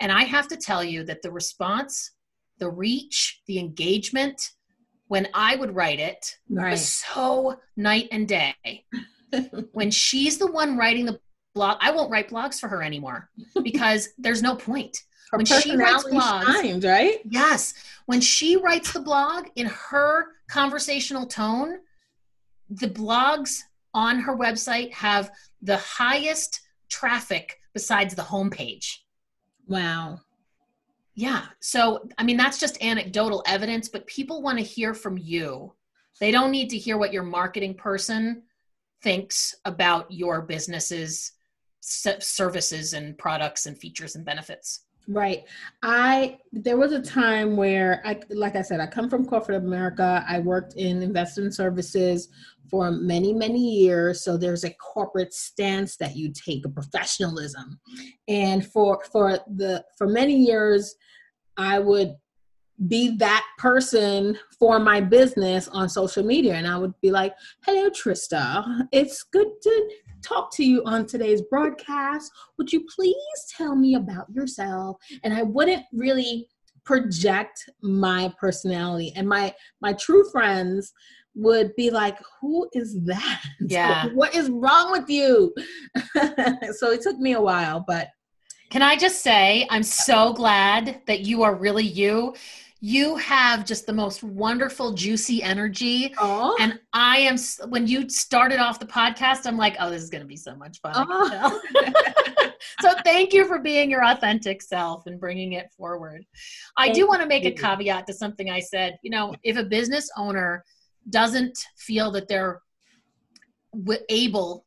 And 0.00 0.12
I 0.12 0.24
have 0.24 0.48
to 0.48 0.56
tell 0.56 0.84
you 0.84 1.04
that 1.04 1.22
the 1.22 1.30
response 1.30 2.10
the 2.58 2.70
reach, 2.70 3.42
the 3.46 3.58
engagement, 3.58 4.50
when 5.08 5.28
I 5.34 5.56
would 5.56 5.74
write 5.74 6.00
it, 6.00 6.36
right. 6.50 6.72
was 6.72 6.92
so 6.92 7.56
night 7.76 8.08
and 8.10 8.26
day. 8.26 8.54
when 9.72 9.90
she's 9.90 10.38
the 10.38 10.50
one 10.50 10.76
writing 10.76 11.06
the 11.06 11.20
blog, 11.54 11.78
I 11.80 11.90
won't 11.90 12.10
write 12.10 12.30
blogs 12.30 12.58
for 12.58 12.68
her 12.68 12.82
anymore 12.82 13.30
because 13.62 14.08
there's 14.18 14.42
no 14.42 14.56
point. 14.56 14.98
Her 15.30 15.38
when 15.38 15.46
she 15.46 15.76
writes 15.76 16.04
blogs, 16.04 16.84
right? 16.84 17.18
Yes. 17.24 17.74
When 18.06 18.20
she 18.20 18.56
writes 18.56 18.92
the 18.92 19.00
blog 19.00 19.46
in 19.56 19.66
her 19.66 20.26
conversational 20.48 21.26
tone, 21.26 21.78
the 22.70 22.88
blogs 22.88 23.58
on 23.92 24.20
her 24.20 24.36
website 24.36 24.92
have 24.92 25.30
the 25.62 25.78
highest 25.78 26.60
traffic 26.88 27.58
besides 27.74 28.14
the 28.14 28.22
homepage. 28.22 28.98
Wow. 29.66 30.20
Yeah. 31.16 31.46
So, 31.60 32.06
I 32.18 32.22
mean, 32.24 32.36
that's 32.36 32.60
just 32.60 32.82
anecdotal 32.82 33.42
evidence, 33.46 33.88
but 33.88 34.06
people 34.06 34.42
want 34.42 34.58
to 34.58 34.64
hear 34.64 34.92
from 34.92 35.16
you. 35.16 35.72
They 36.20 36.30
don't 36.30 36.50
need 36.50 36.70
to 36.70 36.78
hear 36.78 36.98
what 36.98 37.12
your 37.12 37.22
marketing 37.22 37.74
person 37.74 38.42
thinks 39.02 39.54
about 39.64 40.10
your 40.10 40.42
business's 40.42 41.32
services 41.80 42.92
and 42.92 43.16
products 43.16 43.66
and 43.66 43.78
features 43.78 44.14
and 44.14 44.24
benefits. 44.24 44.85
Right. 45.08 45.44
I 45.82 46.38
there 46.52 46.76
was 46.76 46.92
a 46.92 47.00
time 47.00 47.56
where 47.56 48.02
I 48.04 48.20
like 48.30 48.56
I 48.56 48.62
said 48.62 48.80
I 48.80 48.86
come 48.86 49.08
from 49.08 49.24
corporate 49.26 49.62
America. 49.62 50.24
I 50.26 50.40
worked 50.40 50.74
in 50.74 51.02
investment 51.02 51.54
services 51.54 52.28
for 52.68 52.90
many 52.90 53.32
many 53.32 53.82
years, 53.82 54.24
so 54.24 54.36
there's 54.36 54.64
a 54.64 54.74
corporate 54.74 55.32
stance 55.32 55.96
that 55.98 56.16
you 56.16 56.32
take, 56.32 56.66
a 56.66 56.68
professionalism. 56.68 57.78
And 58.26 58.66
for 58.66 59.00
for 59.12 59.38
the 59.46 59.84
for 59.96 60.08
many 60.08 60.34
years 60.34 60.96
I 61.56 61.78
would 61.78 62.16
be 62.88 63.16
that 63.16 63.46
person 63.58 64.36
for 64.58 64.78
my 64.78 65.00
business 65.00 65.68
on 65.68 65.88
social 65.88 66.22
media 66.24 66.54
and 66.54 66.66
I 66.66 66.76
would 66.78 67.00
be 67.00 67.12
like, 67.12 67.34
"Hello 67.64 67.88
Trista. 67.90 68.86
It's 68.92 69.22
good 69.22 69.48
to 69.62 69.90
talk 70.26 70.52
to 70.54 70.64
you 70.64 70.82
on 70.84 71.06
today's 71.06 71.42
broadcast. 71.42 72.32
Would 72.58 72.72
you 72.72 72.84
please 72.94 73.16
tell 73.56 73.76
me 73.76 73.94
about 73.94 74.26
yourself? 74.30 74.96
And 75.22 75.32
I 75.32 75.42
wouldn't 75.42 75.84
really 75.92 76.48
project 76.86 77.68
my 77.82 78.32
personality 78.40 79.12
and 79.16 79.28
my 79.28 79.52
my 79.82 79.92
true 79.94 80.24
friends 80.30 80.92
would 81.34 81.74
be 81.74 81.90
like 81.90 82.16
who 82.40 82.66
is 82.72 82.96
that 83.04 83.42
yeah 83.60 84.06
what 84.14 84.34
is 84.34 84.48
wrong 84.48 84.92
with 84.92 85.10
you 85.10 85.52
so 86.76 86.92
it 86.92 87.02
took 87.02 87.18
me 87.18 87.32
a 87.32 87.40
while 87.40 87.84
but 87.88 88.08
can 88.70 88.82
i 88.82 88.96
just 88.96 89.20
say 89.20 89.66
i'm 89.68 89.82
so 89.82 90.32
glad 90.32 91.00
that 91.06 91.22
you 91.22 91.42
are 91.42 91.56
really 91.56 91.84
you 91.84 92.32
you 92.86 93.16
have 93.16 93.64
just 93.64 93.84
the 93.84 93.92
most 93.92 94.22
wonderful 94.22 94.92
juicy 94.92 95.42
energy. 95.42 96.10
Aww. 96.10 96.54
and 96.60 96.78
i 96.92 97.18
am 97.18 97.36
when 97.68 97.88
you 97.88 98.08
started 98.08 98.60
off 98.60 98.78
the 98.78 98.86
podcast 98.86 99.46
i'm 99.46 99.56
like 99.56 99.74
oh 99.80 99.90
this 99.90 100.02
is 100.04 100.08
going 100.08 100.22
to 100.22 100.26
be 100.26 100.36
so 100.36 100.54
much 100.54 100.80
fun 100.80 100.94
so 102.80 102.92
thank 103.04 103.32
you 103.32 103.44
for 103.46 103.58
being 103.58 103.90
your 103.90 104.04
authentic 104.04 104.62
self 104.62 105.06
and 105.06 105.18
bringing 105.18 105.54
it 105.54 105.68
forward. 105.76 106.24
I 106.76 106.90
do 106.90 107.08
want 107.08 107.22
to 107.22 107.26
make 107.26 107.44
a 107.44 107.50
caveat 107.50 108.06
to 108.06 108.12
something 108.12 108.50
i 108.50 108.60
said. 108.60 108.98
You 109.02 109.10
know 109.10 109.34
if 109.42 109.56
a 109.56 109.64
business 109.64 110.08
owner 110.16 110.64
doesn't 111.10 111.58
feel 111.76 112.12
that 112.12 112.28
they're 112.28 112.62
able 114.08 114.64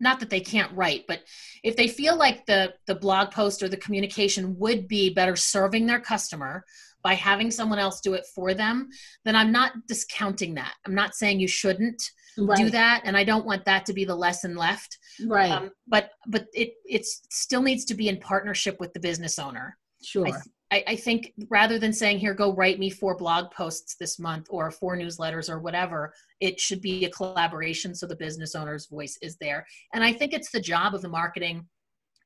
not 0.00 0.18
that 0.18 0.30
they 0.30 0.40
can't 0.40 0.72
write 0.72 1.04
but 1.06 1.20
if 1.62 1.76
they 1.76 1.86
feel 1.86 2.16
like 2.16 2.44
the 2.46 2.74
the 2.88 2.94
blog 2.94 3.30
post 3.30 3.62
or 3.62 3.68
the 3.68 3.76
communication 3.76 4.58
would 4.58 4.88
be 4.88 5.14
better 5.14 5.36
serving 5.36 5.86
their 5.86 6.00
customer 6.00 6.64
by 7.02 7.14
having 7.14 7.50
someone 7.50 7.78
else 7.78 8.00
do 8.00 8.14
it 8.14 8.24
for 8.34 8.54
them, 8.54 8.88
then 9.24 9.36
I'm 9.36 9.52
not 9.52 9.72
discounting 9.88 10.54
that. 10.54 10.74
I'm 10.86 10.94
not 10.94 11.14
saying 11.14 11.40
you 11.40 11.48
shouldn't 11.48 12.02
right. 12.38 12.56
do 12.56 12.70
that, 12.70 13.02
and 13.04 13.16
I 13.16 13.24
don't 13.24 13.46
want 13.46 13.64
that 13.64 13.86
to 13.86 13.92
be 13.92 14.04
the 14.04 14.14
lesson 14.14 14.56
left. 14.56 14.98
Right. 15.26 15.50
Um, 15.50 15.70
but 15.86 16.10
but 16.26 16.46
it 16.52 16.74
it 16.84 17.04
still 17.04 17.62
needs 17.62 17.84
to 17.86 17.94
be 17.94 18.08
in 18.08 18.18
partnership 18.18 18.78
with 18.80 18.92
the 18.92 19.00
business 19.00 19.38
owner. 19.38 19.76
Sure. 20.02 20.28
I, 20.72 20.82
I 20.88 20.96
think 20.96 21.34
rather 21.50 21.78
than 21.78 21.92
saying 21.92 22.18
here 22.18 22.34
go 22.34 22.54
write 22.54 22.78
me 22.78 22.88
four 22.88 23.14
blog 23.14 23.50
posts 23.50 23.94
this 24.00 24.18
month 24.18 24.46
or 24.50 24.70
four 24.70 24.96
newsletters 24.96 25.50
or 25.50 25.60
whatever 25.60 26.14
it 26.40 26.58
should 26.58 26.80
be 26.80 27.04
a 27.04 27.10
collaboration 27.10 27.94
so 27.94 28.06
the 28.06 28.16
business 28.16 28.54
owner's 28.54 28.86
voice 28.86 29.18
is 29.20 29.36
there 29.36 29.66
and 29.92 30.02
i 30.02 30.12
think 30.12 30.32
it's 30.32 30.50
the 30.50 30.60
job 30.60 30.94
of 30.94 31.02
the 31.02 31.08
marketing 31.08 31.66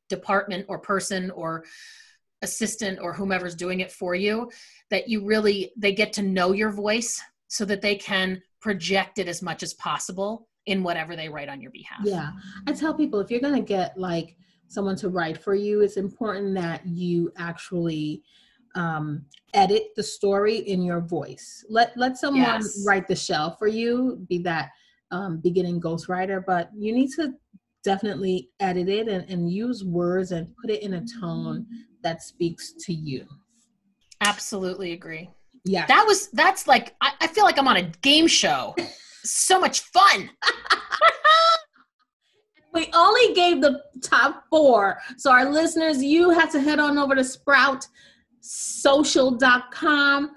department 0.09 0.65
or 0.69 0.79
person 0.79 1.31
or 1.33 1.65
assistant 2.43 2.99
or 3.01 3.13
whomever's 3.13 3.55
doing 3.55 3.81
it 3.81 3.91
for 3.91 4.15
you 4.15 4.51
that 4.91 5.09
you 5.09 5.25
really 5.25 5.73
they 5.77 5.93
get 5.93 6.13
to 6.13 6.23
know 6.23 6.53
your 6.53 6.71
voice 6.71 7.21
so 7.49 7.65
that 7.65 7.81
they 7.81 7.97
can 7.97 8.41
project 8.61 9.19
it 9.19 9.29
as 9.29 9.43
much 9.43 9.63
as 9.63 9.75
possible 9.75 10.49
in 10.67 10.83
whatever 10.83 11.15
they 11.15 11.29
write 11.29 11.49
on 11.49 11.61
your 11.61 11.71
behalf. 11.71 12.01
Yeah. 12.03 12.31
I 12.67 12.73
tell 12.73 12.93
people 12.93 13.21
if 13.21 13.31
you're 13.31 13.41
going 13.41 13.55
to 13.55 13.61
get 13.61 13.97
like 13.97 14.37
someone 14.69 14.97
to 14.97 15.09
write 15.09 15.39
for 15.39 15.55
you 15.55 15.83
it's 15.83 15.97
important 15.97 16.55
that 16.55 16.85
you 16.87 17.33
actually 17.39 18.23
um, 18.75 19.25
edit 19.55 19.89
the 19.97 20.03
story 20.03 20.59
in 20.59 20.83
your 20.83 21.01
voice. 21.01 21.65
Let 21.69 21.97
let 21.97 22.19
someone 22.19 22.43
yes. 22.43 22.85
write 22.87 23.09
the 23.09 23.17
shell 23.17 23.57
for 23.59 23.69
you 23.69 24.25
be 24.29 24.39
that 24.39 24.71
um, 25.11 25.39
beginning 25.39 25.81
ghostwriter 25.81 26.45
but 26.45 26.71
you 26.77 26.93
need 26.93 27.11
to 27.13 27.33
definitely 27.87 28.51
edit 28.59 28.89
it 28.89 29.07
and, 29.07 29.25
and 29.31 29.51
use 29.51 29.85
words 29.85 30.33
and 30.33 30.53
put 30.61 30.71
it 30.71 30.83
in 30.83 30.95
a 30.95 31.05
tone 31.21 31.65
that 32.03 32.21
speaks 32.21 32.73
to 32.73 32.93
you. 32.93 33.25
Absolutely 34.21 34.93
agree. 34.93 35.31
Yeah. 35.65 35.87
That 35.87 36.05
was, 36.05 36.29
that's 36.33 36.67
like, 36.67 36.97
I, 37.01 37.13
I 37.21 37.29
feel 37.29 37.45
like 37.45 37.59
I'm 37.59 37.69
on 37.69 37.77
a 37.77 37.91
game 38.03 38.27
show. 38.27 38.75
so 39.23 39.61
much 39.61 39.83
fun. 39.83 40.29
we 42.75 42.91
only 42.93 43.35
gave 43.35 43.61
the 43.61 43.81
top 44.03 44.45
four. 44.51 44.99
So, 45.17 45.31
our 45.31 45.49
listeners, 45.49 46.03
you 46.03 46.31
have 46.31 46.51
to 46.53 46.61
head 46.61 46.81
on 46.81 46.99
over 46.99 47.15
to 47.15 47.25
sproutsocial.com 48.43 50.31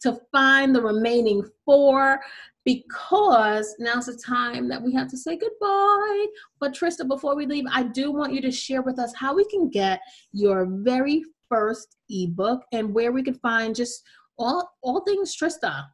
to 0.00 0.20
find 0.32 0.74
the 0.74 0.82
remaining 0.82 1.44
four 1.66 2.20
because 2.64 3.74
now's 3.78 4.06
the 4.06 4.16
time 4.16 4.68
that 4.68 4.82
we 4.82 4.92
have 4.92 5.08
to 5.08 5.16
say 5.16 5.36
goodbye. 5.36 6.26
But 6.60 6.72
Trista, 6.72 7.06
before 7.06 7.36
we 7.36 7.46
leave, 7.46 7.64
I 7.70 7.84
do 7.84 8.10
want 8.10 8.32
you 8.32 8.40
to 8.40 8.50
share 8.50 8.82
with 8.82 8.98
us 8.98 9.14
how 9.14 9.34
we 9.34 9.44
can 9.46 9.68
get 9.68 10.00
your 10.32 10.66
very 10.66 11.22
first 11.48 11.96
ebook 12.08 12.62
and 12.72 12.94
where 12.94 13.12
we 13.12 13.22
could 13.22 13.40
find 13.40 13.74
just 13.74 14.02
all 14.38 14.70
all 14.82 15.00
things 15.02 15.36
Trista. 15.36 15.84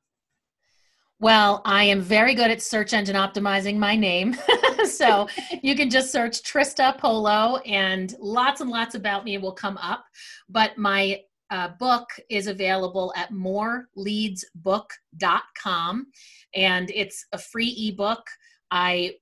Well, 1.18 1.61
I 1.66 1.85
am 1.85 2.01
very 2.01 2.35
good 2.35 2.51
at 2.51 2.62
search 2.62 2.95
engine 2.95 3.14
optimizing 3.14 3.77
my 3.77 3.95
name. 3.95 4.37
so 4.87 5.29
you 5.62 5.77
can 5.77 5.91
just 5.91 6.11
search 6.11 6.43
Trista 6.43 6.97
Polo 6.97 7.59
and 7.59 8.14
lots 8.18 8.62
and 8.62 8.71
lots 8.71 8.95
about 8.95 9.25
me 9.25 9.37
will 9.37 9.53
come 9.53 9.77
up. 9.77 10.05
But 10.49 10.79
my 10.79 11.21
uh, 11.51 11.68
book 11.78 12.09
is 12.28 12.46
available 12.46 13.12
at 13.16 13.32
moreleadsbook.com 13.32 16.07
and 16.55 16.90
it's 16.94 17.26
a 17.32 17.38
free 17.38 17.88
ebook. 17.88 18.22
I 18.70 19.14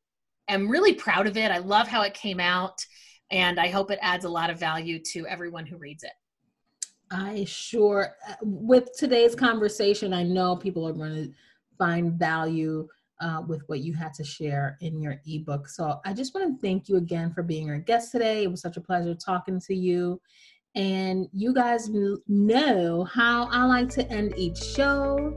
am 0.49 0.69
really 0.69 0.95
proud 0.95 1.27
of 1.27 1.37
it. 1.37 1.51
I 1.51 1.59
love 1.59 1.89
how 1.89 2.03
it 2.03 2.15
came 2.15 2.41
out 2.41 2.85
and 3.31 3.61
I 3.61 3.69
hope 3.69 3.91
it 3.91 3.99
adds 4.03 4.25
a 4.25 4.31
lot 4.31 4.51
of 4.51 4.59
value 4.59 4.99
to 5.13 5.27
everyone 5.27 5.67
who 5.67 5.77
reads 5.77 6.05
it. 6.05 6.13
I 7.11 7.45
sure, 7.45 8.15
with 8.43 8.91
today's 8.97 9.35
conversation, 9.35 10.13
I 10.13 10.23
know 10.23 10.57
people 10.57 10.87
are 10.87 10.93
going 10.93 11.15
to 11.15 11.33
find 11.79 12.19
value 12.19 12.87
uh, 13.21 13.43
with 13.47 13.63
what 13.67 13.81
you 13.81 13.95
had 13.95 14.15
to 14.15 14.25
share 14.25 14.77
in 14.81 15.01
your 15.01 15.21
ebook. 15.27 15.69
So 15.69 16.01
I 16.05 16.13
just 16.13 16.35
want 16.35 16.49
to 16.49 16.61
thank 16.61 16.89
you 16.89 16.97
again 16.97 17.33
for 17.33 17.43
being 17.43 17.71
our 17.71 17.79
guest 17.79 18.13
today. 18.13 18.45
It 18.45 18.51
was 18.51 18.61
such 18.61 18.77
a 18.77 18.81
pleasure 18.81 19.15
talking 19.15 19.61
to 19.61 19.75
you. 19.75 20.21
And 20.75 21.29
you 21.33 21.53
guys 21.53 21.91
know 22.29 23.05
how 23.05 23.49
I 23.51 23.65
like 23.65 23.89
to 23.91 24.09
end 24.11 24.35
each 24.37 24.63
show. 24.63 25.35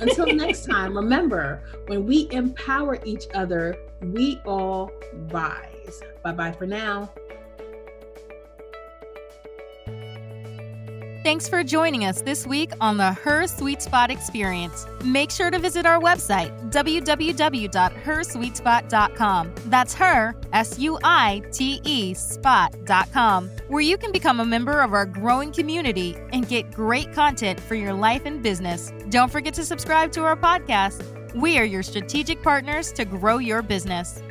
Until 0.00 0.26
next 0.34 0.66
time, 0.66 0.96
remember 0.96 1.62
when 1.86 2.06
we 2.06 2.28
empower 2.30 2.98
each 3.04 3.24
other, 3.34 3.76
we 4.00 4.40
all 4.46 4.90
rise. 5.30 6.00
Bye 6.22 6.32
bye 6.32 6.52
for 6.52 6.66
now. 6.66 7.10
Thanks 11.26 11.48
for 11.48 11.64
joining 11.64 12.04
us 12.04 12.22
this 12.22 12.46
week 12.46 12.70
on 12.80 12.98
the 12.98 13.12
Her 13.12 13.48
Suite 13.48 13.82
Spot 13.82 14.12
Experience. 14.12 14.86
Make 15.02 15.32
sure 15.32 15.50
to 15.50 15.58
visit 15.58 15.84
our 15.84 15.98
website, 15.98 16.70
www.hersuitespot.com. 16.70 19.54
That's 19.64 19.94
her, 19.94 20.36
S 20.52 20.78
U 20.78 20.96
I 21.02 21.42
T 21.50 21.80
E, 21.82 22.14
spot.com, 22.14 23.50
where 23.66 23.80
you 23.80 23.98
can 23.98 24.12
become 24.12 24.38
a 24.38 24.44
member 24.44 24.82
of 24.82 24.92
our 24.92 25.04
growing 25.04 25.50
community 25.50 26.16
and 26.32 26.48
get 26.48 26.70
great 26.70 27.12
content 27.12 27.58
for 27.58 27.74
your 27.74 27.92
life 27.92 28.22
and 28.24 28.40
business. 28.40 28.92
Don't 29.08 29.32
forget 29.32 29.52
to 29.54 29.64
subscribe 29.64 30.12
to 30.12 30.22
our 30.22 30.36
podcast. 30.36 31.02
We 31.34 31.58
are 31.58 31.64
your 31.64 31.82
strategic 31.82 32.40
partners 32.40 32.92
to 32.92 33.04
grow 33.04 33.38
your 33.38 33.62
business. 33.62 34.22